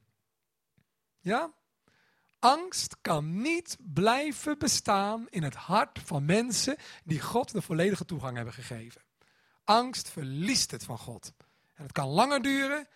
Ja? 1.20 1.54
Angst 2.40 2.96
kan 3.02 3.42
niet 3.42 3.78
blijven 3.94 4.58
bestaan 4.58 5.28
in 5.30 5.44
het 5.44 5.56
hart 5.56 6.00
van 6.04 6.26
mensen 6.26 6.78
die 7.04 7.22
God 7.22 7.52
de 7.52 7.62
volledige 7.62 8.06
toegang 8.06 8.36
hebben 8.36 8.54
gegeven. 8.54 9.02
Angst 9.64 10.10
verliest 10.10 10.72
het 10.72 10.84
van 10.84 10.98
God. 10.98 11.34
En 11.74 11.84
het 11.84 11.92
kan 11.92 12.08
langer 12.08 12.42
duren, 12.42 12.88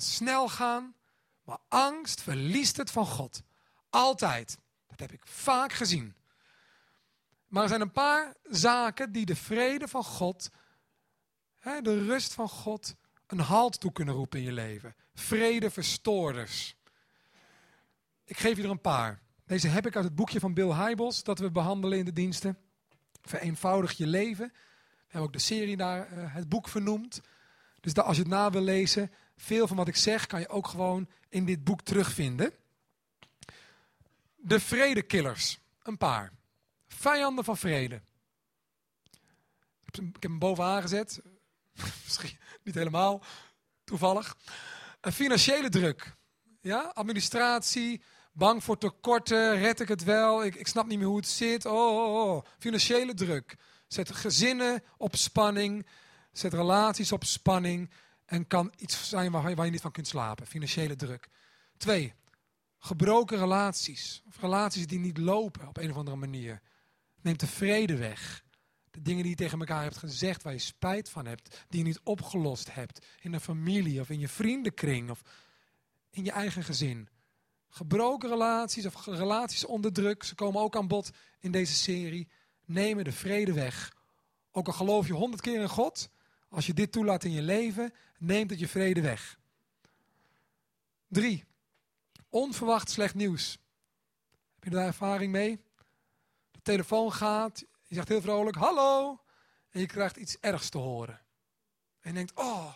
snel 0.00 0.48
gaan, 0.48 0.94
maar 1.42 1.58
angst 1.68 2.22
verliest 2.22 2.76
het 2.76 2.90
van 2.90 3.06
God. 3.06 3.42
Altijd. 3.90 4.58
Dat 4.86 5.00
heb 5.00 5.12
ik 5.12 5.26
vaak 5.26 5.72
gezien. 5.72 6.14
Maar 7.48 7.62
er 7.62 7.68
zijn 7.68 7.80
een 7.80 7.92
paar 7.92 8.34
zaken 8.50 9.12
die 9.12 9.26
de 9.26 9.36
vrede 9.36 9.88
van 9.88 10.04
God, 10.04 10.50
de 11.62 12.04
rust 12.04 12.34
van 12.34 12.48
God, 12.48 12.94
een 13.26 13.38
halt 13.38 13.80
toe 13.80 13.92
kunnen 13.92 14.14
roepen 14.14 14.38
in 14.38 14.44
je 14.44 14.52
leven. 14.52 14.94
Vredeverstoorders. 15.14 16.76
Ik 18.24 18.38
geef 18.38 18.56
je 18.56 18.62
er 18.62 18.70
een 18.70 18.80
paar. 18.80 19.22
Deze 19.46 19.68
heb 19.68 19.86
ik 19.86 19.96
uit 19.96 20.04
het 20.04 20.14
boekje 20.14 20.40
van 20.40 20.54
Bill 20.54 20.72
Hybels 20.72 21.22
dat 21.22 21.38
we 21.38 21.50
behandelen 21.50 21.98
in 21.98 22.04
de 22.04 22.12
diensten. 22.12 22.58
Vereenvoudig 23.22 23.92
je 23.92 24.06
leven. 24.06 24.48
We 24.48 25.02
hebben 25.06 25.28
ook 25.28 25.32
de 25.32 25.38
serie 25.38 25.76
naar 25.76 26.12
uh, 26.12 26.34
het 26.34 26.48
boek 26.48 26.68
vernoemd. 26.68 27.20
Dus 27.80 27.94
als 27.94 28.16
je 28.16 28.22
het 28.22 28.30
na 28.30 28.50
wil 28.50 28.62
lezen, 28.62 29.10
veel 29.36 29.66
van 29.66 29.76
wat 29.76 29.88
ik 29.88 29.96
zeg 29.96 30.26
kan 30.26 30.40
je 30.40 30.48
ook 30.48 30.66
gewoon 30.66 31.08
in 31.28 31.44
dit 31.44 31.64
boek 31.64 31.82
terugvinden. 31.82 32.52
De 34.36 34.60
vredekillers, 34.60 35.58
een 35.82 35.98
paar. 35.98 36.32
Vijanden 36.86 37.44
van 37.44 37.56
vrede. 37.56 38.00
Ik 39.84 39.94
heb 39.94 40.22
hem 40.22 40.38
bovenaan 40.38 40.82
gezet. 40.82 41.20
Misschien 42.04 42.38
niet 42.62 42.74
helemaal 42.74 43.22
toevallig. 43.84 44.36
Een 45.00 45.12
financiële 45.12 45.68
druk. 45.68 46.14
Ja, 46.60 46.80
administratie, 46.94 48.02
bang 48.32 48.64
voor 48.64 48.78
tekorten, 48.78 49.58
red 49.58 49.80
ik 49.80 49.88
het 49.88 50.04
wel, 50.04 50.44
ik, 50.44 50.54
ik 50.54 50.66
snap 50.66 50.86
niet 50.86 50.98
meer 50.98 51.06
hoe 51.06 51.16
het 51.16 51.28
zit. 51.28 51.66
Oh, 51.66 51.96
oh, 51.96 52.26
oh. 52.26 52.44
Financiële 52.58 53.14
druk. 53.14 53.56
Zet 53.86 54.14
gezinnen 54.14 54.82
op 54.96 55.16
spanning, 55.16 55.86
zet 56.32 56.52
relaties 56.52 57.12
op 57.12 57.24
spanning 57.24 57.90
en 58.24 58.46
kan 58.46 58.72
iets 58.76 59.08
zijn 59.08 59.30
waar, 59.30 59.64
je 59.64 59.70
niet 59.70 59.80
van 59.80 59.92
kunt 59.92 60.08
slapen. 60.08 60.46
Financiële 60.46 60.96
druk. 60.96 61.28
Twee, 61.76 62.14
gebroken 62.78 63.38
relaties. 63.38 64.22
Of 64.26 64.40
relaties 64.40 64.86
die 64.86 64.98
niet 64.98 65.18
lopen 65.18 65.68
op 65.68 65.76
een 65.76 65.90
of 65.90 65.96
andere 65.96 66.16
manier. 66.16 66.60
Neemt 67.20 67.40
de 67.40 67.46
vrede 67.46 67.96
weg. 67.96 68.44
De 68.90 69.02
dingen 69.02 69.22
die 69.22 69.30
je 69.30 69.36
tegen 69.36 69.58
elkaar 69.58 69.82
hebt 69.82 69.96
gezegd, 69.96 70.42
waar 70.42 70.52
je 70.52 70.58
spijt 70.58 71.10
van 71.10 71.26
hebt, 71.26 71.64
die 71.68 71.78
je 71.78 71.86
niet 71.86 72.00
opgelost 72.02 72.74
hebt. 72.74 73.06
In 73.20 73.32
een 73.32 73.40
familie 73.40 74.00
of 74.00 74.10
in 74.10 74.18
je 74.18 74.28
vriendenkring 74.28 75.10
of 75.10 75.22
in 76.10 76.24
je 76.24 76.30
eigen 76.30 76.64
gezin. 76.64 77.08
Gebroken 77.68 78.28
relaties 78.28 78.86
of 78.86 79.06
relaties 79.06 79.64
onder 79.64 79.92
druk, 79.92 80.22
ze 80.22 80.34
komen 80.34 80.60
ook 80.60 80.76
aan 80.76 80.88
bod 80.88 81.10
in 81.40 81.50
deze 81.50 81.74
serie, 81.74 82.28
nemen 82.64 83.04
de 83.04 83.12
vrede 83.12 83.52
weg. 83.52 83.96
Ook 84.50 84.66
al 84.66 84.72
geloof 84.72 85.06
je 85.06 85.12
honderd 85.12 85.42
keer 85.42 85.60
in 85.60 85.68
God, 85.68 86.08
als 86.54 86.66
je 86.66 86.74
dit 86.74 86.92
toelaat 86.92 87.24
in 87.24 87.32
je 87.32 87.42
leven, 87.42 87.94
neemt 88.18 88.50
het 88.50 88.58
je 88.58 88.68
vrede 88.68 89.00
weg. 89.00 89.38
Drie, 91.08 91.44
onverwacht 92.28 92.90
slecht 92.90 93.14
nieuws. 93.14 93.58
Heb 94.54 94.64
je 94.64 94.70
daar 94.70 94.86
ervaring 94.86 95.32
mee? 95.32 95.64
De 96.50 96.62
telefoon 96.62 97.12
gaat, 97.12 97.64
je 97.86 97.94
zegt 97.94 98.08
heel 98.08 98.20
vrolijk, 98.20 98.56
hallo, 98.56 99.20
en 99.70 99.80
je 99.80 99.86
krijgt 99.86 100.16
iets 100.16 100.36
ergs 100.40 100.68
te 100.68 100.78
horen. 100.78 101.20
En 102.00 102.10
je 102.10 102.12
denkt, 102.12 102.32
oh, 102.34 102.74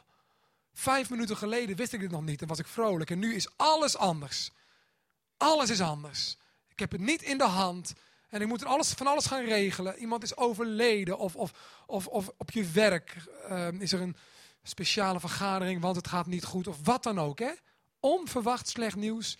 Vijf 0.78 1.10
minuten 1.10 1.36
geleden 1.36 1.76
wist 1.76 1.92
ik 1.92 2.00
dit 2.00 2.10
nog 2.10 2.24
niet 2.24 2.42
en 2.42 2.48
was 2.48 2.58
ik 2.58 2.66
vrolijk. 2.66 3.10
En 3.10 3.18
nu 3.18 3.34
is 3.34 3.56
alles 3.56 3.96
anders. 3.96 4.50
Alles 5.36 5.70
is 5.70 5.80
anders. 5.80 6.36
Ik 6.68 6.78
heb 6.78 6.90
het 6.90 7.00
niet 7.00 7.22
in 7.22 7.38
de 7.38 7.44
hand. 7.44 7.92
En 8.28 8.40
ik 8.40 8.46
moet 8.46 8.64
alles, 8.64 8.92
van 8.92 9.06
alles 9.06 9.26
gaan 9.26 9.44
regelen. 9.44 9.98
Iemand 9.98 10.22
is 10.22 10.36
overleden. 10.36 11.18
Of, 11.18 11.36
of, 11.36 11.82
of, 11.86 12.06
of 12.06 12.30
op 12.36 12.50
je 12.50 12.70
werk 12.70 13.16
ehm, 13.48 13.80
is 13.80 13.92
er 13.92 14.00
een 14.00 14.16
speciale 14.62 15.20
vergadering, 15.20 15.80
want 15.80 15.96
het 15.96 16.08
gaat 16.08 16.26
niet 16.26 16.44
goed. 16.44 16.66
Of 16.66 16.76
wat 16.84 17.02
dan 17.02 17.20
ook. 17.20 17.38
Hè? 17.38 17.52
Onverwacht 18.00 18.68
slecht 18.68 18.96
nieuws. 18.96 19.38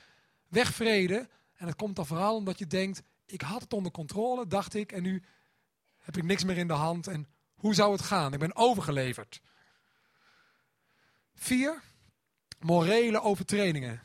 Wegvrede. 0.48 1.28
En 1.54 1.66
het 1.66 1.76
komt 1.76 1.96
dan 1.96 2.06
vooral 2.06 2.36
omdat 2.36 2.58
je 2.58 2.66
denkt, 2.66 3.02
ik 3.26 3.40
had 3.40 3.60
het 3.60 3.72
onder 3.72 3.92
controle, 3.92 4.46
dacht 4.46 4.74
ik. 4.74 4.92
En 4.92 5.02
nu 5.02 5.22
heb 5.98 6.16
ik 6.16 6.22
niks 6.22 6.44
meer 6.44 6.58
in 6.58 6.68
de 6.68 6.72
hand. 6.72 7.06
En 7.06 7.28
hoe 7.54 7.74
zou 7.74 7.92
het 7.92 8.02
gaan? 8.02 8.32
Ik 8.32 8.38
ben 8.38 8.56
overgeleverd. 8.56 9.40
Vier, 11.34 11.82
morele 12.58 13.20
overtredingen. 13.20 14.02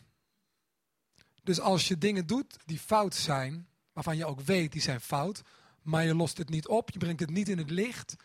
Dus 1.44 1.60
als 1.60 1.88
je 1.88 1.98
dingen 1.98 2.28
doet 2.28 2.58
die 2.66 2.80
fout 2.80 3.16
zijn, 3.16 3.68
waarvan 3.94 4.18
je 4.18 4.26
ook 4.26 4.42
weet 4.42 4.72
die 4.72 4.82
zijn 4.82 5.02
fout, 5.02 5.42
maar 5.82 6.06
je 6.06 6.16
lost 6.16 6.38
het 6.38 6.50
niet 6.50 6.68
op. 6.68 6.90
Je 6.90 7.00
brengt 7.00 7.20
het 7.20 7.30
niet 7.30 7.50
in 7.50 7.58
het 7.58 7.70
licht. 7.70 8.16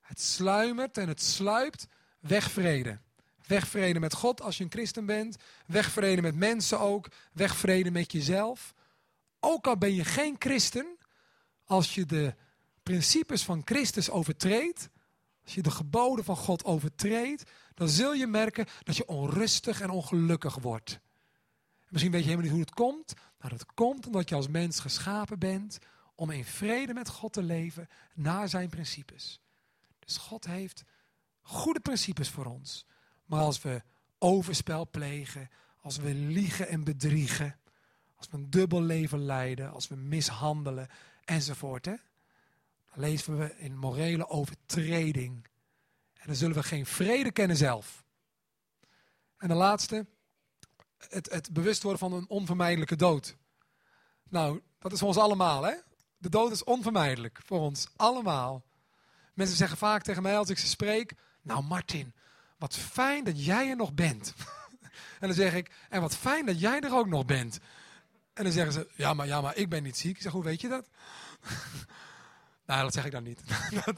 Het 0.00 0.20
sluimert 0.20 0.98
en 0.98 1.08
het 1.08 1.22
sluipt. 1.22 1.86
Weg 2.20 2.50
vrede. 2.50 2.98
Weg 3.46 3.68
vrede 3.68 4.00
met 4.00 4.14
God 4.14 4.42
als 4.42 4.56
je 4.58 4.64
een 4.64 4.70
christen 4.70 5.06
bent. 5.06 5.36
Weg 5.66 5.90
vrede 5.90 6.22
met 6.22 6.34
mensen 6.34 6.80
ook. 6.80 7.08
Weg 7.32 7.56
vrede 7.56 7.90
met 7.90 8.12
jezelf. 8.12 8.74
Ook 9.40 9.66
al 9.66 9.76
ben 9.76 9.94
je 9.94 10.04
geen 10.04 10.36
christen, 10.38 10.96
als 11.64 11.94
je 11.94 12.06
de 12.06 12.34
principes 12.82 13.44
van 13.44 13.62
Christus 13.64 14.10
overtreedt, 14.10 14.88
als 15.44 15.54
je 15.54 15.62
de 15.62 15.70
geboden 15.70 16.24
van 16.24 16.36
God 16.36 16.64
overtreedt, 16.64 17.50
dan 17.74 17.88
zul 17.88 18.14
je 18.14 18.26
merken 18.26 18.66
dat 18.82 18.96
je 18.96 19.06
onrustig 19.06 19.80
en 19.80 19.90
ongelukkig 19.90 20.54
wordt. 20.54 21.00
Misschien 21.88 22.12
weet 22.12 22.22
je 22.22 22.28
helemaal 22.28 22.50
niet 22.50 22.58
hoe 22.58 22.68
het 22.70 22.74
komt. 22.74 23.14
Nou, 23.42 23.54
dat 23.56 23.74
komt 23.74 24.06
omdat 24.06 24.28
je 24.28 24.34
als 24.34 24.48
mens 24.48 24.80
geschapen 24.80 25.38
bent 25.38 25.78
om 26.14 26.30
in 26.30 26.44
vrede 26.44 26.94
met 26.94 27.08
God 27.08 27.32
te 27.32 27.42
leven 27.42 27.88
naar 28.14 28.48
zijn 28.48 28.68
principes. 28.68 29.40
Dus 29.98 30.16
God 30.16 30.46
heeft 30.46 30.84
goede 31.40 31.80
principes 31.80 32.28
voor 32.28 32.44
ons. 32.44 32.86
Maar 33.24 33.40
als 33.40 33.62
we 33.62 33.82
overspel 34.18 34.90
plegen, 34.90 35.48
als 35.80 35.96
we 35.96 36.14
liegen 36.14 36.68
en 36.68 36.84
bedriegen, 36.84 37.58
als 38.16 38.28
we 38.30 38.36
een 38.36 38.50
dubbel 38.50 38.82
leven 38.82 39.24
leiden, 39.24 39.72
als 39.72 39.88
we 39.88 39.96
mishandelen 39.96 40.88
enzovoort, 41.24 41.84
hè, 41.84 41.94
dan 42.90 43.04
leven 43.04 43.38
we 43.38 43.58
in 43.58 43.76
morele 43.76 44.28
overtreding. 44.28 45.46
En 46.14 46.26
dan 46.26 46.36
zullen 46.36 46.56
we 46.56 46.62
geen 46.62 46.86
vrede 46.86 47.32
kennen 47.32 47.56
zelf. 47.56 48.04
En 49.36 49.48
de 49.48 49.54
laatste, 49.54 50.06
het, 51.08 51.30
het 51.30 51.52
bewust 51.52 51.82
worden 51.82 52.00
van 52.00 52.12
een 52.12 52.28
onvermijdelijke 52.28 52.96
dood. 52.96 53.36
Nou, 54.28 54.60
dat 54.78 54.92
is 54.92 54.98
voor 54.98 55.08
ons 55.08 55.16
allemaal, 55.16 55.62
hè? 55.62 55.74
De 56.18 56.28
dood 56.28 56.52
is 56.52 56.64
onvermijdelijk 56.64 57.40
voor 57.44 57.60
ons 57.60 57.88
allemaal. 57.96 58.64
Mensen 59.34 59.56
zeggen 59.56 59.78
vaak 59.78 60.02
tegen 60.02 60.22
mij 60.22 60.38
als 60.38 60.48
ik 60.48 60.58
ze 60.58 60.66
spreek: 60.66 61.14
Nou, 61.42 61.62
Martin, 61.62 62.14
wat 62.58 62.76
fijn 62.76 63.24
dat 63.24 63.44
jij 63.44 63.70
er 63.70 63.76
nog 63.76 63.94
bent. 63.94 64.34
en 65.20 65.26
dan 65.26 65.34
zeg 65.34 65.54
ik: 65.54 65.70
En 65.88 66.00
wat 66.00 66.16
fijn 66.16 66.46
dat 66.46 66.60
jij 66.60 66.80
er 66.80 66.94
ook 66.94 67.06
nog 67.06 67.24
bent. 67.24 67.58
En 68.32 68.44
dan 68.44 68.52
zeggen 68.52 68.72
ze: 68.72 68.88
Ja, 68.96 69.14
maar, 69.14 69.26
ja, 69.26 69.40
maar 69.40 69.56
ik 69.56 69.68
ben 69.68 69.82
niet 69.82 69.98
ziek. 69.98 70.16
Ik 70.16 70.22
zeg: 70.22 70.32
Hoe 70.32 70.44
weet 70.44 70.60
je 70.60 70.68
dat? 70.68 70.88
nou, 72.66 72.82
dat 72.82 72.92
zeg 72.92 73.04
ik 73.04 73.12
dan 73.12 73.22
niet. 73.22 73.40
dat, 73.84 73.96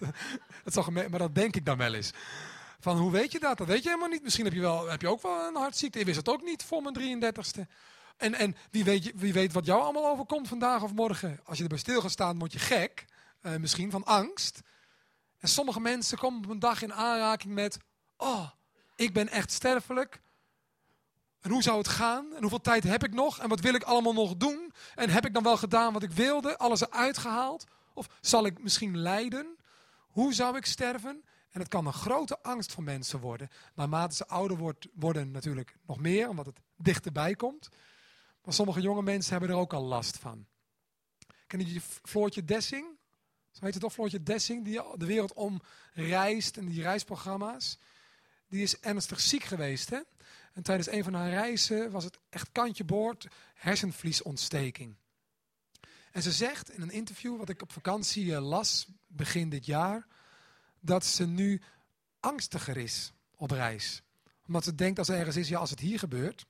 dat 0.64 0.90
maar 0.90 1.18
dat 1.18 1.34
denk 1.34 1.56
ik 1.56 1.64
dan 1.64 1.78
wel 1.78 1.94
eens. 1.94 2.12
Van 2.84 2.98
hoe 2.98 3.10
weet 3.10 3.32
je 3.32 3.38
dat? 3.38 3.58
Dat 3.58 3.66
weet 3.66 3.82
je 3.82 3.88
helemaal 3.88 4.08
niet. 4.08 4.22
Misschien 4.22 4.44
heb 4.44 4.54
je, 4.54 4.60
wel, 4.60 4.88
heb 4.88 5.00
je 5.00 5.08
ook 5.08 5.22
wel 5.22 5.48
een 5.48 5.56
hartziekte. 5.56 5.98
Ik 5.98 6.04
wist 6.04 6.16
het 6.16 6.28
ook 6.28 6.42
niet 6.42 6.62
voor 6.62 6.82
mijn 6.82 7.22
33ste. 7.34 7.60
En, 8.16 8.34
en 8.34 8.56
wie, 8.70 8.84
weet, 8.84 9.12
wie 9.14 9.32
weet 9.32 9.52
wat 9.52 9.66
jou 9.66 9.82
allemaal 9.82 10.08
overkomt 10.08 10.48
vandaag 10.48 10.82
of 10.82 10.92
morgen. 10.92 11.40
Als 11.44 11.56
je 11.56 11.62
erbij 11.62 11.78
stil 11.78 12.00
gaat 12.00 12.10
staan, 12.10 12.38
word 12.38 12.52
je 12.52 12.58
gek. 12.58 13.04
Uh, 13.42 13.56
misschien 13.56 13.90
van 13.90 14.04
angst. 14.04 14.60
En 15.38 15.48
sommige 15.48 15.80
mensen 15.80 16.18
komen 16.18 16.44
op 16.44 16.50
een 16.50 16.58
dag 16.58 16.82
in 16.82 16.94
aanraking 16.94 17.54
met... 17.54 17.78
Oh, 18.16 18.48
ik 18.96 19.12
ben 19.12 19.28
echt 19.28 19.52
sterfelijk. 19.52 20.20
En 21.40 21.50
hoe 21.50 21.62
zou 21.62 21.78
het 21.78 21.88
gaan? 21.88 22.26
En 22.34 22.40
hoeveel 22.40 22.60
tijd 22.60 22.84
heb 22.84 23.04
ik 23.04 23.14
nog? 23.14 23.38
En 23.38 23.48
wat 23.48 23.60
wil 23.60 23.74
ik 23.74 23.82
allemaal 23.82 24.14
nog 24.14 24.36
doen? 24.36 24.72
En 24.94 25.10
heb 25.10 25.26
ik 25.26 25.34
dan 25.34 25.42
wel 25.42 25.56
gedaan 25.56 25.92
wat 25.92 26.02
ik 26.02 26.12
wilde? 26.12 26.58
Alles 26.58 26.80
eruit 26.80 27.18
gehaald? 27.18 27.64
Of 27.94 28.06
zal 28.20 28.46
ik 28.46 28.62
misschien 28.62 28.98
lijden? 28.98 29.56
Hoe 30.10 30.34
zou 30.34 30.56
ik 30.56 30.66
sterven? 30.66 31.24
En 31.54 31.60
het 31.60 31.68
kan 31.68 31.86
een 31.86 31.92
grote 31.92 32.42
angst 32.42 32.72
voor 32.72 32.82
mensen 32.82 33.20
worden. 33.20 33.48
Naarmate 33.74 34.14
ze 34.14 34.26
ouder 34.26 34.56
wordt, 34.56 34.88
worden 34.94 35.30
natuurlijk 35.30 35.76
nog 35.86 36.00
meer, 36.00 36.28
omdat 36.28 36.46
het 36.46 36.60
dichterbij 36.76 37.34
komt. 37.34 37.68
Maar 38.44 38.54
sommige 38.54 38.80
jonge 38.80 39.02
mensen 39.02 39.30
hebben 39.30 39.50
er 39.50 39.56
ook 39.56 39.72
al 39.72 39.82
last 39.82 40.18
van. 40.18 40.46
Kennen 41.46 41.66
jullie 41.66 41.82
Floortje 42.02 42.44
Dessing? 42.44 42.86
Zo 43.50 43.64
heet 43.64 43.74
het 43.74 43.82
toch, 43.82 43.92
Floortje 43.92 44.22
Dessing, 44.22 44.64
die 44.64 44.80
de 44.96 45.06
wereld 45.06 45.32
om 45.32 45.60
reist 45.92 46.56
en 46.56 46.66
die 46.66 46.82
reisprogramma's. 46.82 47.78
Die 48.48 48.62
is 48.62 48.78
ernstig 48.80 49.20
ziek 49.20 49.44
geweest. 49.44 49.90
Hè? 49.90 50.00
En 50.52 50.62
tijdens 50.62 50.90
een 50.90 51.04
van 51.04 51.14
haar 51.14 51.30
reizen 51.30 51.90
was 51.90 52.04
het 52.04 52.18
echt 52.28 52.52
kantje 52.52 52.84
boord 52.84 53.26
hersenvliesontsteking. 53.54 54.96
En 56.10 56.22
ze 56.22 56.32
zegt 56.32 56.70
in 56.70 56.82
een 56.82 56.90
interview, 56.90 57.38
wat 57.38 57.48
ik 57.48 57.62
op 57.62 57.72
vakantie 57.72 58.34
eh, 58.34 58.48
las, 58.48 58.86
begin 59.06 59.48
dit 59.48 59.66
jaar, 59.66 60.06
dat 60.84 61.04
ze 61.04 61.26
nu 61.26 61.60
angstiger 62.20 62.76
is 62.76 63.12
op 63.36 63.50
reis. 63.50 64.02
Omdat 64.46 64.64
ze 64.64 64.74
denkt 64.74 64.98
als 64.98 65.08
er 65.08 65.18
ergens 65.18 65.36
is, 65.36 65.48
ja 65.48 65.58
als 65.58 65.70
het 65.70 65.80
hier 65.80 65.98
gebeurt, 65.98 66.46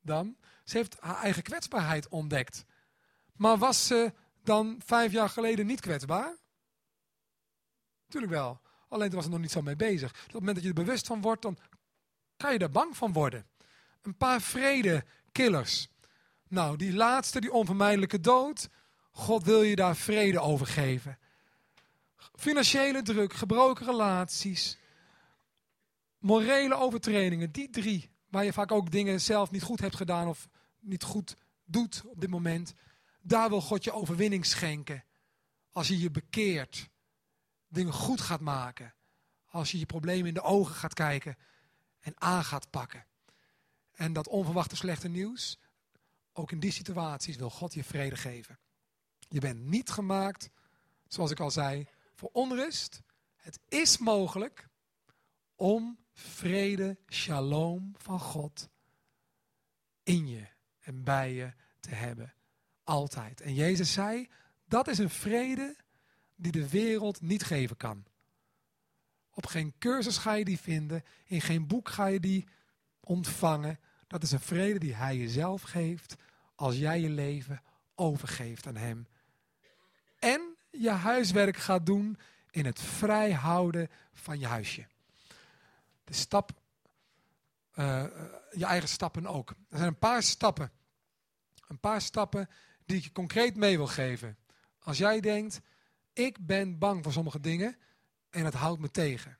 dan. 0.00 0.36
Ze 0.64 0.76
heeft 0.76 0.96
haar 1.00 1.22
eigen 1.22 1.42
kwetsbaarheid 1.42 2.08
ontdekt. 2.08 2.64
Maar 3.32 3.58
was 3.58 3.86
ze 3.86 4.12
dan 4.42 4.80
vijf 4.84 5.12
jaar 5.12 5.28
geleden 5.28 5.66
niet 5.66 5.80
kwetsbaar? 5.80 6.36
Tuurlijk 8.08 8.32
wel. 8.32 8.60
Alleen 8.88 9.10
was 9.10 9.24
ze 9.24 9.30
nog 9.30 9.40
niet 9.40 9.50
zo 9.50 9.62
mee 9.62 9.76
bezig. 9.76 10.10
Op 10.10 10.16
het 10.16 10.32
moment 10.32 10.54
dat 10.54 10.62
je 10.62 10.68
er 10.68 10.84
bewust 10.84 11.06
van 11.06 11.20
wordt, 11.20 11.42
dan 11.42 11.58
kan 12.36 12.52
je 12.52 12.58
er 12.58 12.70
bang 12.70 12.96
van 12.96 13.12
worden. 13.12 13.46
Een 14.02 14.16
paar 14.16 14.40
vredekillers. 14.40 15.88
Nou, 16.48 16.76
die 16.76 16.92
laatste, 16.92 17.40
die 17.40 17.52
onvermijdelijke 17.52 18.20
dood. 18.20 18.68
God 19.10 19.44
wil 19.44 19.62
je 19.62 19.76
daar 19.76 19.96
vrede 19.96 20.40
over 20.40 20.66
geven. 20.66 21.18
Financiële 22.32 23.02
druk, 23.02 23.32
gebroken 23.32 23.86
relaties, 23.86 24.78
morele 26.18 26.74
overtredingen, 26.74 27.52
die 27.52 27.70
drie, 27.70 28.10
waar 28.28 28.44
je 28.44 28.52
vaak 28.52 28.72
ook 28.72 28.90
dingen 28.90 29.20
zelf 29.20 29.50
niet 29.50 29.62
goed 29.62 29.80
hebt 29.80 29.96
gedaan 29.96 30.28
of 30.28 30.48
niet 30.80 31.02
goed 31.02 31.36
doet 31.64 32.02
op 32.04 32.20
dit 32.20 32.30
moment, 32.30 32.74
daar 33.22 33.48
wil 33.48 33.60
God 33.60 33.84
je 33.84 33.92
overwinning 33.92 34.46
schenken. 34.46 35.04
Als 35.70 35.88
je 35.88 35.98
je 35.98 36.10
bekeert, 36.10 36.88
dingen 37.68 37.92
goed 37.92 38.20
gaat 38.20 38.40
maken, 38.40 38.94
als 39.44 39.70
je 39.70 39.78
je 39.78 39.86
problemen 39.86 40.26
in 40.26 40.34
de 40.34 40.42
ogen 40.42 40.74
gaat 40.74 40.94
kijken 40.94 41.36
en 42.00 42.20
aan 42.20 42.44
gaat 42.44 42.70
pakken. 42.70 43.06
En 43.92 44.12
dat 44.12 44.28
onverwachte 44.28 44.76
slechte 44.76 45.08
nieuws, 45.08 45.58
ook 46.32 46.52
in 46.52 46.60
die 46.60 46.72
situaties 46.72 47.36
wil 47.36 47.50
God 47.50 47.74
je 47.74 47.84
vrede 47.84 48.16
geven. 48.16 48.58
Je 49.28 49.40
bent 49.40 49.60
niet 49.60 49.90
gemaakt, 49.90 50.50
zoals 51.08 51.30
ik 51.30 51.40
al 51.40 51.50
zei, 51.50 51.88
onrust. 52.32 53.02
Het 53.36 53.60
is 53.68 53.98
mogelijk 53.98 54.68
om 55.54 55.98
vrede, 56.12 56.98
shalom 57.08 57.92
van 57.96 58.20
God 58.20 58.68
in 60.02 60.28
je 60.28 60.46
en 60.80 61.04
bij 61.04 61.32
je 61.32 61.52
te 61.80 61.94
hebben. 61.94 62.34
Altijd. 62.84 63.40
En 63.40 63.54
Jezus 63.54 63.92
zei, 63.92 64.28
dat 64.64 64.88
is 64.88 64.98
een 64.98 65.10
vrede 65.10 65.76
die 66.34 66.52
de 66.52 66.68
wereld 66.68 67.20
niet 67.20 67.42
geven 67.42 67.76
kan. 67.76 68.04
Op 69.30 69.46
geen 69.46 69.74
cursus 69.78 70.18
ga 70.18 70.32
je 70.32 70.44
die 70.44 70.58
vinden, 70.58 71.04
in 71.24 71.40
geen 71.40 71.66
boek 71.66 71.88
ga 71.88 72.06
je 72.06 72.20
die 72.20 72.48
ontvangen. 73.00 73.80
Dat 74.06 74.22
is 74.22 74.32
een 74.32 74.40
vrede 74.40 74.78
die 74.78 74.94
Hij 74.94 75.16
jezelf 75.16 75.62
geeft 75.62 76.16
als 76.54 76.76
jij 76.76 77.00
je 77.00 77.10
leven 77.10 77.62
overgeeft 77.94 78.66
aan 78.66 78.76
Hem. 78.76 79.06
En 80.18 80.53
je 80.78 80.90
huiswerk 80.90 81.56
gaat 81.56 81.86
doen 81.86 82.18
in 82.50 82.64
het 82.64 82.80
vrijhouden 82.80 83.90
van 84.12 84.38
je 84.38 84.46
huisje. 84.46 84.86
De 86.04 86.14
stap, 86.14 86.50
uh, 87.74 88.04
je 88.52 88.64
eigen 88.64 88.88
stappen 88.88 89.26
ook. 89.26 89.50
Er 89.50 89.76
zijn 89.76 89.88
een 89.88 89.98
paar 89.98 90.22
stappen. 90.22 90.70
Een 91.68 91.80
paar 91.80 92.00
stappen 92.00 92.48
die 92.86 92.96
ik 92.96 93.02
je 93.02 93.12
concreet 93.12 93.56
mee 93.56 93.76
wil 93.76 93.86
geven. 93.86 94.36
Als 94.78 94.98
jij 94.98 95.20
denkt, 95.20 95.60
ik 96.12 96.46
ben 96.46 96.78
bang 96.78 97.02
voor 97.02 97.12
sommige 97.12 97.40
dingen 97.40 97.76
en 98.30 98.44
het 98.44 98.54
houdt 98.54 98.80
me 98.80 98.90
tegen. 98.90 99.38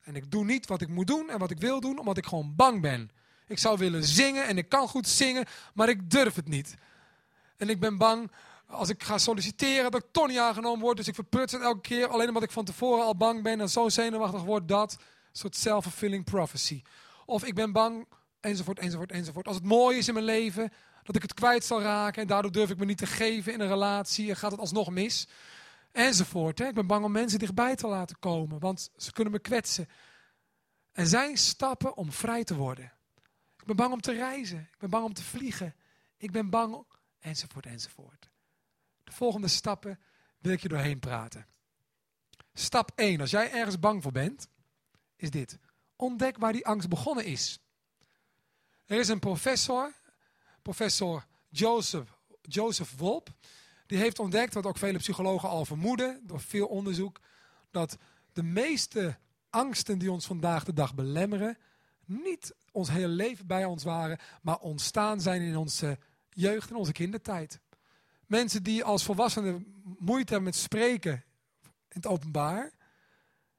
En 0.00 0.16
ik 0.16 0.30
doe 0.30 0.44
niet 0.44 0.66
wat 0.66 0.80
ik 0.80 0.88
moet 0.88 1.06
doen 1.06 1.30
en 1.30 1.38
wat 1.38 1.50
ik 1.50 1.58
wil 1.58 1.80
doen, 1.80 1.98
omdat 1.98 2.16
ik 2.16 2.26
gewoon 2.26 2.54
bang 2.54 2.80
ben. 2.80 3.10
Ik 3.46 3.58
zou 3.58 3.78
willen 3.78 4.04
zingen 4.04 4.46
en 4.46 4.58
ik 4.58 4.68
kan 4.68 4.88
goed 4.88 5.08
zingen, 5.08 5.46
maar 5.74 5.88
ik 5.88 6.10
durf 6.10 6.34
het 6.34 6.48
niet. 6.48 6.74
En 7.56 7.68
ik 7.68 7.80
ben 7.80 7.98
bang 7.98 8.30
als 8.70 8.88
ik 8.88 9.02
ga 9.02 9.18
solliciteren 9.18 9.90
dat 9.90 10.04
ik 10.04 10.26
niet 10.26 10.38
aangenomen 10.38 10.80
word. 10.80 10.96
Dus 10.96 11.08
ik 11.08 11.14
verprut 11.14 11.50
het 11.50 11.62
elke 11.62 11.80
keer. 11.80 12.08
Alleen 12.08 12.28
omdat 12.28 12.42
ik 12.42 12.50
van 12.50 12.64
tevoren 12.64 13.04
al 13.04 13.16
bang 13.16 13.42
ben 13.42 13.60
en 13.60 13.70
zo 13.70 13.88
zenuwachtig 13.88 14.42
word 14.42 14.68
dat. 14.68 14.92
Een 14.92 15.36
soort 15.36 15.56
self-fulfilling 15.56 16.24
prophecy. 16.24 16.82
Of 17.26 17.44
ik 17.44 17.54
ben 17.54 17.72
bang, 17.72 18.06
enzovoort, 18.40 18.78
enzovoort, 18.78 19.12
enzovoort. 19.12 19.46
Als 19.46 19.56
het 19.56 19.64
mooi 19.64 19.98
is 19.98 20.08
in 20.08 20.14
mijn 20.14 20.26
leven, 20.26 20.72
dat 21.02 21.16
ik 21.16 21.22
het 21.22 21.34
kwijt 21.34 21.64
zal 21.64 21.80
raken. 21.80 22.22
En 22.22 22.28
daardoor 22.28 22.52
durf 22.52 22.70
ik 22.70 22.78
me 22.78 22.84
niet 22.84 22.98
te 22.98 23.06
geven 23.06 23.52
in 23.52 23.60
een 23.60 23.68
relatie. 23.68 24.28
En 24.28 24.36
gaat 24.36 24.50
het 24.50 24.60
alsnog 24.60 24.90
mis. 24.90 25.28
Enzovoort. 25.92 26.58
Hè. 26.58 26.66
Ik 26.66 26.74
ben 26.74 26.86
bang 26.86 27.04
om 27.04 27.12
mensen 27.12 27.38
dichtbij 27.38 27.76
te 27.76 27.86
laten 27.86 28.18
komen. 28.18 28.58
Want 28.58 28.90
ze 28.96 29.12
kunnen 29.12 29.32
me 29.32 29.38
kwetsen. 29.38 29.88
Er 30.92 31.06
zijn 31.06 31.36
stappen 31.36 31.96
om 31.96 32.12
vrij 32.12 32.44
te 32.44 32.54
worden. 32.54 32.92
Ik 33.58 33.66
ben 33.66 33.76
bang 33.76 33.92
om 33.92 34.00
te 34.00 34.12
reizen. 34.12 34.58
Ik 34.58 34.78
ben 34.78 34.90
bang 34.90 35.04
om 35.04 35.12
te 35.12 35.22
vliegen. 35.22 35.74
Ik 36.16 36.30
ben 36.30 36.50
bang, 36.50 36.84
enzovoort, 37.20 37.66
enzovoort. 37.66 38.29
De 39.10 39.16
volgende 39.16 39.48
stappen 39.48 40.00
wil 40.38 40.52
ik 40.52 40.62
je 40.62 40.68
doorheen 40.68 40.98
praten. 40.98 41.46
Stap 42.52 42.92
1, 42.94 43.20
als 43.20 43.30
jij 43.30 43.52
ergens 43.52 43.78
bang 43.78 44.02
voor 44.02 44.12
bent, 44.12 44.48
is 45.16 45.30
dit. 45.30 45.58
Ontdek 45.96 46.38
waar 46.38 46.52
die 46.52 46.66
angst 46.66 46.88
begonnen 46.88 47.24
is. 47.24 47.60
Er 48.86 48.98
is 48.98 49.08
een 49.08 49.18
professor, 49.18 49.92
professor 50.62 51.26
Joseph, 51.48 52.18
Joseph 52.42 52.96
Wolp, 52.96 53.28
die 53.86 53.98
heeft 53.98 54.18
ontdekt, 54.18 54.54
wat 54.54 54.66
ook 54.66 54.78
vele 54.78 54.98
psychologen 54.98 55.48
al 55.48 55.64
vermoeden, 55.64 56.20
door 56.26 56.40
veel 56.40 56.66
onderzoek, 56.66 57.20
dat 57.70 57.96
de 58.32 58.42
meeste 58.42 59.18
angsten 59.48 59.98
die 59.98 60.12
ons 60.12 60.26
vandaag 60.26 60.64
de 60.64 60.72
dag 60.72 60.94
belemmeren, 60.94 61.58
niet 62.04 62.54
ons 62.72 62.90
hele 62.90 63.08
leven 63.08 63.46
bij 63.46 63.64
ons 63.64 63.82
waren, 63.82 64.18
maar 64.42 64.58
ontstaan 64.58 65.20
zijn 65.20 65.42
in 65.42 65.56
onze 65.56 65.98
jeugd 66.28 66.70
en 66.70 66.76
onze 66.76 66.92
kindertijd. 66.92 67.60
Mensen 68.30 68.62
die 68.62 68.84
als 68.84 69.04
volwassenen 69.04 69.82
moeite 69.98 70.32
hebben 70.32 70.50
met 70.50 70.54
spreken 70.54 71.12
in 71.88 72.00
het 72.00 72.06
openbaar, 72.06 72.72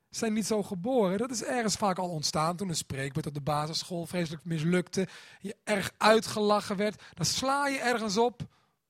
zijn 0.09 0.33
niet 0.33 0.45
zo 0.45 0.63
geboren. 0.63 1.17
Dat 1.17 1.31
is 1.31 1.43
ergens 1.43 1.75
vaak 1.75 1.97
al 1.97 2.09
ontstaan 2.09 2.55
toen 2.55 2.69
een 2.69 2.75
spreekbeurt 2.75 3.27
op 3.27 3.33
de 3.33 3.41
basisschool 3.41 4.05
vreselijk 4.05 4.45
mislukte. 4.45 5.07
Je 5.39 5.55
erg 5.63 5.91
uitgelachen 5.97 6.75
werd. 6.75 7.03
Dan 7.13 7.25
sla 7.25 7.67
je 7.67 7.79
ergens 7.79 8.17
op. 8.17 8.41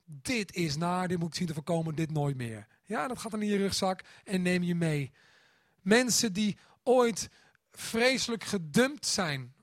Dit 0.05 0.55
is 0.55 0.77
naar, 0.77 1.07
dit 1.07 1.19
moet 1.19 1.27
ik 1.27 1.35
zien 1.35 1.47
te 1.47 1.53
voorkomen, 1.53 1.95
dit 1.95 2.11
nooit 2.11 2.37
meer. 2.37 2.67
Ja, 2.83 3.07
dat 3.07 3.19
gaat 3.19 3.31
dan 3.31 3.41
in 3.41 3.47
je 3.47 3.57
rugzak 3.57 4.01
en 4.23 4.41
neem 4.41 4.63
je 4.63 4.75
mee. 4.75 5.11
Mensen 5.81 6.33
die 6.33 6.57
ooit 6.83 7.29
vreselijk 7.71 8.43
gedumpt 8.43 9.05
zijn 9.05 9.53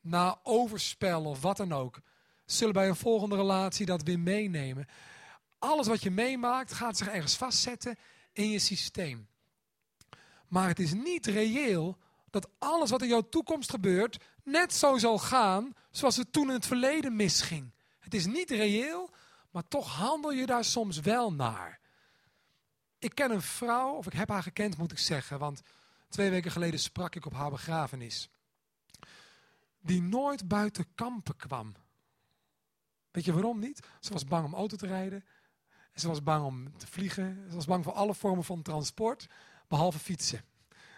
na 0.00 0.38
overspel 0.42 1.24
of 1.24 1.40
wat 1.40 1.56
dan 1.56 1.72
ook, 1.72 2.00
zullen 2.44 2.74
bij 2.74 2.88
een 2.88 2.96
volgende 2.96 3.36
relatie 3.36 3.86
dat 3.86 4.02
weer 4.02 4.20
meenemen. 4.20 4.86
Alles 5.58 5.86
wat 5.86 6.02
je 6.02 6.10
meemaakt 6.10 6.72
gaat 6.72 6.96
zich 6.96 7.08
ergens 7.08 7.36
vastzetten 7.36 7.96
in 8.32 8.50
je 8.50 8.58
systeem. 8.58 9.28
Maar 10.48 10.68
het 10.68 10.78
is 10.78 10.92
niet 10.92 11.26
reëel 11.26 11.98
dat 12.30 12.48
alles 12.58 12.90
wat 12.90 13.02
in 13.02 13.08
jouw 13.08 13.28
toekomst 13.28 13.70
gebeurt 13.70 14.24
net 14.42 14.74
zo 14.74 14.98
zal 14.98 15.18
gaan 15.18 15.72
zoals 15.90 16.16
het 16.16 16.32
toen 16.32 16.48
in 16.48 16.54
het 16.54 16.66
verleden 16.66 17.16
misging. 17.16 17.72
Het 17.98 18.14
is 18.14 18.26
niet 18.26 18.50
reëel, 18.50 19.10
maar 19.50 19.68
toch 19.68 19.94
handel 19.96 20.32
je 20.32 20.46
daar 20.46 20.64
soms 20.64 21.00
wel 21.00 21.32
naar. 21.32 21.80
Ik 22.98 23.14
ken 23.14 23.30
een 23.30 23.42
vrouw, 23.42 23.92
of 23.92 24.06
ik 24.06 24.12
heb 24.12 24.28
haar 24.28 24.42
gekend 24.42 24.76
moet 24.76 24.92
ik 24.92 24.98
zeggen, 24.98 25.38
want 25.38 25.62
twee 26.08 26.30
weken 26.30 26.50
geleden 26.50 26.80
sprak 26.80 27.14
ik 27.14 27.26
op 27.26 27.32
haar 27.32 27.50
begrafenis. 27.50 28.28
Die 29.80 30.02
nooit 30.02 30.48
buiten 30.48 30.94
kampen 30.94 31.36
kwam. 31.36 31.74
Weet 33.10 33.24
je 33.24 33.32
waarom 33.32 33.58
niet? 33.58 33.86
Ze 34.00 34.12
was 34.12 34.24
bang 34.24 34.44
om 34.44 34.54
auto 34.54 34.76
te 34.76 34.86
rijden. 34.86 35.24
Ze 35.96 36.08
was 36.08 36.22
bang 36.22 36.44
om 36.44 36.76
te 36.76 36.86
vliegen. 36.86 37.46
Ze 37.48 37.54
was 37.54 37.64
bang 37.64 37.84
voor 37.84 37.92
alle 37.92 38.14
vormen 38.14 38.44
van 38.44 38.62
transport, 38.62 39.26
behalve 39.68 39.98
fietsen. 39.98 40.40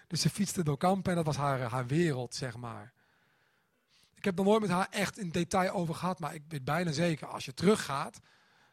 Dus 0.07 0.21
ze 0.21 0.31
fietste 0.31 0.65
door 0.65 0.77
kampen 0.77 1.11
en 1.11 1.17
dat 1.17 1.27
was 1.27 1.37
haar, 1.37 1.61
haar 1.61 1.87
wereld, 1.87 2.35
zeg 2.35 2.57
maar. 2.57 2.93
Ik 4.15 4.25
heb 4.25 4.39
er 4.39 4.45
nooit 4.45 4.61
met 4.61 4.71
haar 4.71 4.89
echt 4.91 5.19
in 5.19 5.31
detail 5.31 5.73
over 5.73 5.95
gehad, 5.95 6.19
maar 6.19 6.35
ik 6.35 6.43
weet 6.49 6.65
bijna 6.65 6.93
zeker, 6.93 7.27
als 7.27 7.45
je 7.45 7.55
teruggaat, 7.55 8.21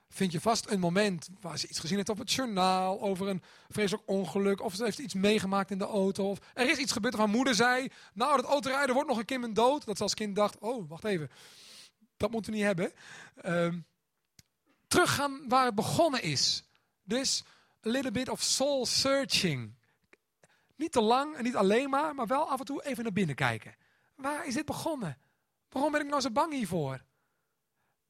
vind 0.10 0.32
je 0.32 0.42
vast 0.42 0.70
een 0.70 0.80
moment 0.80 1.30
waar 1.42 1.60
ze 1.60 1.68
iets 1.68 1.80
gezien 1.80 1.98
heeft 1.98 2.10
op 2.10 2.18
het 2.18 2.32
journaal 2.32 3.02
over 3.02 3.28
een 3.28 3.44
vreselijk 3.70 4.04
ongeluk. 4.06 4.62
Of 4.62 4.76
ze 4.76 4.84
heeft 4.84 5.00
iets 5.00 5.14
meegemaakt 5.14 5.72
in 5.72 5.78
de 5.78 5.86
auto. 5.86 6.30
Of 6.30 6.40
er 6.54 6.70
is 6.70 6.78
iets 6.78 6.92
gebeurd 6.92 7.16
of 7.16 7.28
moeder 7.28 7.56
zei, 7.56 7.88
nou 8.14 8.36
dat 8.36 8.46
autorijden 8.46 8.94
wordt 8.96 9.10
nog 9.10 9.24
een 9.26 9.40
mijn 9.40 9.54
dood. 9.54 9.86
Dat 9.86 9.98
ze 9.98 10.04
als 10.04 10.14
kind 10.14 10.36
dacht, 10.36 10.58
oh 10.60 10.90
wacht 10.90 11.04
even, 11.04 11.30
dat 12.18 12.32
moeten 12.32 12.52
we 12.52 12.58
niet 12.58 12.66
hebben. 12.66 12.94
Um, 13.46 13.86
teruggaan 14.96 15.48
waar 15.48 15.66
het 15.66 15.76
begonnen 15.76 16.22
is. 16.22 16.64
Dus 17.04 17.44
a 17.86 17.90
little 17.90 18.12
bit 18.12 18.30
of 18.30 18.42
soul 18.42 18.86
searching. 18.86 19.76
Niet 20.76 20.92
te 20.92 21.02
lang 21.02 21.36
en 21.36 21.44
niet 21.44 21.56
alleen 21.56 21.90
maar, 21.90 22.16
maar 22.16 22.28
wel 22.28 22.50
af 22.50 22.60
en 22.60 22.66
toe 22.66 22.86
even 22.86 23.04
naar 23.04 23.14
binnen 23.14 23.36
kijken. 23.36 23.76
Waar 24.16 24.48
is 24.48 24.54
dit 24.54 24.66
begonnen? 24.66 25.18
Waarom 25.70 25.92
ben 25.92 26.02
ik 26.02 26.08
nou 26.08 26.22
zo 26.22 26.32
bang 26.32 26.54
hiervoor? 26.54 27.04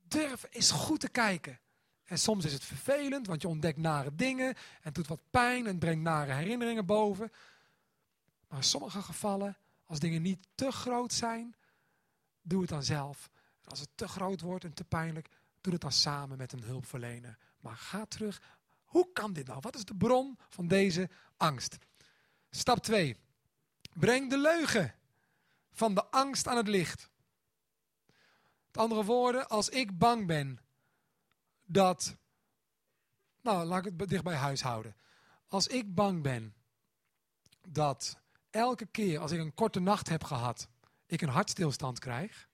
Durf 0.08 0.46
eens 0.50 0.72
goed 0.72 1.00
te 1.00 1.10
kijken. 1.10 1.60
En 2.04 2.20
soms 2.20 2.46
is 2.46 2.54
het 2.54 2.64
vervelend, 2.64 3.28
want 3.28 3.42
je 3.42 3.48
ontdekt 3.48 3.78
nare 3.78 4.16
dingen 4.16 4.56
en 4.82 4.94
doet 4.94 5.08
wat 5.08 5.22
pijn 5.30 5.68
en 5.68 5.80
brengt 5.80 6.04
nare 6.04 6.32
herinneringen 6.32 6.86
boven. 6.86 7.32
Maar 8.48 8.58
in 8.58 8.64
sommige 8.64 9.02
gevallen, 9.02 9.58
als 9.86 10.00
dingen 10.00 10.22
niet 10.22 10.48
te 10.56 10.72
groot 10.72 11.14
zijn, 11.14 11.56
doe 12.42 12.62
het 12.62 12.70
dan 12.70 12.84
zelf. 12.84 13.30
als 13.64 13.80
het 13.80 13.90
te 13.96 14.08
groot 14.08 14.42
wordt 14.42 14.64
en 14.64 14.74
te 14.74 14.84
pijnlijk, 14.84 15.30
doe 15.66 15.74
het 15.74 15.82
dan 15.82 15.92
samen 15.92 16.38
met 16.38 16.52
een 16.54 16.64
hulpverlener. 16.64 17.38
Maar 17.60 17.78
ga 17.78 18.06
terug. 18.06 18.42
Hoe 18.84 19.12
kan 19.14 19.34
dit 19.34 19.48
nou? 19.48 19.60
Wat 19.62 19.76
is 19.76 19.86
de 19.86 19.96
bron 19.96 20.40
van 20.50 20.68
deze 20.68 21.10
angst? 21.38 21.78
Stap 22.50 22.78
2. 22.78 23.18
Breng 23.94 24.30
de 24.30 24.38
leugen 24.38 24.96
van 25.72 25.94
de 25.96 26.06
angst 26.06 26.48
aan 26.48 26.58
het 26.58 26.68
licht. 26.68 27.10
Met 28.66 28.78
andere 28.78 29.04
woorden, 29.04 29.48
als 29.48 29.70
ik 29.70 29.98
bang 29.98 30.28
ben 30.28 30.60
dat. 31.64 32.16
Nou, 33.42 33.66
laat 33.66 33.86
ik 33.86 33.94
het 33.98 34.10
dicht 34.10 34.24
bij 34.24 34.36
huis 34.36 34.62
houden. 34.62 34.96
Als 35.48 35.68
ik 35.68 35.96
bang 35.96 36.24
ben 36.24 36.56
dat 37.68 38.18
elke 38.50 38.86
keer 38.86 39.20
als 39.20 39.32
ik 39.32 39.40
een 39.40 39.54
korte 39.54 39.80
nacht 39.80 40.10
heb 40.10 40.24
gehad, 40.24 40.68
ik 41.06 41.22
een 41.22 41.30
hartstilstand 41.30 42.00
krijg. 42.00 42.50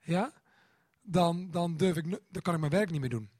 Ja? 0.00 0.32
Dan, 1.06 1.50
dan, 1.50 1.76
durf 1.76 1.96
ik, 1.96 2.20
dan 2.28 2.42
kan 2.42 2.54
ik 2.54 2.60
mijn 2.60 2.72
werk 2.72 2.90
niet 2.90 3.00
meer 3.00 3.10
doen. 3.10 3.30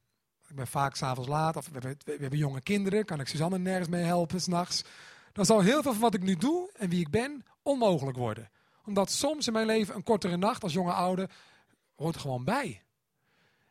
Ik 0.49 0.57
ben 0.57 0.67
vaak 0.67 0.97
s'avonds 0.97 1.29
laat, 1.29 1.57
of 1.57 1.67
we 1.67 1.73
hebben, 1.73 1.97
we 2.05 2.17
hebben 2.21 2.39
jonge 2.39 2.61
kinderen, 2.61 3.05
kan 3.05 3.21
ik 3.21 3.29
Suzanne 3.29 3.59
nergens 3.59 3.89
mee 3.89 4.03
helpen 4.03 4.41
s'nachts. 4.41 4.85
Dan 5.33 5.45
zal 5.45 5.61
heel 5.61 5.83
veel 5.83 5.93
van 5.93 6.01
wat 6.01 6.15
ik 6.15 6.23
nu 6.23 6.37
doe 6.37 6.71
en 6.75 6.89
wie 6.89 7.01
ik 7.01 7.11
ben 7.11 7.45
onmogelijk 7.63 8.17
worden. 8.17 8.51
Omdat 8.85 9.11
soms 9.11 9.47
in 9.47 9.53
mijn 9.53 9.67
leven 9.67 9.95
een 9.95 10.03
kortere 10.03 10.37
nacht 10.37 10.63
als 10.63 10.73
jonge 10.73 10.93
ouder 10.93 11.31
hoort 11.95 12.17
gewoon 12.17 12.45
bij. 12.45 12.83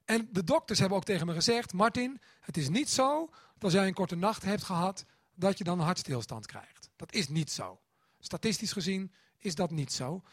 En 0.05 0.29
de 0.31 0.43
dokters 0.43 0.79
hebben 0.79 0.97
ook 0.97 1.03
tegen 1.03 1.25
me 1.25 1.33
gezegd, 1.33 1.73
Martin, 1.73 2.21
het 2.39 2.57
is 2.57 2.69
niet 2.69 2.89
zo 2.89 3.29
dat 3.53 3.63
als 3.63 3.73
jij 3.73 3.87
een 3.87 3.93
korte 3.93 4.15
nacht 4.15 4.43
hebt 4.43 4.63
gehad, 4.63 5.05
dat 5.35 5.57
je 5.57 5.63
dan 5.63 5.79
een 5.79 5.85
hartstilstand 5.85 6.45
krijgt. 6.45 6.89
Dat 6.95 7.13
is 7.13 7.27
niet 7.27 7.51
zo. 7.51 7.79
Statistisch 8.19 8.71
gezien 8.71 9.13
is 9.37 9.55
dat 9.55 9.71
niet 9.71 9.93
zo. 9.93 10.23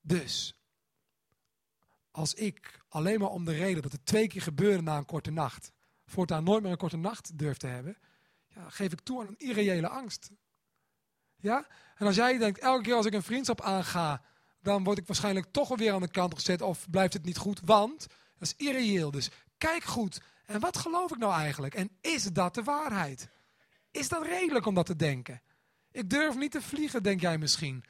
Dus, 0.00 0.54
als 2.14 2.34
ik 2.34 2.80
alleen 2.88 3.18
maar 3.18 3.30
om 3.30 3.44
de 3.44 3.52
reden 3.52 3.82
dat 3.82 3.92
het 3.92 4.06
twee 4.06 4.26
keer 4.26 4.42
gebeurde 4.42 4.82
na 4.82 4.96
een 4.96 5.04
korte 5.04 5.30
nacht, 5.30 5.72
voortaan 6.06 6.44
nooit 6.44 6.62
meer 6.62 6.70
een 6.70 6.76
korte 6.76 6.96
nacht 6.96 7.38
durf 7.38 7.56
te 7.56 7.66
hebben, 7.66 7.96
ja, 8.46 8.70
geef 8.70 8.92
ik 8.92 9.00
toe 9.00 9.20
aan 9.20 9.26
een 9.26 9.38
irreële 9.38 9.88
angst. 9.88 10.30
Ja? 11.36 11.66
En 11.96 12.06
als 12.06 12.16
jij 12.16 12.38
denkt, 12.38 12.58
elke 12.58 12.82
keer 12.82 12.94
als 12.94 13.06
ik 13.06 13.12
een 13.12 13.22
vriendschap 13.22 13.60
aanga, 13.60 14.22
dan 14.60 14.84
word 14.84 14.98
ik 14.98 15.06
waarschijnlijk 15.06 15.46
toch 15.50 15.76
weer 15.76 15.92
aan 15.92 16.00
de 16.00 16.10
kant 16.10 16.34
gezet 16.34 16.62
of 16.62 16.90
blijft 16.90 17.12
het 17.12 17.24
niet 17.24 17.36
goed, 17.36 17.60
want 17.64 18.06
dat 18.38 18.54
is 18.56 18.66
irreëel. 18.66 19.10
Dus 19.10 19.30
kijk 19.58 19.84
goed. 19.84 20.20
En 20.46 20.60
wat 20.60 20.76
geloof 20.76 21.10
ik 21.10 21.18
nou 21.18 21.32
eigenlijk? 21.32 21.74
En 21.74 21.90
is 22.00 22.22
dat 22.22 22.54
de 22.54 22.62
waarheid? 22.62 23.28
Is 23.90 24.08
dat 24.08 24.26
redelijk 24.26 24.66
om 24.66 24.74
dat 24.74 24.86
te 24.86 24.96
denken? 24.96 25.42
Ik 25.90 26.10
durf 26.10 26.36
niet 26.36 26.50
te 26.50 26.62
vliegen, 26.62 27.02
denk 27.02 27.20
jij 27.20 27.38
misschien. 27.38 27.84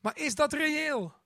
Maar 0.00 0.18
is 0.18 0.34
dat 0.34 0.52
reëel? 0.52 1.17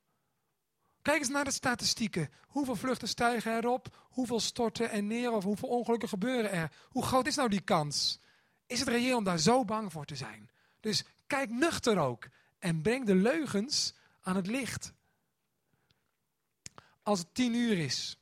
Kijk 1.03 1.19
eens 1.19 1.29
naar 1.29 1.45
de 1.45 1.51
statistieken. 1.51 2.31
Hoeveel 2.47 2.77
vluchten 2.77 3.09
stijgen 3.09 3.57
erop? 3.57 4.07
Hoeveel 4.11 4.41
storten 4.41 4.91
er 4.91 5.03
neer? 5.03 5.33
Of 5.33 5.45
hoeveel 5.45 5.69
ongelukken 5.69 6.09
gebeuren 6.09 6.51
er? 6.51 6.73
Hoe 6.89 7.05
groot 7.05 7.27
is 7.27 7.37
nou 7.37 7.49
die 7.49 7.61
kans? 7.61 8.21
Is 8.67 8.79
het 8.79 8.89
reëel 8.89 9.17
om 9.17 9.25
daar 9.25 9.39
zo 9.39 9.65
bang 9.65 9.93
voor 9.93 10.05
te 10.05 10.17
zijn? 10.17 10.51
Dus 10.81 11.05
kijk 11.27 11.51
nuchter 11.51 11.99
ook. 11.99 12.29
En 12.59 12.83
breng 12.83 13.07
de 13.07 13.15
leugens 13.15 13.95
aan 14.23 14.37
het 14.37 14.47
licht. 14.47 14.93
Als 17.03 17.19
het 17.19 17.35
tien 17.35 17.55
uur 17.55 17.79
is 17.79 18.17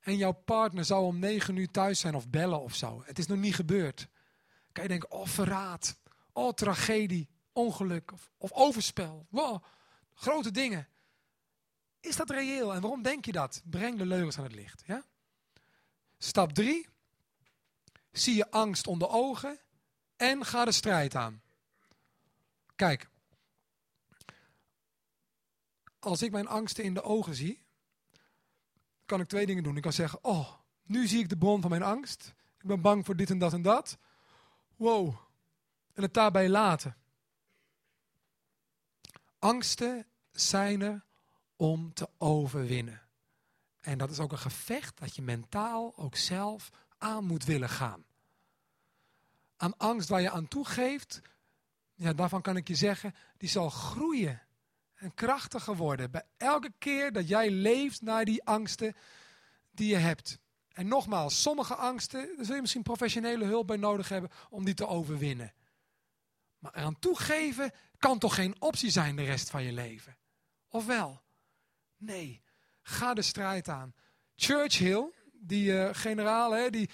en 0.00 0.16
jouw 0.16 0.32
partner 0.32 0.84
zou 0.84 1.04
om 1.04 1.18
negen 1.18 1.56
uur 1.56 1.70
thuis 1.70 2.00
zijn 2.00 2.14
of 2.14 2.28
bellen 2.28 2.60
of 2.60 2.74
zo. 2.74 3.02
Het 3.06 3.18
is 3.18 3.26
nog 3.26 3.38
niet 3.38 3.54
gebeurd. 3.54 4.08
Kan 4.72 4.82
je 4.82 4.88
denken, 4.88 5.10
oh 5.10 5.26
verraad, 5.26 5.96
oh 6.32 6.52
tragedie, 6.52 7.28
ongeluk 7.52 8.12
of, 8.12 8.30
of 8.38 8.52
overspel. 8.52 9.26
Wow, 9.30 9.64
grote 10.14 10.50
dingen. 10.50 10.88
Is 12.04 12.16
dat 12.16 12.30
reëel 12.30 12.74
en 12.74 12.80
waarom 12.80 13.02
denk 13.02 13.24
je 13.24 13.32
dat? 13.32 13.62
Breng 13.64 13.98
de 13.98 14.06
leugens 14.06 14.38
aan 14.38 14.44
het 14.44 14.54
licht. 14.54 14.82
Ja? 14.86 15.04
Stap 16.18 16.52
3. 16.52 16.88
Zie 18.12 18.34
je 18.34 18.50
angst 18.50 18.86
onder 18.86 19.08
ogen 19.08 19.58
en 20.16 20.44
ga 20.44 20.64
de 20.64 20.72
strijd 20.72 21.14
aan. 21.14 21.42
Kijk, 22.76 23.08
als 25.98 26.22
ik 26.22 26.30
mijn 26.30 26.46
angsten 26.46 26.84
in 26.84 26.94
de 26.94 27.02
ogen 27.02 27.34
zie, 27.34 27.62
kan 29.06 29.20
ik 29.20 29.28
twee 29.28 29.46
dingen 29.46 29.62
doen. 29.62 29.76
Ik 29.76 29.82
kan 29.82 29.92
zeggen, 29.92 30.24
oh, 30.24 30.52
nu 30.82 31.06
zie 31.06 31.18
ik 31.18 31.28
de 31.28 31.38
bron 31.38 31.60
van 31.60 31.70
mijn 31.70 31.82
angst. 31.82 32.34
Ik 32.58 32.66
ben 32.66 32.80
bang 32.80 33.04
voor 33.04 33.16
dit 33.16 33.30
en 33.30 33.38
dat 33.38 33.52
en 33.52 33.62
dat. 33.62 33.98
Wow. 34.76 35.16
En 35.92 36.02
het 36.02 36.14
daarbij 36.14 36.48
laten. 36.48 36.96
Angsten 39.38 40.06
zijn 40.32 40.80
er 40.80 41.04
om 41.56 41.94
te 41.94 42.08
overwinnen. 42.18 43.02
En 43.80 43.98
dat 43.98 44.10
is 44.10 44.18
ook 44.18 44.32
een 44.32 44.38
gevecht 44.38 44.98
dat 44.98 45.14
je 45.16 45.22
mentaal 45.22 45.96
ook 45.96 46.16
zelf 46.16 46.70
aan 46.98 47.24
moet 47.24 47.44
willen 47.44 47.68
gaan. 47.68 48.04
Aan 49.56 49.76
angst 49.76 50.08
waar 50.08 50.20
je 50.20 50.30
aan 50.30 50.48
toegeeft, 50.48 51.20
ja, 51.94 52.12
daarvan 52.12 52.42
kan 52.42 52.56
ik 52.56 52.68
je 52.68 52.74
zeggen, 52.74 53.14
die 53.36 53.48
zal 53.48 53.70
groeien 53.70 54.42
en 54.94 55.14
krachtiger 55.14 55.76
worden. 55.76 56.10
Bij 56.10 56.24
elke 56.36 56.72
keer 56.78 57.12
dat 57.12 57.28
jij 57.28 57.50
leeft 57.50 58.02
naar 58.02 58.24
die 58.24 58.44
angsten 58.44 58.94
die 59.70 59.88
je 59.88 59.96
hebt. 59.96 60.38
En 60.68 60.88
nogmaals, 60.88 61.42
sommige 61.42 61.74
angsten, 61.74 62.36
daar 62.36 62.44
zul 62.44 62.54
je 62.54 62.60
misschien 62.60 62.82
professionele 62.82 63.44
hulp 63.44 63.66
bij 63.66 63.76
nodig 63.76 64.08
hebben 64.08 64.30
om 64.50 64.64
die 64.64 64.74
te 64.74 64.86
overwinnen. 64.86 65.52
Maar 66.58 66.74
eraan 66.74 66.98
toegeven 66.98 67.72
kan 67.98 68.18
toch 68.18 68.34
geen 68.34 68.56
optie 68.58 68.90
zijn 68.90 69.16
de 69.16 69.24
rest 69.24 69.50
van 69.50 69.62
je 69.62 69.72
leven? 69.72 70.16
Of 70.68 70.86
wel? 70.86 71.22
Nee, 71.96 72.42
ga 72.82 73.14
de 73.14 73.22
strijd 73.22 73.68
aan. 73.68 73.94
Churchill, 74.36 75.12
die 75.32 75.72
uh, 75.72 75.88
generaal, 75.92 76.52
hè, 76.52 76.70
die 76.70 76.90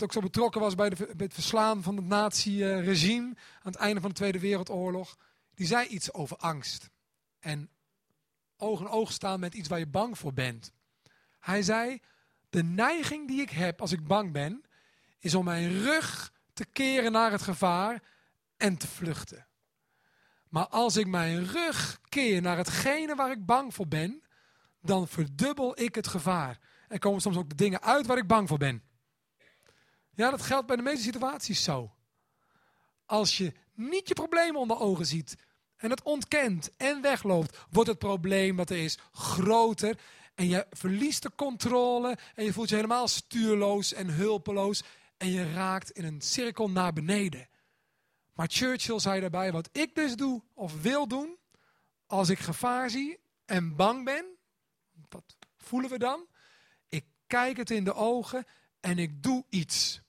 ook 0.00 0.12
zo 0.12 0.20
betrokken 0.20 0.60
was 0.60 0.74
bij, 0.74 0.88
de, 0.88 1.14
het 1.16 1.34
verslaan 1.34 1.82
van 1.82 1.96
het 1.96 2.04
nazi-regime 2.04 3.26
aan 3.26 3.72
het 3.72 3.76
einde 3.76 4.00
van 4.00 4.10
de 4.10 4.16
Tweede 4.16 4.40
Wereldoorlog, 4.40 5.16
die 5.54 5.66
zei 5.66 5.86
iets 5.86 6.12
over 6.12 6.36
angst. 6.36 6.90
En 7.38 7.70
oog 8.56 8.80
in 8.80 8.88
oog 8.88 9.12
staan 9.12 9.40
met 9.40 9.54
iets 9.54 9.68
waar 9.68 9.78
je 9.78 9.86
bang 9.86 10.18
voor 10.18 10.32
bent. 10.32 10.72
Hij 11.38 11.62
zei, 11.62 12.00
de 12.50 12.62
neiging 12.62 13.28
die 13.28 13.40
ik 13.40 13.50
heb 13.50 13.80
als 13.80 13.92
ik 13.92 14.06
bang 14.06 14.32
ben, 14.32 14.64
is 15.18 15.34
om 15.34 15.44
mijn 15.44 15.82
rug 15.82 16.32
te 16.52 16.64
keren 16.64 17.12
naar 17.12 17.32
het 17.32 17.42
gevaar 17.42 18.02
en 18.56 18.76
te 18.76 18.86
vluchten. 18.86 19.46
Maar 20.48 20.68
als 20.68 20.96
ik 20.96 21.06
mijn 21.06 21.46
rug 21.46 22.00
keer 22.08 22.42
naar 22.42 22.56
hetgene 22.56 23.14
waar 23.14 23.30
ik 23.30 23.46
bang 23.46 23.74
voor 23.74 23.88
ben, 23.88 24.22
dan 24.80 25.08
verdubbel 25.08 25.80
ik 25.80 25.94
het 25.94 26.06
gevaar. 26.06 26.58
En 26.88 26.98
komen 26.98 27.20
soms 27.20 27.36
ook 27.36 27.48
de 27.48 27.54
dingen 27.54 27.82
uit 27.82 28.06
waar 28.06 28.18
ik 28.18 28.26
bang 28.26 28.48
voor 28.48 28.58
ben. 28.58 28.82
Ja, 30.14 30.30
dat 30.30 30.42
geldt 30.42 30.66
bij 30.66 30.76
de 30.76 30.82
meeste 30.82 31.02
situaties 31.02 31.62
zo. 31.62 31.94
Als 33.06 33.36
je 33.36 33.52
niet 33.74 34.08
je 34.08 34.14
probleem 34.14 34.56
onder 34.56 34.78
ogen 34.78 35.06
ziet 35.06 35.36
en 35.76 35.90
het 35.90 36.02
ontkent 36.02 36.70
en 36.76 37.00
wegloopt, 37.00 37.58
wordt 37.70 37.88
het 37.88 37.98
probleem 37.98 38.56
dat 38.56 38.70
er 38.70 38.84
is 38.84 38.98
groter 39.12 39.98
en 40.34 40.48
je 40.48 40.66
verliest 40.70 41.22
de 41.22 41.30
controle 41.34 42.18
en 42.34 42.44
je 42.44 42.52
voelt 42.52 42.68
je 42.68 42.74
helemaal 42.74 43.08
stuurloos 43.08 43.92
en 43.92 44.08
hulpeloos 44.08 44.82
en 45.16 45.30
je 45.30 45.52
raakt 45.52 45.90
in 45.90 46.04
een 46.04 46.20
cirkel 46.20 46.70
naar 46.70 46.92
beneden. 46.92 47.48
Maar 48.34 48.48
Churchill 48.50 48.98
zei 48.98 49.20
daarbij, 49.20 49.52
wat 49.52 49.68
ik 49.72 49.94
dus 49.94 50.16
doe 50.16 50.42
of 50.54 50.82
wil 50.82 51.08
doen, 51.08 51.36
als 52.06 52.28
ik 52.28 52.38
gevaar 52.38 52.90
zie 52.90 53.18
en 53.44 53.76
bang 53.76 54.04
ben, 54.04 54.35
voelen 55.66 55.90
we 55.90 55.98
dan? 55.98 56.26
Ik 56.88 57.04
kijk 57.26 57.56
het 57.56 57.70
in 57.70 57.84
de 57.84 57.94
ogen 57.94 58.44
en 58.80 58.98
ik 58.98 59.22
doe 59.22 59.44
iets. 59.48 60.00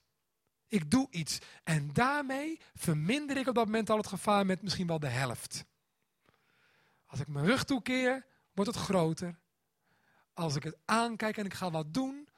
Ik 0.66 0.90
doe 0.90 1.06
iets. 1.10 1.38
En 1.64 1.92
daarmee 1.92 2.60
verminder 2.74 3.36
ik 3.36 3.46
op 3.46 3.54
dat 3.54 3.64
moment 3.64 3.90
al 3.90 3.96
het 3.96 4.06
gevaar 4.06 4.46
met 4.46 4.62
misschien 4.62 4.86
wel 4.86 4.98
de 4.98 5.08
helft. 5.08 5.64
Als 7.06 7.20
ik 7.20 7.28
mijn 7.28 7.46
rug 7.46 7.64
toekeer, 7.64 8.26
wordt 8.52 8.74
het 8.74 8.80
groter. 8.80 9.38
Als 10.34 10.56
ik 10.56 10.62
het 10.62 10.76
aankijk 10.84 11.36
en 11.36 11.44
ik 11.44 11.54
ga 11.54 11.70
wat 11.70 11.94
doen, 11.94 12.28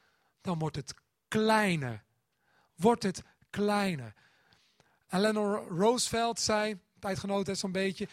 dan 0.41 0.59
wordt 0.59 0.75
het 0.75 0.93
kleiner. 1.27 2.03
Wordt 2.75 3.03
het 3.03 3.23
kleiner. 3.49 4.13
Eleanor 5.09 5.67
Roosevelt 5.67 6.39
zei, 6.39 6.79
tijdgenoten 6.99 7.57
zo'n 7.57 7.71
beetje, 7.71 8.07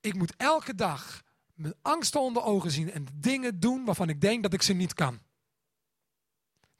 ik 0.00 0.14
moet 0.14 0.36
elke 0.36 0.74
dag 0.74 1.22
mijn 1.60 1.74
angsten 1.82 2.20
onder 2.20 2.42
ogen 2.42 2.70
zien 2.70 2.90
en 2.90 3.06
dingen 3.14 3.60
doen 3.60 3.84
waarvan 3.84 4.08
ik 4.08 4.20
denk 4.20 4.42
dat 4.42 4.52
ik 4.52 4.62
ze 4.62 4.72
niet 4.72 4.94
kan. 4.94 5.20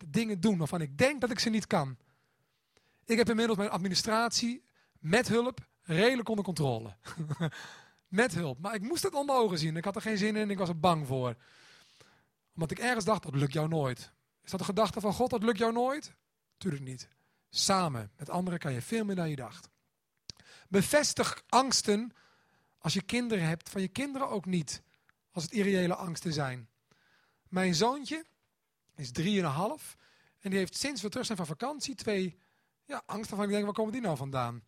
Dingen 0.06 0.40
doen 0.40 0.58
waarvan 0.58 0.80
ik 0.80 0.98
denk 0.98 1.20
dat 1.20 1.30
ik 1.30 1.38
ze 1.38 1.50
niet 1.50 1.66
kan. 1.66 1.96
Ik 3.04 3.16
heb 3.16 3.28
inmiddels 3.28 3.58
mijn 3.58 3.70
administratie 3.70 4.64
met 4.98 5.28
hulp 5.28 5.68
redelijk 5.80 6.28
onder 6.28 6.44
controle. 6.44 6.96
met 8.08 8.34
hulp. 8.34 8.58
Maar 8.58 8.74
ik 8.74 8.82
moest 8.82 9.02
het 9.02 9.14
onder 9.14 9.36
ogen 9.36 9.58
zien. 9.58 9.76
Ik 9.76 9.84
had 9.84 9.96
er 9.96 10.02
geen 10.02 10.18
zin 10.18 10.36
in 10.36 10.42
en 10.42 10.50
ik 10.50 10.58
was 10.58 10.68
er 10.68 10.80
bang 10.80 11.06
voor. 11.06 11.36
Omdat 12.54 12.70
ik 12.70 12.78
ergens 12.78 13.04
dacht, 13.04 13.22
dat 13.22 13.34
lukt 13.34 13.52
jou 13.52 13.68
nooit. 13.68 14.12
Is 14.42 14.50
dat 14.50 14.60
de 14.60 14.66
gedachte 14.66 15.00
van 15.00 15.12
God, 15.12 15.30
dat 15.30 15.42
lukt 15.42 15.58
jou 15.58 15.72
nooit? 15.72 16.14
Tuurlijk 16.56 16.84
niet. 16.84 17.08
Samen 17.50 18.10
met 18.16 18.30
anderen 18.30 18.58
kan 18.58 18.72
je 18.72 18.82
veel 18.82 19.04
meer 19.04 19.16
dan 19.16 19.30
je 19.30 19.36
dacht. 19.36 19.68
Bevestig 20.68 21.42
angsten 21.48 22.12
als 22.80 22.92
je 22.92 23.02
kinderen 23.02 23.46
hebt, 23.46 23.68
van 23.68 23.80
je 23.80 23.88
kinderen 23.88 24.28
ook 24.28 24.46
niet. 24.46 24.82
Als 25.32 25.42
het 25.42 25.52
irreële 25.52 25.94
angsten 25.94 26.32
zijn. 26.32 26.68
Mijn 27.48 27.74
zoontje 27.74 28.24
is 28.96 29.12
drieënhalf. 29.12 29.96
En 30.40 30.50
die 30.50 30.58
heeft 30.58 30.76
sinds 30.76 31.02
we 31.02 31.08
terug 31.08 31.26
zijn 31.26 31.38
van 31.38 31.46
vakantie 31.46 31.94
twee 31.94 32.38
ja, 32.84 33.02
angsten 33.06 33.36
van 33.36 33.44
ik 33.44 33.50
denk, 33.50 33.64
waar 33.64 33.74
komen 33.74 33.92
die 33.92 34.00
nou 34.00 34.16
vandaan? 34.16 34.62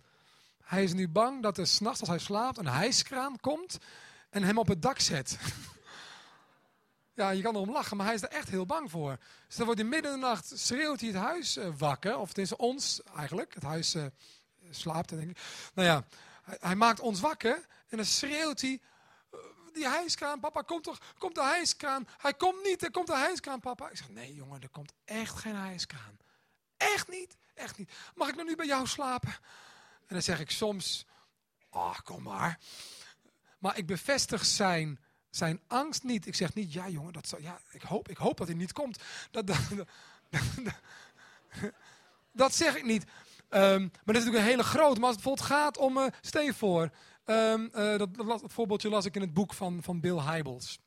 Hij 0.62 0.82
is 0.82 0.92
nu 0.92 1.08
bang 1.08 1.42
dat 1.42 1.58
er 1.58 1.66
s'nachts 1.66 2.00
als 2.00 2.08
hij 2.08 2.18
slaapt 2.18 2.58
een 2.58 2.66
hijskraan 2.66 3.40
komt 3.40 3.78
en 4.30 4.42
hem 4.42 4.58
op 4.58 4.68
het 4.68 4.82
dak 4.82 4.98
zet. 4.98 5.38
ja, 7.14 7.30
je 7.30 7.42
kan 7.42 7.54
erom 7.54 7.70
lachen, 7.70 7.96
maar 7.96 8.06
hij 8.06 8.14
is 8.14 8.22
er 8.22 8.28
echt 8.28 8.48
heel 8.48 8.66
bang 8.66 8.90
voor. 8.90 9.18
Dus 9.46 9.56
dan 9.56 9.66
wordt 9.66 9.80
in 9.80 9.88
midden 9.88 10.12
de 10.12 10.18
nacht 10.18 10.52
schreeuwt 10.54 11.00
hij 11.00 11.08
het 11.08 11.18
huis 11.18 11.56
uh, 11.56 11.68
wakker. 11.78 12.18
Of 12.18 12.28
het 12.28 12.38
is 12.38 12.56
ons 12.56 13.02
eigenlijk. 13.16 13.54
Het 13.54 13.62
huis 13.62 13.94
uh, 13.94 14.04
slaapt, 14.70 15.08
denk 15.08 15.30
ik. 15.30 15.38
Nou 15.74 15.88
ja, 15.88 16.04
hij, 16.42 16.56
hij, 16.60 16.74
maakt 16.74 17.00
ons 17.00 17.20
wakker 17.20 17.66
en 17.92 17.98
dan 17.98 18.06
schreeuwt 18.06 18.60
hij... 18.60 18.80
Uh, 19.34 19.40
die 19.72 19.88
hijskraan, 19.88 20.40
papa, 20.40 20.62
komt 20.62 20.84
toch, 20.84 20.98
komt 21.18 21.34
de 21.34 21.42
hijskraan. 21.42 22.08
Hij 22.18 22.34
komt 22.34 22.62
niet, 22.62 22.82
er 22.82 22.90
komt 22.90 23.06
de 23.06 23.16
hijskraan, 23.16 23.60
papa. 23.60 23.90
Ik 23.90 23.96
zeg, 23.96 24.08
nee 24.08 24.34
jongen, 24.34 24.62
er 24.62 24.68
komt 24.68 24.92
echt 25.04 25.38
geen 25.38 25.56
hijskraan. 25.56 26.18
Echt 26.76 27.08
niet, 27.08 27.36
echt 27.54 27.78
niet. 27.78 27.90
Mag 28.14 28.28
ik 28.28 28.34
nou 28.34 28.48
nu 28.48 28.56
bij 28.56 28.66
jou 28.66 28.86
slapen? 28.86 29.28
En 30.06 30.08
dan 30.08 30.22
zeg 30.22 30.40
ik 30.40 30.50
soms, 30.50 31.06
ach, 31.70 32.02
kom 32.02 32.22
maar. 32.22 32.58
Maar 33.58 33.76
ik 33.76 33.86
bevestig 33.86 34.44
zijn, 34.44 35.00
zijn 35.30 35.60
angst 35.66 36.02
niet. 36.02 36.26
Ik 36.26 36.34
zeg 36.34 36.54
niet, 36.54 36.72
ja 36.72 36.88
jongen, 36.88 37.12
dat 37.12 37.28
zal, 37.28 37.40
ja, 37.40 37.60
ik, 37.70 37.82
hoop, 37.82 38.08
ik 38.08 38.16
hoop 38.16 38.36
dat 38.36 38.46
hij 38.46 38.56
niet 38.56 38.72
komt. 38.72 38.98
Dat, 39.30 39.46
dat, 39.46 39.58
dat, 42.32 42.54
zeg 42.62 42.76
ik 42.76 42.84
niet. 42.84 43.04
Um, 43.54 43.80
maar 43.80 44.14
dat 44.14 44.16
is 44.16 44.24
natuurlijk 44.24 44.44
een 44.44 44.50
hele 44.50 44.62
groot. 44.62 44.98
Maar 44.98 45.06
als 45.06 45.16
het 45.16 45.24
bijvoorbeeld 45.24 45.46
gaat 45.46 45.76
om, 45.76 45.98
uh, 45.98 46.52
voor, 46.52 46.90
um, 47.24 47.70
uh, 47.74 47.98
dat, 47.98 48.14
dat, 48.14 48.42
voorbeeldje 48.46 48.88
las 48.88 49.04
ik 49.04 49.14
in 49.14 49.20
het 49.20 49.34
boek 49.34 49.54
van, 49.54 49.82
van 49.82 50.00
Bill 50.00 50.20
Hybels. 50.20 50.80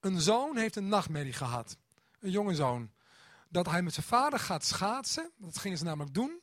Een 0.00 0.20
zoon 0.20 0.56
heeft 0.56 0.76
een 0.76 0.88
nachtmerrie 0.88 1.32
gehad. 1.32 1.76
Een 2.20 2.30
jonge 2.30 2.54
zoon. 2.54 2.90
Dat 3.48 3.66
hij 3.66 3.82
met 3.82 3.94
zijn 3.94 4.06
vader 4.06 4.38
gaat 4.38 4.64
schaatsen. 4.64 5.30
Dat 5.36 5.58
gingen 5.58 5.78
ze 5.78 5.84
namelijk 5.84 6.14
doen. 6.14 6.40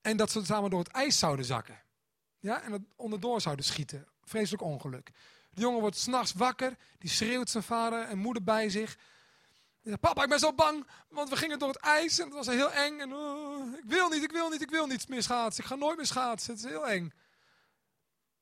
En 0.00 0.16
dat 0.16 0.30
ze 0.30 0.44
samen 0.44 0.70
door 0.70 0.78
het 0.78 0.88
ijs 0.88 1.18
zouden 1.18 1.44
zakken. 1.44 1.82
Ja, 2.38 2.62
en 2.62 2.72
het 2.72 2.82
onderdoor 2.96 3.40
zouden 3.40 3.64
schieten. 3.64 4.06
Vreselijk 4.22 4.62
ongeluk. 4.62 5.10
De 5.50 5.60
jongen 5.60 5.80
wordt 5.80 5.96
s'nachts 5.96 6.32
wakker. 6.32 6.76
Die 6.98 7.10
schreeuwt 7.10 7.50
zijn 7.50 7.62
vader 7.62 8.02
en 8.02 8.18
moeder 8.18 8.42
bij 8.42 8.68
zich. 8.68 8.98
Zegt, 9.82 10.00
Papa, 10.00 10.22
ik 10.22 10.28
ben 10.28 10.38
zo 10.38 10.52
bang, 10.52 10.86
want 11.08 11.28
we 11.28 11.36
gingen 11.36 11.58
door 11.58 11.68
het 11.68 11.78
ijs 11.78 12.18
en 12.18 12.24
het 12.24 12.34
was 12.34 12.46
heel 12.46 12.72
eng. 12.72 13.00
En, 13.00 13.10
uh, 13.10 13.78
ik 13.78 13.84
wil 13.86 14.08
niet, 14.08 14.22
ik 14.22 14.30
wil 14.30 14.48
niet, 14.48 14.62
ik 14.62 14.70
wil 14.70 14.86
niet 14.86 15.08
meer 15.08 15.22
schaatsen. 15.22 15.62
Ik 15.62 15.70
ga 15.70 15.76
nooit 15.76 15.96
meer 15.96 16.06
schaatsen, 16.06 16.54
het 16.54 16.64
is 16.64 16.70
heel 16.70 16.88
eng. 16.88 17.12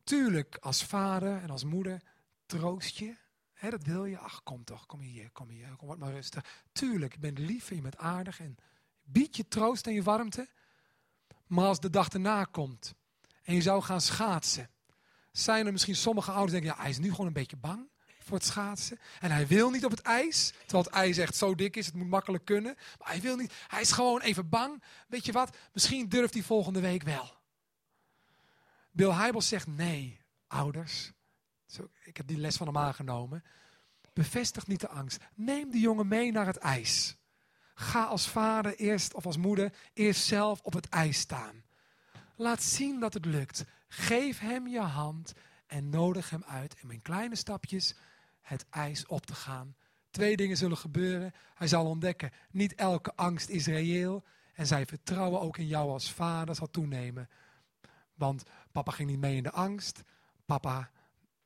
Tuurlijk, 0.04 0.56
als 0.60 0.84
vader 0.84 1.42
en 1.42 1.50
als 1.50 1.64
moeder 1.64 2.02
troost 2.46 2.96
je. 2.98 3.16
Dat 3.70 3.82
wil 3.82 4.04
je. 4.04 4.18
Ach, 4.18 4.42
kom 4.42 4.64
toch, 4.64 4.86
kom 4.86 5.00
hier, 5.00 5.30
kom 5.30 5.48
hier, 5.48 5.76
kom 5.76 5.88
wat 5.88 5.98
maar 5.98 6.12
rustig. 6.12 6.44
Tuurlijk, 6.72 7.12
je 7.12 7.18
bent 7.18 7.38
lief 7.38 7.70
en 7.70 7.76
je 7.76 7.82
bent 7.82 7.96
aardig 7.96 8.40
en 8.40 8.56
bied 9.02 9.36
je 9.36 9.48
troost 9.48 9.86
en 9.86 9.92
je 9.92 10.02
warmte. 10.02 10.48
Maar 11.46 11.66
als 11.66 11.80
de 11.80 11.90
dag 11.90 12.08
erna 12.08 12.44
komt 12.44 12.94
en 13.42 13.54
je 13.54 13.62
zou 13.62 13.82
gaan 13.82 14.00
schaatsen, 14.00 14.70
zijn 15.32 15.66
er 15.66 15.72
misschien 15.72 15.96
sommige 15.96 16.30
ouders 16.30 16.52
die 16.52 16.60
denken, 16.60 16.76
ja, 16.76 16.82
hij 16.82 16.92
is 16.92 16.98
nu 16.98 17.10
gewoon 17.10 17.26
een 17.26 17.32
beetje 17.32 17.56
bang 17.56 17.88
voor 18.18 18.36
het 18.36 18.46
schaatsen. 18.46 18.98
En 19.20 19.30
hij 19.30 19.46
wil 19.46 19.70
niet 19.70 19.84
op 19.84 19.90
het 19.90 20.00
ijs, 20.00 20.52
terwijl 20.60 20.84
het 20.84 20.92
ijs 20.92 21.18
echt 21.18 21.36
zo 21.36 21.54
dik 21.54 21.76
is, 21.76 21.86
het 21.86 21.94
moet 21.94 22.08
makkelijk 22.08 22.44
kunnen. 22.44 22.74
Maar 22.98 23.08
hij 23.08 23.20
wil 23.20 23.36
niet, 23.36 23.52
hij 23.66 23.80
is 23.80 23.92
gewoon 23.92 24.20
even 24.20 24.48
bang. 24.48 24.82
Weet 25.08 25.26
je 25.26 25.32
wat, 25.32 25.56
misschien 25.72 26.08
durft 26.08 26.34
hij 26.34 26.42
volgende 26.42 26.80
week 26.80 27.02
wel. 27.02 27.42
Bill 28.94 29.12
Hybels 29.12 29.48
zegt, 29.48 29.66
nee, 29.66 30.20
ouders, 30.46 31.12
ik 32.04 32.16
heb 32.16 32.26
die 32.26 32.38
les 32.38 32.56
van 32.56 32.66
hem 32.66 32.78
aangenomen. 32.78 33.44
Bevestig 34.12 34.66
niet 34.66 34.80
de 34.80 34.88
angst. 34.88 35.20
Neem 35.34 35.70
die 35.70 35.80
jongen 35.80 36.08
mee 36.08 36.32
naar 36.32 36.46
het 36.46 36.56
ijs. 36.56 37.16
Ga 37.74 38.04
als 38.04 38.28
vader 38.28 38.76
eerst 38.76 39.14
of 39.14 39.26
als 39.26 39.36
moeder 39.36 39.72
eerst 39.92 40.24
zelf 40.24 40.60
op 40.60 40.72
het 40.72 40.88
ijs 40.88 41.18
staan. 41.18 41.64
Laat 42.36 42.62
zien 42.62 43.00
dat 43.00 43.14
het 43.14 43.24
lukt. 43.24 43.64
Geef 43.88 44.38
hem 44.38 44.66
je 44.66 44.80
hand 44.80 45.32
en 45.66 45.90
nodig 45.90 46.30
hem 46.30 46.44
uit 46.44 46.76
in 46.80 46.86
mijn 46.86 47.02
kleine 47.02 47.36
stapjes 47.36 47.94
het 48.40 48.66
ijs 48.70 49.06
op 49.06 49.26
te 49.26 49.34
gaan. 49.34 49.76
Twee 50.10 50.36
dingen 50.36 50.56
zullen 50.56 50.76
gebeuren. 50.76 51.32
Hij 51.54 51.66
zal 51.66 51.86
ontdekken, 51.86 52.30
niet 52.50 52.74
elke 52.74 53.12
angst 53.14 53.48
is 53.48 53.66
reëel. 53.66 54.24
En 54.52 54.66
zijn 54.66 54.86
vertrouwen 54.86 55.40
ook 55.40 55.58
in 55.58 55.66
jou 55.66 55.90
als 55.90 56.12
vader 56.12 56.54
zal 56.54 56.70
toenemen. 56.70 57.28
Want 58.14 58.44
papa 58.74 58.92
ging 58.92 59.10
niet 59.10 59.18
mee 59.18 59.36
in 59.36 59.42
de 59.42 59.50
angst. 59.50 60.02
Papa 60.46 60.90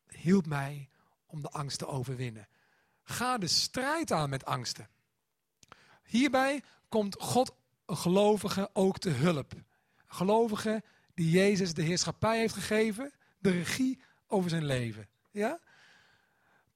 hielp 0.08 0.46
mij 0.46 0.88
om 1.26 1.42
de 1.42 1.48
angst 1.48 1.78
te 1.78 1.86
overwinnen. 1.86 2.48
Ga 3.02 3.38
de 3.38 3.46
strijd 3.46 4.12
aan 4.12 4.30
met 4.30 4.44
angsten. 4.44 4.88
Hierbij 6.04 6.62
komt 6.88 7.16
God 7.20 7.54
een 7.86 7.96
gelovige 7.96 8.70
ook 8.72 8.98
te 8.98 9.10
hulp. 9.10 9.52
Een 9.52 9.64
gelovige 10.06 10.82
die 11.14 11.30
Jezus 11.30 11.74
de 11.74 11.82
heerschappij 11.82 12.38
heeft 12.38 12.54
gegeven, 12.54 13.12
de 13.38 13.50
regie 13.50 14.00
over 14.26 14.50
zijn 14.50 14.64
leven. 14.64 15.08
Ja? 15.30 15.60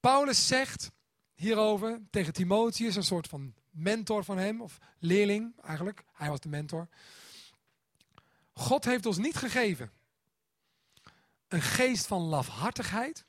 Paulus 0.01 0.47
zegt 0.47 0.91
hierover 1.35 2.01
tegen 2.11 2.33
Timotheus, 2.33 2.97
een 2.97 3.03
soort 3.03 3.29
van 3.29 3.55
mentor 3.71 4.25
van 4.25 4.39
hem, 4.39 4.61
of 4.61 4.79
leerling 4.99 5.61
eigenlijk. 5.61 6.05
Hij 6.13 6.29
was 6.29 6.41
de 6.41 6.49
mentor. 6.49 6.89
God 8.53 8.85
heeft 8.85 9.07
ons 9.07 9.19
niet 9.19 9.37
gegeven 9.37 9.93
een 11.53 11.63
geest 11.63 12.07
van 12.07 12.23
lafhartigheid, 12.23 13.25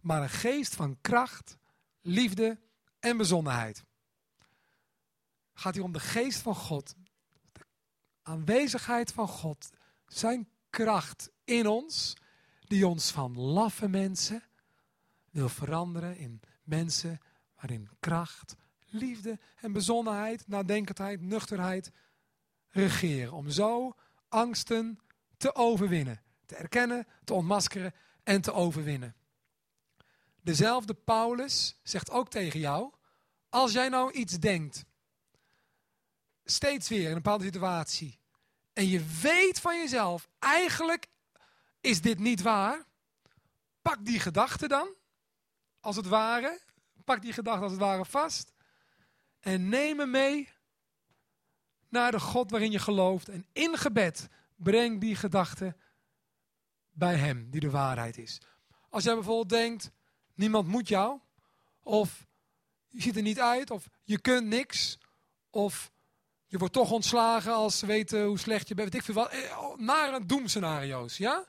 maar 0.00 0.22
een 0.22 0.30
geest 0.30 0.74
van 0.74 1.00
kracht, 1.00 1.56
liefde 2.00 2.60
en 3.00 3.16
bezonnenheid. 3.16 3.84
Gaat 5.54 5.74
hier 5.74 5.82
om 5.82 5.92
de 5.92 6.00
geest 6.00 6.38
van 6.38 6.54
God, 6.54 6.94
de 7.52 7.60
aanwezigheid 8.22 9.12
van 9.12 9.28
God, 9.28 9.70
zijn 10.06 10.48
kracht 10.70 11.30
in 11.44 11.66
ons, 11.66 12.16
die 12.60 12.86
ons 12.86 13.10
van 13.10 13.38
laffe 13.38 13.88
mensen 13.88 14.42
wil 15.30 15.48
veranderen 15.48 16.16
in 16.16 16.40
mensen 16.62 17.18
waarin 17.54 17.88
kracht, 18.00 18.54
liefde 18.86 19.38
en 19.56 19.72
bezonnenheid, 19.72 20.48
nadenkendheid, 20.48 21.20
nuchterheid 21.20 21.90
regeren. 22.68 23.32
Om 23.32 23.50
zo 23.50 23.94
angsten 24.28 24.98
te 25.36 25.54
overwinnen, 25.54 26.21
te 26.52 26.58
erkennen, 26.58 27.06
te 27.24 27.34
ontmaskeren 27.34 27.94
en 28.22 28.40
te 28.40 28.52
overwinnen. 28.52 29.14
Dezelfde 30.40 30.94
Paulus 30.94 31.78
zegt 31.82 32.10
ook 32.10 32.28
tegen 32.28 32.60
jou, 32.60 32.92
als 33.48 33.72
jij 33.72 33.88
nou 33.88 34.12
iets 34.12 34.38
denkt, 34.38 34.84
steeds 36.44 36.88
weer 36.88 37.02
in 37.02 37.08
een 37.08 37.14
bepaalde 37.14 37.44
situatie, 37.44 38.20
en 38.72 38.88
je 38.88 39.04
weet 39.20 39.60
van 39.60 39.78
jezelf, 39.78 40.28
eigenlijk 40.38 41.06
is 41.80 42.00
dit 42.00 42.18
niet 42.18 42.42
waar, 42.42 42.84
pak 43.82 44.04
die 44.04 44.20
gedachte 44.20 44.68
dan, 44.68 44.88
als 45.80 45.96
het 45.96 46.06
ware, 46.06 46.60
pak 47.04 47.22
die 47.22 47.32
gedachte 47.32 47.62
als 47.62 47.72
het 47.72 47.80
ware 47.80 48.04
vast, 48.04 48.52
en 49.40 49.68
neem 49.68 49.98
hem 49.98 50.10
mee 50.10 50.48
naar 51.88 52.10
de 52.10 52.20
God 52.20 52.50
waarin 52.50 52.70
je 52.70 52.78
gelooft. 52.78 53.28
En 53.28 53.46
in 53.52 53.76
gebed 53.76 54.28
breng 54.56 55.00
die 55.00 55.16
gedachte 55.16 55.76
bij 56.92 57.16
Hem, 57.16 57.50
die 57.50 57.60
de 57.60 57.70
waarheid 57.70 58.18
is. 58.18 58.40
Als 58.88 59.04
jij 59.04 59.14
bijvoorbeeld 59.14 59.48
denkt, 59.48 59.90
niemand 60.34 60.68
moet 60.68 60.88
jou, 60.88 61.20
of 61.82 62.26
je 62.88 63.02
ziet 63.02 63.16
er 63.16 63.22
niet 63.22 63.40
uit, 63.40 63.70
of 63.70 63.88
je 64.02 64.20
kunt 64.20 64.46
niks, 64.46 64.98
of 65.50 65.92
je 66.46 66.58
wordt 66.58 66.74
toch 66.74 66.90
ontslagen 66.90 67.52
als 67.52 67.78
ze 67.78 67.86
weten 67.86 68.24
hoe 68.24 68.38
slecht 68.38 68.68
je 68.68 68.74
bent. 68.74 68.94
Ik 68.94 69.02
vind 69.02 69.16
wel 69.16 69.30
eh, 69.30 69.76
nare 69.76 70.26
doemscenario's, 70.26 71.16
ja? 71.16 71.46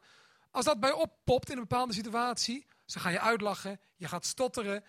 Als 0.52 0.66
dat 0.66 0.80
bij 0.80 0.92
oppopt 0.92 1.50
in 1.50 1.56
een 1.56 1.68
bepaalde 1.68 1.94
situatie, 1.94 2.66
dan 2.86 3.02
ga 3.02 3.10
je 3.10 3.20
uitlachen, 3.20 3.80
je 3.96 4.08
gaat 4.08 4.26
stotteren. 4.26 4.84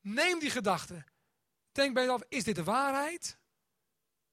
neem 0.00 0.38
die 0.38 0.50
gedachte. 0.50 1.04
Denk 1.72 1.94
bij 1.94 2.02
jezelf, 2.02 2.22
is 2.28 2.44
dit 2.44 2.54
de 2.54 2.64
waarheid? 2.64 3.38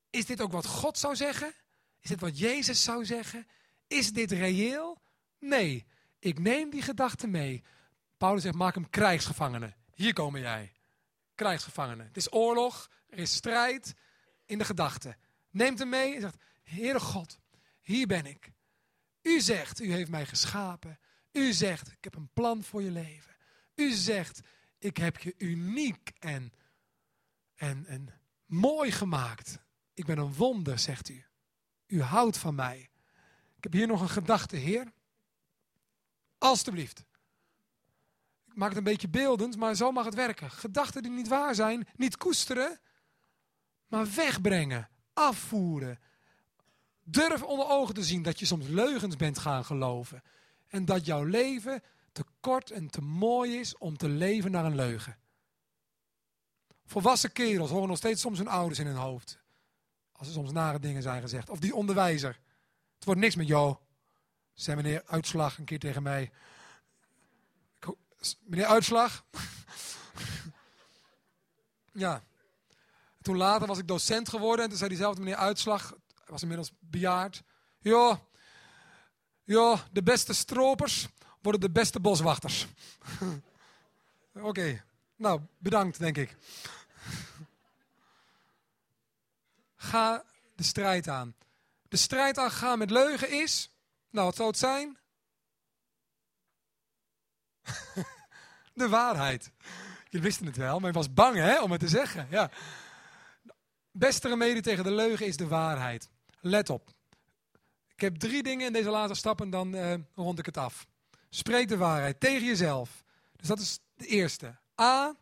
Is 0.09 0.25
dit 0.25 0.41
ook 0.41 0.51
wat 0.51 0.65
God 0.65 0.97
zou 0.97 1.15
zeggen? 1.15 1.53
Is 1.99 2.09
dit 2.09 2.19
wat 2.19 2.39
Jezus 2.39 2.83
zou 2.83 3.05
zeggen? 3.05 3.47
Is 3.89 4.13
dit 4.13 4.31
reëel? 4.31 5.01
Nee, 5.39 5.85
ik 6.19 6.39
neem 6.39 6.69
die 6.69 6.81
gedachte 6.81 7.27
mee. 7.27 7.63
Paulus 8.17 8.41
zegt, 8.41 8.55
maak 8.55 8.73
hem 8.73 8.89
krijgsgevangene. 8.89 9.75
Hier 9.93 10.13
komen 10.13 10.41
jij. 10.41 10.73
Krijgsgevangene. 11.35 12.03
Het 12.03 12.17
is 12.17 12.33
oorlog, 12.33 12.89
er 13.07 13.17
is 13.17 13.33
strijd 13.33 13.93
in 14.45 14.57
de 14.57 14.65
gedachte. 14.65 15.17
Neemt 15.49 15.79
hem 15.79 15.89
mee 15.89 16.15
en 16.15 16.21
zegt, 16.21 16.37
Heere 16.63 16.99
God, 16.99 17.39
hier 17.81 18.07
ben 18.07 18.25
ik. 18.25 18.51
U 19.21 19.41
zegt, 19.41 19.79
u 19.79 19.91
heeft 19.91 20.09
mij 20.09 20.25
geschapen. 20.25 20.99
U 21.31 21.53
zegt, 21.53 21.91
ik 21.91 22.03
heb 22.03 22.15
een 22.15 22.29
plan 22.33 22.63
voor 22.63 22.81
je 22.81 22.91
leven. 22.91 23.35
U 23.75 23.91
zegt, 23.91 24.41
ik 24.77 24.97
heb 24.97 25.17
je 25.17 25.33
uniek 25.37 26.11
en, 26.19 26.53
en, 27.55 27.85
en 27.85 28.09
mooi 28.45 28.91
gemaakt. 28.91 29.59
Ik 29.93 30.05
ben 30.05 30.17
een 30.17 30.33
wonder, 30.33 30.79
zegt 30.79 31.09
u. 31.09 31.25
U 31.87 32.01
houdt 32.01 32.37
van 32.37 32.55
mij. 32.55 32.88
Ik 33.59 33.65
heb 33.65 33.73
hier 33.73 33.87
nog 33.87 34.01
een 34.01 34.09
gedachte, 34.09 34.55
Heer. 34.55 34.91
Alsjeblieft. 36.37 37.05
Ik 38.47 38.55
maak 38.55 38.69
het 38.69 38.77
een 38.77 38.83
beetje 38.83 39.09
beeldend, 39.09 39.57
maar 39.57 39.75
zo 39.75 39.91
mag 39.91 40.05
het 40.05 40.15
werken. 40.15 40.51
Gedachten 40.51 41.01
die 41.01 41.11
niet 41.11 41.27
waar 41.27 41.55
zijn, 41.55 41.87
niet 41.95 42.17
koesteren, 42.17 42.79
maar 43.87 44.07
wegbrengen, 44.13 44.89
afvoeren. 45.13 45.99
Durf 47.03 47.43
onder 47.43 47.67
ogen 47.67 47.93
te 47.93 48.03
zien 48.03 48.23
dat 48.23 48.39
je 48.39 48.45
soms 48.45 48.67
leugens 48.67 49.15
bent 49.15 49.37
gaan 49.39 49.65
geloven. 49.65 50.23
En 50.67 50.85
dat 50.85 51.05
jouw 51.05 51.23
leven 51.23 51.81
te 52.11 52.23
kort 52.39 52.71
en 52.71 52.89
te 52.89 53.01
mooi 53.01 53.59
is 53.59 53.77
om 53.77 53.97
te 53.97 54.09
leven 54.09 54.51
naar 54.51 54.65
een 54.65 54.75
leugen. 54.75 55.17
Volwassen 56.85 57.31
kerels 57.31 57.69
horen 57.69 57.87
nog 57.87 57.97
steeds 57.97 58.21
soms 58.21 58.37
hun 58.37 58.47
ouders 58.47 58.79
in 58.79 58.87
hun 58.87 58.95
hoofd. 58.95 59.39
Als 60.11 60.27
er 60.27 60.33
soms 60.33 60.51
nare 60.51 60.79
dingen 60.79 61.01
zijn 61.01 61.21
gezegd. 61.21 61.49
Of 61.49 61.59
die 61.59 61.75
onderwijzer. 61.75 62.39
Het 62.99 63.07
wordt 63.07 63.19
niks 63.19 63.35
met 63.35 63.47
jou. 63.47 63.75
Zei 64.53 64.75
meneer 64.75 65.03
Uitslag 65.05 65.57
een 65.57 65.65
keer 65.65 65.79
tegen 65.79 66.03
mij. 66.03 66.31
Meneer 68.43 68.65
Uitslag. 68.65 69.25
ja. 71.91 72.23
Toen 73.21 73.37
later 73.37 73.67
was 73.67 73.77
ik 73.77 73.87
docent 73.87 74.29
geworden. 74.29 74.63
En 74.63 74.69
toen 74.69 74.77
zei 74.77 74.89
diezelfde 74.89 75.21
meneer 75.21 75.37
Uitslag. 75.37 75.89
Hij 75.89 76.27
was 76.27 76.41
inmiddels 76.41 76.71
bejaard. 76.79 77.43
Ja, 77.79 78.19
ja 79.43 79.87
de 79.91 80.03
beste 80.03 80.33
stropers 80.33 81.07
worden 81.41 81.61
de 81.61 81.71
beste 81.71 81.99
boswachters. 81.99 82.67
Oké. 84.33 84.83
Nou, 85.15 85.41
bedankt 85.57 85.99
denk 85.99 86.17
ik. 86.17 86.35
Ga 89.75 90.23
de 90.55 90.63
strijd 90.63 91.07
aan. 91.07 91.35
De 91.89 91.97
strijd 91.97 92.37
aangaan 92.37 92.77
met 92.77 92.91
leugen 92.91 93.29
is, 93.41 93.71
nou 94.09 94.25
wat 94.25 94.35
zou 94.35 94.47
het 94.47 94.57
zijn? 94.57 94.97
de 98.73 98.89
waarheid. 98.89 99.51
Je 100.09 100.19
wisten 100.19 100.45
het 100.45 100.57
wel, 100.57 100.79
maar 100.79 100.89
je 100.89 100.95
was 100.95 101.13
bang 101.13 101.35
hè, 101.35 101.61
om 101.61 101.71
het 101.71 101.79
te 101.79 101.87
zeggen. 101.87 102.27
Ja. 102.29 102.51
Beste 103.91 104.27
remedie 104.27 104.61
tegen 104.61 104.83
de 104.83 104.91
leugen 104.91 105.25
is 105.25 105.37
de 105.37 105.47
waarheid. 105.47 106.09
Let 106.39 106.69
op. 106.69 106.89
Ik 107.93 108.01
heb 108.01 108.15
drie 108.15 108.43
dingen 108.43 108.67
in 108.67 108.73
deze 108.73 108.89
laatste 108.89 109.17
stap 109.17 109.41
en 109.41 109.49
dan 109.49 109.75
uh, 109.75 109.93
rond 110.15 110.39
ik 110.39 110.45
het 110.45 110.57
af. 110.57 110.87
Spreek 111.29 111.67
de 111.67 111.77
waarheid 111.77 112.19
tegen 112.19 112.45
jezelf. 112.45 113.03
Dus 113.35 113.47
dat 113.47 113.59
is 113.59 113.79
de 113.95 114.05
eerste. 114.05 114.57
A. 114.81 115.15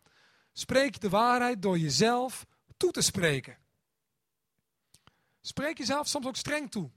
Spreek 0.54 1.00
de 1.00 1.10
waarheid 1.10 1.62
door 1.62 1.78
jezelf 1.78 2.46
toe 2.78 2.92
te 2.92 3.02
spreken. 3.02 3.58
Spreek 5.48 5.78
jezelf 5.78 6.08
soms 6.08 6.26
ook 6.26 6.36
streng 6.36 6.72
toe. 6.72 6.90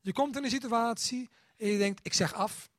Je 0.00 0.12
komt 0.12 0.36
in 0.36 0.44
een 0.44 0.50
situatie 0.50 1.30
en 1.56 1.68
je 1.68 1.78
denkt, 1.78 2.00
ik 2.02 2.14
zeg 2.14 2.34
af, 2.34 2.70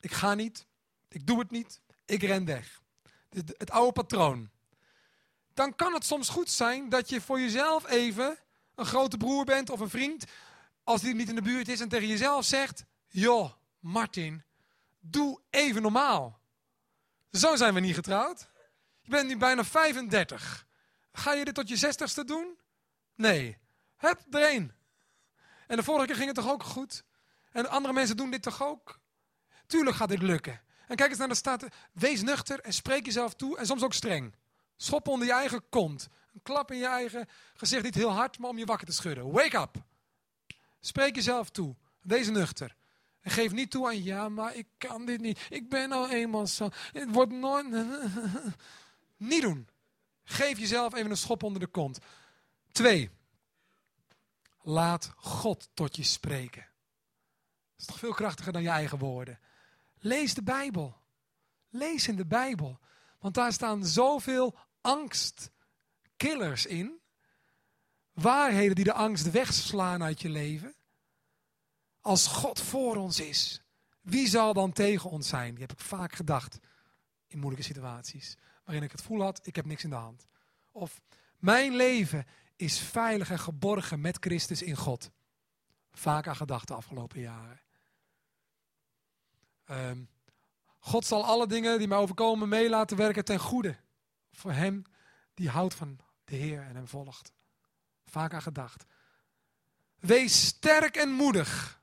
ik 0.00 0.12
ga 0.12 0.34
niet, 0.34 0.66
ik 1.08 1.26
doe 1.26 1.38
het 1.38 1.50
niet, 1.50 1.80
ik 2.04 2.22
ren 2.22 2.44
weg. 2.44 2.82
Het, 3.30 3.70
oude 3.70 3.92
patroon. 3.92 4.50
Dan 5.52 5.74
kan 5.74 5.94
het 5.94 6.04
soms 6.04 6.28
goed 6.28 6.50
zijn 6.50 6.88
dat 6.88 7.08
je 7.08 7.20
voor 7.20 7.40
jezelf 7.40 7.88
even 7.88 8.38
een 8.74 8.86
grote 8.86 9.16
broer 9.16 9.44
bent 9.44 9.70
of 9.70 9.80
een 9.80 9.90
vriend, 9.90 10.24
als 10.84 11.00
die 11.00 11.14
niet 11.14 11.28
in 11.28 11.34
de 11.34 11.42
buurt 11.42 11.68
is 11.68 11.80
en 11.80 11.88
tegen 11.88 12.08
jezelf 12.08 12.44
zegt, 12.44 12.84
joh, 13.08 13.52
Martin, 13.78 14.42
doe 15.00 15.40
even 15.50 15.82
normaal. 15.82 16.40
Zo 17.30 17.56
zijn 17.56 17.74
we 17.74 17.80
niet 17.80 17.94
getrouwd. 17.94 18.48
Je 19.00 19.10
bent 19.10 19.28
nu 19.28 19.36
bijna 19.36 19.64
35. 19.64 20.66
Ga 21.12 21.32
je 21.32 21.44
dit 21.44 21.54
tot 21.54 21.68
je 21.68 21.76
zestigste 21.76 22.24
doen? 22.24 22.58
Nee. 23.14 23.62
Hup, 24.04 24.34
erheen. 24.34 24.72
En 25.66 25.76
de 25.76 25.82
vorige 25.82 26.06
keer 26.06 26.14
ging 26.16 26.26
het 26.26 26.36
toch 26.36 26.50
ook 26.50 26.62
goed? 26.62 27.04
En 27.52 27.68
andere 27.68 27.94
mensen 27.94 28.16
doen 28.16 28.30
dit 28.30 28.42
toch 28.42 28.62
ook? 28.62 29.00
Tuurlijk 29.66 29.96
gaat 29.96 30.08
dit 30.08 30.22
lukken. 30.22 30.60
En 30.86 30.96
kijk 30.96 31.10
eens 31.10 31.18
naar 31.18 31.28
de 31.28 31.34
staat. 31.34 31.64
Wees 31.92 32.22
nuchter 32.22 32.60
en 32.60 32.72
spreek 32.72 33.04
jezelf 33.04 33.34
toe 33.34 33.58
en 33.58 33.66
soms 33.66 33.82
ook 33.82 33.92
streng. 33.92 34.34
Schop 34.76 35.08
onder 35.08 35.26
je 35.26 35.32
eigen 35.32 35.68
kont. 35.68 36.08
Een 36.34 36.42
klap 36.42 36.70
in 36.70 36.78
je 36.78 36.86
eigen 36.86 37.28
gezicht, 37.54 37.82
niet 37.82 37.94
heel 37.94 38.10
hard, 38.10 38.38
maar 38.38 38.50
om 38.50 38.58
je 38.58 38.64
wakker 38.64 38.86
te 38.86 38.92
schudden. 38.92 39.30
Wake 39.30 39.58
up. 39.58 39.82
Spreek 40.80 41.14
jezelf 41.14 41.50
toe. 41.50 41.76
Wees 42.00 42.28
nuchter. 42.28 42.76
En 43.20 43.30
geef 43.30 43.52
niet 43.52 43.70
toe 43.70 43.86
aan, 43.86 44.02
ja, 44.02 44.28
maar 44.28 44.54
ik 44.54 44.66
kan 44.78 45.04
dit 45.04 45.20
niet. 45.20 45.46
Ik 45.50 45.68
ben 45.68 45.92
al 45.92 46.10
eenmaal 46.10 46.46
zo. 46.46 46.68
Het 46.92 47.14
wordt 47.14 47.32
nooit... 47.32 47.66
niet 49.16 49.42
doen. 49.42 49.68
Geef 50.24 50.58
jezelf 50.58 50.94
even 50.94 51.10
een 51.10 51.16
schop 51.16 51.42
onder 51.42 51.60
de 51.60 51.66
kont. 51.66 51.98
Twee. 52.72 53.10
Laat 54.66 55.12
God 55.16 55.68
tot 55.74 55.96
je 55.96 56.02
spreken. 56.02 56.62
Dat 56.62 57.80
is 57.80 57.86
toch 57.86 57.98
veel 57.98 58.12
krachtiger 58.12 58.52
dan 58.52 58.62
je 58.62 58.68
eigen 58.68 58.98
woorden. 58.98 59.38
Lees 59.98 60.34
de 60.34 60.42
Bijbel. 60.42 60.96
Lees 61.68 62.08
in 62.08 62.16
de 62.16 62.26
Bijbel. 62.26 62.78
Want 63.18 63.34
daar 63.34 63.52
staan 63.52 63.86
zoveel 63.86 64.58
angstkillers 64.80 66.66
in. 66.66 67.00
Waarheden 68.12 68.74
die 68.74 68.84
de 68.84 68.92
angst 68.92 69.30
wegslaan 69.30 70.02
uit 70.02 70.20
je 70.20 70.28
leven. 70.28 70.74
Als 72.00 72.26
God 72.26 72.60
voor 72.60 72.96
ons 72.96 73.20
is, 73.20 73.62
wie 74.00 74.28
zal 74.28 74.52
dan 74.52 74.72
tegen 74.72 75.10
ons 75.10 75.28
zijn? 75.28 75.50
Die 75.50 75.66
heb 75.66 75.72
ik 75.72 75.80
vaak 75.80 76.14
gedacht 76.14 76.58
in 77.26 77.38
moeilijke 77.38 77.66
situaties. 77.66 78.36
Waarin 78.64 78.84
ik 78.84 78.90
het 78.90 79.00
gevoel 79.00 79.22
had, 79.22 79.46
ik 79.46 79.56
heb 79.56 79.64
niks 79.64 79.84
in 79.84 79.90
de 79.90 79.96
hand. 79.96 80.26
Of 80.70 81.00
mijn 81.38 81.76
leven 81.76 82.26
is 82.56 82.78
veilig 82.78 83.30
en 83.30 83.38
geborgen 83.38 84.00
met 84.00 84.16
Christus 84.20 84.62
in 84.62 84.76
God. 84.76 85.10
Vaak 85.92 86.26
aan 86.26 86.36
gedacht 86.36 86.68
de 86.68 86.74
afgelopen 86.74 87.20
jaren. 87.20 87.60
Ehm, 89.64 90.04
God 90.78 91.06
zal 91.06 91.24
alle 91.24 91.46
dingen 91.46 91.78
die 91.78 91.88
mij 91.88 91.98
overkomen 91.98 92.48
mee 92.48 92.68
laten 92.68 92.96
werken 92.96 93.24
ten 93.24 93.38
goede. 93.38 93.76
Voor 94.32 94.52
hem 94.52 94.84
die 95.34 95.48
houdt 95.48 95.74
van 95.74 95.98
de 96.24 96.36
Heer 96.36 96.62
en 96.62 96.74
hem 96.74 96.88
volgt. 96.88 97.32
Vaak 98.04 98.32
aan 98.32 98.42
gedacht. 98.42 98.84
Wees 99.98 100.46
sterk 100.46 100.96
en 100.96 101.10
moedig. 101.10 101.82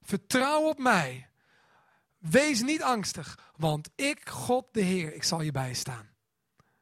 Vertrouw 0.00 0.68
op 0.68 0.78
mij. 0.78 1.30
Wees 2.18 2.62
niet 2.62 2.82
angstig, 2.82 3.52
want 3.56 3.90
ik, 3.94 4.28
God 4.28 4.66
de 4.72 4.80
Heer, 4.80 5.14
ik 5.14 5.22
zal 5.22 5.40
je 5.40 5.52
bijstaan. 5.52 6.08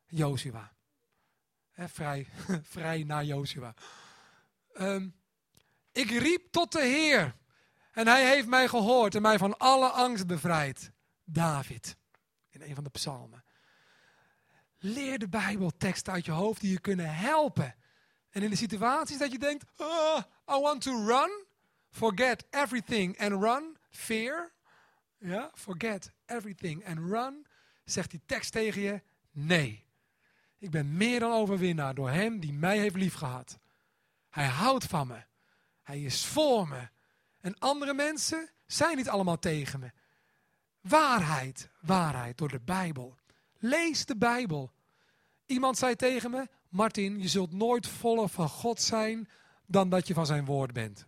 Jozua. 0.06 0.75
Vrij, 1.76 2.28
vrij 2.76 3.02
naar 3.02 3.24
Jozua. 3.24 3.74
Um, 4.80 5.14
ik 5.92 6.10
riep 6.10 6.50
tot 6.50 6.72
de 6.72 6.82
Heer 6.82 7.34
en 7.92 8.06
hij 8.06 8.28
heeft 8.28 8.46
mij 8.46 8.68
gehoord 8.68 9.14
en 9.14 9.22
mij 9.22 9.38
van 9.38 9.58
alle 9.58 9.88
angst 9.88 10.26
bevrijd. 10.26 10.90
David, 11.24 11.96
in 12.50 12.62
een 12.62 12.74
van 12.74 12.84
de 12.84 12.90
psalmen. 12.90 13.44
Leer 14.78 15.18
de 15.18 15.28
Bijbelteksten 15.28 16.12
uit 16.12 16.24
je 16.24 16.32
hoofd 16.32 16.60
die 16.60 16.70
je 16.70 16.80
kunnen 16.80 17.14
helpen. 17.14 17.74
En 18.30 18.42
in 18.42 18.50
de 18.50 18.56
situaties 18.56 19.18
dat 19.18 19.32
je 19.32 19.38
denkt, 19.38 19.64
oh, 19.76 20.18
I 20.48 20.60
want 20.60 20.82
to 20.82 21.06
run, 21.06 21.44
forget 21.90 22.44
everything 22.50 23.18
and 23.18 23.42
run, 23.42 23.76
fear. 23.90 24.52
Ja, 25.18 25.50
forget 25.54 26.12
everything 26.26 26.86
and 26.86 26.98
run. 26.98 27.46
Zegt 27.84 28.10
die 28.10 28.22
tekst 28.26 28.52
tegen 28.52 28.80
je, 28.80 29.02
nee. 29.30 29.85
Ik 30.58 30.70
ben 30.70 30.96
meer 30.96 31.20
dan 31.20 31.32
overwinnaar 31.32 31.94
door 31.94 32.10
hem 32.10 32.40
die 32.40 32.52
mij 32.52 32.78
heeft 32.78 32.96
liefgehad. 32.96 33.58
Hij 34.28 34.46
houdt 34.46 34.84
van 34.84 35.06
me. 35.06 35.24
Hij 35.82 36.02
is 36.02 36.24
voor 36.24 36.68
me. 36.68 36.88
En 37.40 37.58
andere 37.58 37.94
mensen 37.94 38.50
zijn 38.66 38.96
niet 38.96 39.08
allemaal 39.08 39.38
tegen 39.38 39.80
me. 39.80 39.90
Waarheid, 40.80 41.68
waarheid 41.80 42.38
door 42.38 42.48
de 42.48 42.60
Bijbel. 42.60 43.16
Lees 43.58 44.04
de 44.04 44.16
Bijbel. 44.16 44.72
Iemand 45.46 45.78
zei 45.78 45.96
tegen 45.96 46.30
me, 46.30 46.48
Martin, 46.68 47.20
je 47.20 47.28
zult 47.28 47.52
nooit 47.52 47.86
voller 47.86 48.28
van 48.28 48.48
God 48.48 48.80
zijn 48.80 49.28
dan 49.66 49.88
dat 49.88 50.06
je 50.06 50.14
van 50.14 50.26
zijn 50.26 50.44
woord 50.44 50.72
bent. 50.72 51.06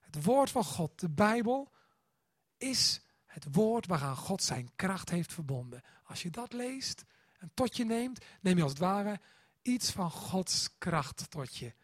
Het 0.00 0.24
woord 0.24 0.50
van 0.50 0.64
God, 0.64 1.00
de 1.00 1.08
Bijbel, 1.08 1.72
is 2.58 3.00
het 3.26 3.46
woord 3.50 3.86
waaraan 3.86 4.16
God 4.16 4.42
zijn 4.42 4.70
kracht 4.76 5.10
heeft 5.10 5.32
verbonden. 5.32 5.82
Als 6.04 6.22
je 6.22 6.30
dat 6.30 6.52
leest 6.52 7.04
en 7.40 7.50
tot 7.54 7.76
je 7.76 7.84
neemt, 7.84 8.24
neem 8.40 8.56
je 8.56 8.62
als 8.62 8.72
het 8.72 8.80
ware 8.80 9.20
iets 9.62 9.90
van 9.90 10.10
Gods 10.10 10.78
kracht 10.78 11.30
tot 11.30 11.56
je. 11.56 11.74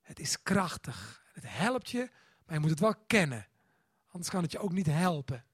Het 0.00 0.18
is 0.18 0.42
krachtig. 0.42 1.22
Het 1.32 1.44
helpt 1.46 1.90
je, 1.90 2.10
maar 2.44 2.54
je 2.54 2.60
moet 2.60 2.70
het 2.70 2.80
wel 2.80 2.94
kennen. 3.06 3.46
Anders 4.06 4.30
kan 4.30 4.42
het 4.42 4.52
je 4.52 4.58
ook 4.58 4.72
niet 4.72 4.86
helpen. 4.86 5.44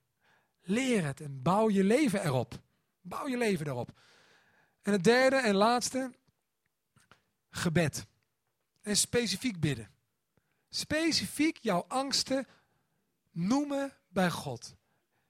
Leer 0.61 1.05
het 1.05 1.21
en 1.21 1.43
bouw 1.43 1.71
je 1.71 1.85
leven 1.85 2.25
erop. 2.25 2.63
Bouw 3.01 3.29
je 3.29 3.37
leven 3.37 3.67
erop. 3.67 4.01
En 4.83 4.93
het 4.93 5.05
derde 5.05 5.37
en 5.37 5.55
laatste, 5.55 6.15
gebed. 7.51 8.07
En 8.81 8.97
specifiek 8.97 9.61
bidden. 9.61 9.91
Specifiek 10.69 11.57
jouw 11.57 11.85
angsten 11.89 12.47
noemen 13.31 13.93
bij 14.09 14.31
God. 14.31 14.75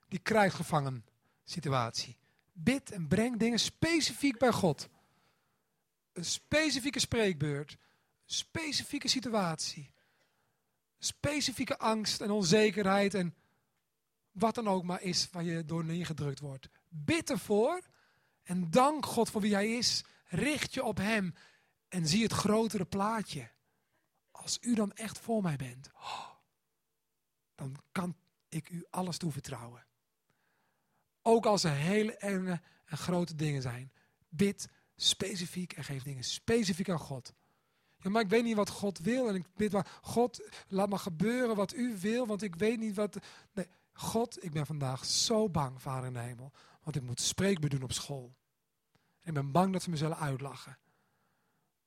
Die 0.08 0.18
krijgsgevangen 0.18 1.06
situatie. 1.44 2.18
Bid 2.56 2.90
en 2.90 3.08
breng 3.08 3.38
dingen 3.38 3.58
specifiek 3.58 4.38
bij 4.38 4.52
God. 4.52 4.88
Een 6.12 6.24
specifieke 6.24 6.98
spreekbeurt 6.98 7.76
specifieke 8.24 9.08
situatie. 9.08 9.92
Specifieke 10.98 11.78
angst 11.78 12.20
en 12.20 12.30
onzekerheid 12.30 13.14
en 13.14 13.34
wat 14.32 14.54
dan 14.54 14.68
ook 14.68 14.82
maar 14.82 15.02
is 15.02 15.30
waar 15.30 15.42
je 15.42 15.64
door 15.64 15.84
neergedrukt 15.84 16.40
wordt. 16.40 16.68
Bid 16.88 17.30
ervoor 17.30 17.80
en 18.42 18.70
dank 18.70 19.06
God 19.06 19.30
voor 19.30 19.40
wie 19.40 19.54
Hij 19.54 19.76
is. 19.76 20.04
Richt 20.24 20.74
je 20.74 20.84
op 20.84 20.96
Hem 20.96 21.34
en 21.88 22.06
zie 22.06 22.22
het 22.22 22.32
grotere 22.32 22.84
plaatje. 22.84 23.50
Als 24.30 24.58
u 24.60 24.74
dan 24.74 24.92
echt 24.92 25.18
voor 25.18 25.42
mij 25.42 25.56
bent, 25.56 25.90
dan 27.54 27.76
kan 27.92 28.16
ik 28.48 28.68
u 28.68 28.84
alles 28.90 29.18
toevertrouwen. 29.18 29.86
Ook 31.26 31.46
als 31.46 31.64
er 31.64 31.72
hele 31.72 32.16
enge 32.16 32.60
en 32.84 32.96
grote 32.96 33.34
dingen 33.34 33.62
zijn. 33.62 33.92
Bid 34.28 34.68
specifiek 34.96 35.72
en 35.72 35.84
geef 35.84 36.02
dingen 36.02 36.24
specifiek 36.24 36.88
aan 36.90 36.98
God. 36.98 37.32
Ja, 37.96 38.10
maar 38.10 38.22
ik 38.22 38.28
weet 38.28 38.44
niet 38.44 38.56
wat 38.56 38.68
God 38.68 38.98
wil. 38.98 39.28
En 39.28 39.34
ik 39.34 39.46
bid 39.56 39.72
maar, 39.72 39.98
God, 40.02 40.48
laat 40.68 40.88
maar 40.88 40.98
gebeuren 40.98 41.56
wat 41.56 41.74
u 41.74 41.96
wil, 42.00 42.26
want 42.26 42.42
ik 42.42 42.54
weet 42.54 42.78
niet 42.78 42.96
wat... 42.96 43.18
Nee, 43.52 43.66
God, 43.92 44.44
ik 44.44 44.52
ben 44.52 44.66
vandaag 44.66 45.04
zo 45.04 45.48
bang, 45.48 45.82
Vader 45.82 46.06
in 46.06 46.12
de 46.12 46.18
hemel. 46.18 46.52
Want 46.82 46.96
ik 46.96 47.02
moet 47.02 47.20
spreekbeurt 47.20 47.72
doen 47.72 47.82
op 47.82 47.92
school. 47.92 48.36
ik 49.22 49.34
ben 49.34 49.52
bang 49.52 49.72
dat 49.72 49.82
ze 49.82 49.90
me 49.90 49.96
zullen 49.96 50.18
uitlachen. 50.18 50.78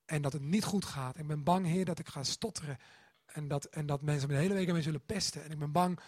En 0.06 0.22
dat 0.22 0.34
het 0.34 0.42
niet 0.42 0.64
goed 0.64 0.86
gaat. 0.86 1.18
Ik 1.18 1.28
ben 1.28 1.44
bang, 1.44 1.66
Heer, 1.66 1.86
dat 1.86 2.00
ik 2.00 2.08
ga 2.08 2.24
stotteren. 2.24 2.78
En 3.26 3.48
dat, 3.48 3.66
en 3.66 3.86
dat 3.86 4.02
mensen 4.02 4.28
me 4.28 4.34
de 4.34 4.42
hele 4.42 4.54
week 4.54 4.72
mij 4.72 4.82
zullen 4.82 5.06
pesten. 5.06 5.44
En 5.44 5.52
ik 5.52 5.60
ben 5.60 5.72
bang 5.72 6.00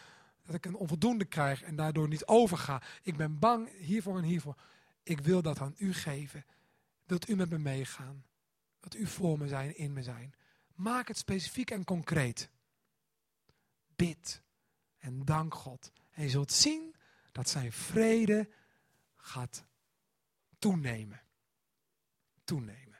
dat 0.49 0.57
ik 0.57 0.65
een 0.65 0.75
onvoldoende 0.75 1.25
krijg 1.25 1.61
en 1.61 1.75
daardoor 1.75 2.07
niet 2.07 2.25
overga. 2.25 2.81
Ik 3.01 3.17
ben 3.17 3.39
bang 3.39 3.77
hiervoor 3.77 4.17
en 4.17 4.23
hiervoor. 4.23 4.55
Ik 5.03 5.19
wil 5.19 5.41
dat 5.41 5.59
aan 5.59 5.75
u 5.77 5.93
geven. 5.93 6.45
Wilt 7.05 7.29
u 7.29 7.35
met 7.35 7.49
me 7.49 7.57
meegaan? 7.57 8.25
dat 8.79 8.95
u 8.95 9.07
voor 9.07 9.37
me 9.37 9.47
zijn, 9.47 9.77
in 9.77 9.93
me 9.93 10.03
zijn. 10.03 10.35
Maak 10.75 11.07
het 11.07 11.17
specifiek 11.17 11.71
en 11.71 11.83
concreet. 11.83 12.49
Bid 13.95 14.41
en 14.97 15.25
dank 15.25 15.53
God. 15.53 15.91
En 16.11 16.23
je 16.23 16.29
zult 16.29 16.51
zien 16.51 16.95
dat 17.31 17.49
zijn 17.49 17.71
vrede 17.71 18.49
gaat 19.15 19.63
toenemen. 20.59 21.21
Toenemen. 22.43 22.99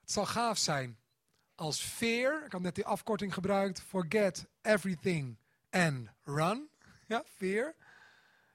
Het 0.00 0.10
zal 0.10 0.26
gaaf 0.26 0.58
zijn 0.58 0.98
als 1.54 1.80
fear, 1.80 2.44
ik 2.44 2.52
had 2.52 2.60
net 2.60 2.74
die 2.74 2.86
afkorting 2.86 3.34
gebruikt, 3.34 3.80
forget 3.80 4.46
everything 4.62 5.38
and 5.70 6.08
run. 6.24 6.68
Ja, 7.06 7.24
fear. 7.26 7.74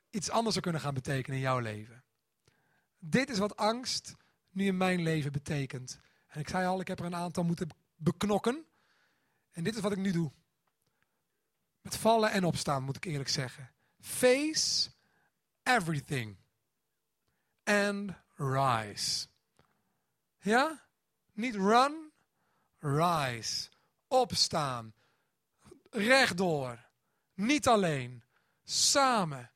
Iets 0.09 0.29
anders 0.29 0.51
zou 0.51 0.63
kunnen 0.63 0.81
gaan 0.81 0.93
betekenen 0.93 1.37
in 1.37 1.43
jouw 1.43 1.59
leven. 1.59 2.03
Dit 2.99 3.29
is 3.29 3.37
wat 3.37 3.55
angst 3.55 4.15
nu 4.49 4.65
in 4.65 4.77
mijn 4.77 5.01
leven 5.01 5.31
betekent. 5.31 5.99
En 6.27 6.39
ik 6.39 6.49
zei 6.49 6.65
al, 6.65 6.79
ik 6.79 6.87
heb 6.87 6.99
er 6.99 7.05
een 7.05 7.15
aantal 7.15 7.43
moeten 7.43 7.69
beknokken. 7.95 8.65
En 9.51 9.63
dit 9.63 9.75
is 9.75 9.81
wat 9.81 9.91
ik 9.91 9.97
nu 9.97 10.11
doe. 10.11 10.31
Met 11.81 11.97
vallen 11.97 12.31
en 12.31 12.43
opstaan, 12.43 12.83
moet 12.83 12.95
ik 12.95 13.05
eerlijk 13.05 13.29
zeggen. 13.29 13.71
Face 13.99 14.89
everything. 15.63 16.37
And 17.63 18.11
rise. 18.35 19.27
Ja? 20.39 20.83
Niet 21.33 21.55
run, 21.55 22.11
rise. 22.79 23.69
Opstaan. 24.07 24.93
Rechtdoor. 25.89 26.84
Niet 27.35 27.67
alleen. 27.67 28.23
Samen. 28.63 29.51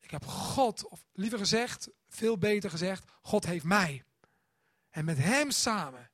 Ik 0.00 0.10
heb 0.10 0.24
God, 0.24 0.88
of 0.88 1.04
liever 1.12 1.38
gezegd, 1.38 1.88
veel 2.08 2.38
beter 2.38 2.70
gezegd, 2.70 3.10
God 3.22 3.46
heeft 3.46 3.64
mij. 3.64 4.04
En 4.90 5.04
met 5.04 5.18
Hem 5.18 5.50
samen 5.50 6.10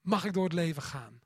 mag 0.00 0.24
ik 0.24 0.32
door 0.32 0.44
het 0.44 0.52
leven 0.52 0.82
gaan. 0.82 1.20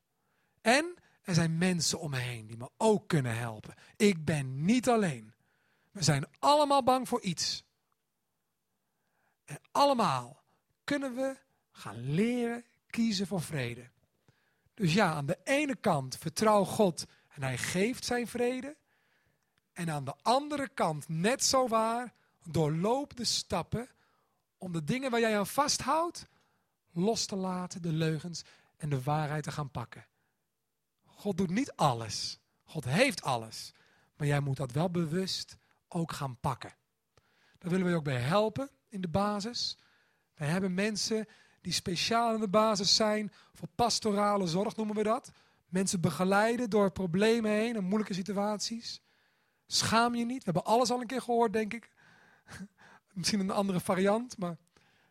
En 0.60 0.94
er 1.22 1.34
zijn 1.34 1.58
mensen 1.58 2.00
om 2.00 2.10
me 2.10 2.18
heen 2.18 2.46
die 2.46 2.56
me 2.56 2.70
ook 2.76 3.08
kunnen 3.08 3.36
helpen. 3.36 3.74
Ik 3.96 4.24
ben 4.24 4.64
niet 4.64 4.88
alleen. 4.88 5.34
We 5.90 6.02
zijn 6.02 6.26
allemaal 6.38 6.82
bang 6.82 7.08
voor 7.08 7.20
iets. 7.20 7.64
En 9.44 9.58
allemaal 9.70 10.42
kunnen 10.84 11.14
we 11.14 11.36
gaan 11.70 12.14
leren 12.14 12.64
kiezen 12.86 13.26
voor 13.26 13.42
vrede. 13.42 13.90
Dus 14.74 14.94
ja, 14.94 15.12
aan 15.12 15.26
de 15.26 15.38
ene 15.44 15.76
kant 15.76 16.16
vertrouw 16.16 16.64
God 16.64 17.04
en 17.34 17.42
hij 17.42 17.58
geeft 17.58 18.04
zijn 18.04 18.26
vrede. 18.26 18.76
En 19.72 19.90
aan 19.90 20.04
de 20.04 20.14
andere 20.22 20.68
kant, 20.68 21.08
net 21.08 21.44
zo 21.44 21.68
waar, 21.68 22.12
doorloop 22.44 23.16
de 23.16 23.24
stappen 23.24 23.88
om 24.58 24.72
de 24.72 24.84
dingen 24.84 25.10
waar 25.10 25.20
jij 25.20 25.38
aan 25.38 25.46
vasthoudt, 25.46 26.26
los 26.92 27.26
te 27.26 27.36
laten, 27.36 27.82
de 27.82 27.92
leugens 27.92 28.42
en 28.76 28.88
de 28.88 29.02
waarheid 29.02 29.42
te 29.42 29.52
gaan 29.52 29.70
pakken. 29.70 30.06
God 31.04 31.36
doet 31.36 31.50
niet 31.50 31.72
alles. 31.72 32.38
God 32.64 32.84
heeft 32.84 33.22
alles. 33.22 33.72
Maar 34.16 34.26
jij 34.26 34.40
moet 34.40 34.56
dat 34.56 34.72
wel 34.72 34.90
bewust 34.90 35.56
ook 35.88 36.12
gaan 36.12 36.36
pakken. 36.40 36.74
Daar 37.58 37.70
willen 37.70 37.84
we 37.84 37.90
je 37.90 37.96
ook 37.96 38.04
bij 38.04 38.20
helpen 38.20 38.70
in 38.88 39.00
de 39.00 39.08
basis. 39.08 39.78
We 40.34 40.44
hebben 40.44 40.74
mensen 40.74 41.28
die 41.60 41.72
speciaal 41.72 42.34
in 42.34 42.40
de 42.40 42.48
basis 42.48 42.96
zijn 42.96 43.32
voor 43.52 43.68
pastorale 43.74 44.46
zorg, 44.46 44.76
noemen 44.76 44.96
we 44.96 45.02
dat. 45.02 45.30
Mensen 45.72 46.00
begeleiden 46.00 46.70
door 46.70 46.90
problemen 46.90 47.50
heen 47.50 47.76
en 47.76 47.84
moeilijke 47.84 48.14
situaties. 48.14 49.02
Schaam 49.66 50.14
je 50.14 50.24
niet. 50.24 50.38
We 50.38 50.44
hebben 50.44 50.64
alles 50.64 50.90
al 50.90 51.00
een 51.00 51.06
keer 51.06 51.22
gehoord, 51.22 51.52
denk 51.52 51.74
ik. 51.74 51.90
Misschien 53.14 53.40
een 53.40 53.50
andere 53.50 53.80
variant, 53.80 54.38
maar 54.38 54.56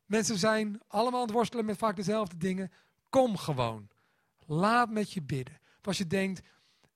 mensen 0.05 0.38
zijn 0.38 0.82
allemaal 0.88 1.20
aan 1.20 1.26
het 1.26 1.36
worstelen 1.36 1.66
met 1.66 1.78
vaak 1.78 1.95
dezelfde 1.95 2.38
dingen. 2.38 2.72
Kom 3.09 3.38
gewoon. 3.38 3.88
Laat 4.45 4.89
met 4.89 5.12
je 5.12 5.22
bidden. 5.22 5.59
Als 5.82 5.97
je 5.97 6.07
denkt, 6.07 6.41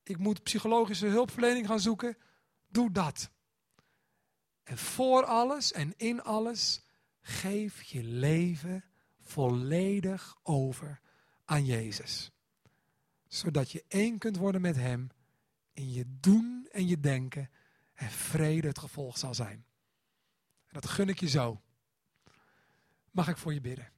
ik 0.04 0.18
moet 0.18 0.44
psychologische 0.44 1.08
hulpverlening 1.08 1.68
gaan 1.68 1.80
zoeken, 1.80 2.18
doe 2.68 2.92
dat. 2.92 3.30
En 4.64 4.78
voor 4.78 5.24
alles 5.24 5.72
en 5.72 5.94
in 5.98 6.24
alles, 6.24 6.82
geef 7.22 7.82
je 7.82 8.04
leven 8.04 8.84
volledig 9.20 10.36
over 10.44 11.02
aan 11.46 11.66
Jezus. 11.66 12.35
Zodat 13.36 13.72
je 13.72 13.84
één 13.88 14.18
kunt 14.18 14.38
worden 14.38 14.62
met 14.62 14.76
Hem 14.76 15.10
in 15.74 15.92
je 15.92 16.06
doen 16.20 16.68
en 16.72 16.88
je 16.88 17.00
denken 17.00 17.50
en 17.94 18.12
vrede 18.12 18.68
het 18.68 18.80
gevolg 18.80 19.18
zal 19.18 19.34
zijn. 19.34 19.66
En 20.68 20.74
dat 20.74 20.88
gun 20.88 21.10
ik 21.10 21.20
je 21.20 21.28
zo. 21.28 21.62
Mag 23.12 23.28
ik 23.28 23.38
voor 23.38 23.54
je 23.54 23.62
bidden? 23.62 23.92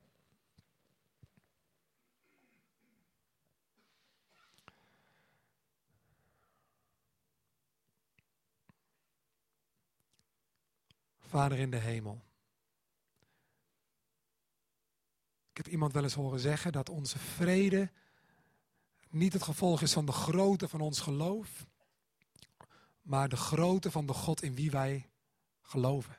Vader 11.18 11.58
in 11.58 11.72
de 11.72 11.78
hemel. 11.78 12.24
Ik 15.50 15.58
heb 15.58 15.68
iemand 15.68 15.94
wel 15.94 16.04
eens 16.04 16.14
horen 16.14 16.40
zeggen 16.40 16.72
dat 16.72 16.90
onze 16.90 17.20
vrede 17.20 17.92
niet 19.10 19.34
het 19.34 19.44
gevolg 19.44 19.82
is 19.82 19.94
van 19.94 20.06
de 20.06 20.12
grootte 20.12 20.68
van 20.68 20.82
ons 20.82 21.00
geloof, 21.00 21.66
maar 23.02 23.30
de 23.30 23.38
grootte 23.38 23.92
van 23.92 24.06
de 24.06 24.14
God 24.14 24.42
in 24.42 24.56
wie 24.56 24.72
wij 24.72 25.10
geloven. 25.62 26.18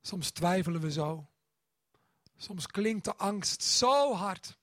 Soms 0.00 0.30
twijfelen 0.30 0.80
we 0.80 0.92
zo. 0.92 1.28
Soms 2.36 2.66
klinkt 2.66 3.04
de 3.04 3.16
angst 3.16 3.62
zo 3.62 4.14
hard. 4.14 4.58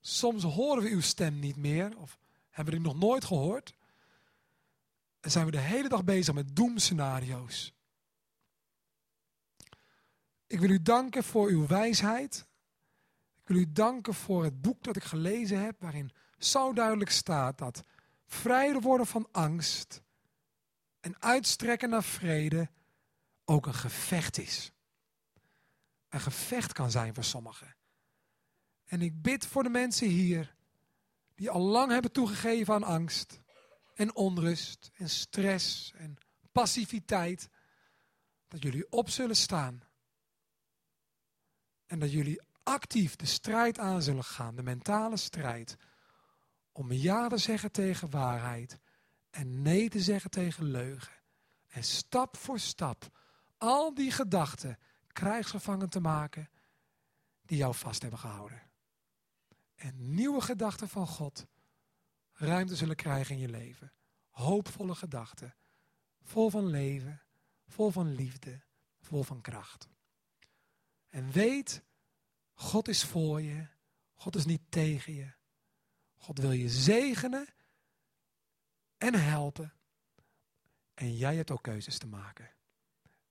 Soms 0.00 0.42
horen 0.42 0.82
we 0.82 0.88
uw 0.88 1.00
stem 1.00 1.38
niet 1.38 1.56
meer 1.56 1.98
of 1.98 2.18
hebben 2.50 2.74
we 2.74 2.80
die 2.80 2.88
nog 2.88 2.98
nooit 2.98 3.24
gehoord. 3.24 3.74
En 5.20 5.30
zijn 5.30 5.44
we 5.44 5.50
de 5.50 5.58
hele 5.58 5.88
dag 5.88 6.04
bezig 6.04 6.34
met 6.34 6.56
doemscenario's. 6.56 7.72
Ik 10.46 10.60
wil 10.60 10.70
u 10.70 10.82
danken 10.82 11.24
voor 11.24 11.48
uw 11.48 11.66
wijsheid. 11.66 12.46
Ik 13.46 13.52
wil 13.52 13.60
u 13.60 13.72
danken 13.72 14.14
voor 14.14 14.44
het 14.44 14.60
boek 14.60 14.82
dat 14.82 14.96
ik 14.96 15.04
gelezen 15.04 15.60
heb, 15.60 15.80
waarin 15.80 16.12
zo 16.38 16.72
duidelijk 16.72 17.10
staat 17.10 17.58
dat 17.58 17.84
vrij 18.26 18.80
worden 18.80 19.06
van 19.06 19.28
angst 19.32 20.02
en 21.00 21.22
uitstrekken 21.22 21.90
naar 21.90 22.04
vrede 22.04 22.70
ook 23.44 23.66
een 23.66 23.74
gevecht 23.74 24.38
is. 24.38 24.72
Een 26.08 26.20
gevecht 26.20 26.72
kan 26.72 26.90
zijn 26.90 27.14
voor 27.14 27.24
sommigen. 27.24 27.76
En 28.84 29.02
ik 29.02 29.22
bid 29.22 29.46
voor 29.46 29.62
de 29.62 29.68
mensen 29.68 30.08
hier 30.08 30.54
die 31.34 31.50
al 31.50 31.60
lang 31.62 31.90
hebben 31.90 32.12
toegegeven 32.12 32.74
aan 32.74 32.82
angst 32.82 33.40
en 33.94 34.14
onrust 34.14 34.90
en 34.94 35.10
stress 35.10 35.92
en 35.96 36.16
passiviteit, 36.52 37.48
dat 38.48 38.62
jullie 38.62 38.90
op 38.90 39.10
zullen 39.10 39.36
staan. 39.36 39.82
En 41.86 41.98
dat 41.98 42.12
jullie 42.12 42.45
actief 42.66 43.16
de 43.16 43.26
strijd 43.26 43.78
aan 43.78 44.02
zullen 44.02 44.24
gaan, 44.24 44.56
de 44.56 44.62
mentale 44.62 45.16
strijd, 45.16 45.76
om 46.72 46.92
ja 46.92 47.28
te 47.28 47.36
zeggen 47.36 47.72
tegen 47.72 48.10
waarheid 48.10 48.78
en 49.30 49.62
nee 49.62 49.88
te 49.88 50.00
zeggen 50.00 50.30
tegen 50.30 50.64
leugen. 50.64 51.12
En 51.68 51.82
stap 51.82 52.36
voor 52.36 52.58
stap 52.58 53.08
al 53.58 53.94
die 53.94 54.10
gedachten 54.10 54.78
krijgsgevangen 55.12 55.88
te 55.88 56.00
maken 56.00 56.50
die 57.42 57.58
jou 57.58 57.74
vast 57.74 58.02
hebben 58.02 58.20
gehouden. 58.20 58.62
En 59.74 60.14
nieuwe 60.14 60.40
gedachten 60.40 60.88
van 60.88 61.06
God 61.06 61.46
ruimte 62.32 62.76
zullen 62.76 62.96
krijgen 62.96 63.34
in 63.34 63.40
je 63.40 63.48
leven. 63.48 63.92
Hoopvolle 64.28 64.94
gedachten, 64.94 65.54
vol 66.22 66.50
van 66.50 66.66
leven, 66.66 67.22
vol 67.66 67.90
van 67.90 68.14
liefde, 68.14 68.62
vol 69.00 69.22
van 69.22 69.40
kracht. 69.40 69.88
En 71.08 71.30
weet, 71.30 71.82
God 72.56 72.88
is 72.88 73.04
voor 73.04 73.42
je, 73.42 73.68
God 74.14 74.36
is 74.36 74.44
niet 74.44 74.62
tegen 74.68 75.14
je. 75.14 75.32
God 76.16 76.38
wil 76.38 76.52
je 76.52 76.68
zegenen 76.68 77.46
en 78.98 79.14
helpen. 79.14 79.74
En 80.94 81.16
jij 81.16 81.36
hebt 81.36 81.50
ook 81.50 81.62
keuzes 81.62 81.98
te 81.98 82.06
maken. 82.06 82.54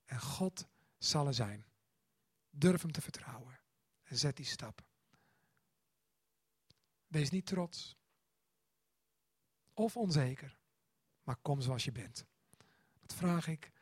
En 0.04 0.20
God 0.20 0.66
zal 0.98 1.26
er 1.26 1.34
zijn. 1.34 1.66
Durf 2.50 2.82
hem 2.82 2.92
te 2.92 3.00
vertrouwen. 3.00 3.60
En 4.02 4.16
zet 4.16 4.36
die 4.36 4.46
stap. 4.46 4.84
Wees 7.06 7.30
niet 7.30 7.46
trots. 7.46 7.96
Of 9.74 9.96
onzeker. 9.96 10.58
Maar 11.22 11.36
kom 11.36 11.60
zoals 11.60 11.84
je 11.84 11.92
bent. 11.92 12.24
Dat 13.00 13.14
vraag 13.14 13.46
ik 13.46 13.72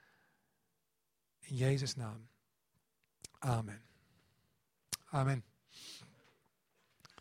in 1.39 1.57
Jezus' 1.57 1.95
naam. 1.95 2.29
Amen. 3.39 3.94
Amen. 5.15 5.45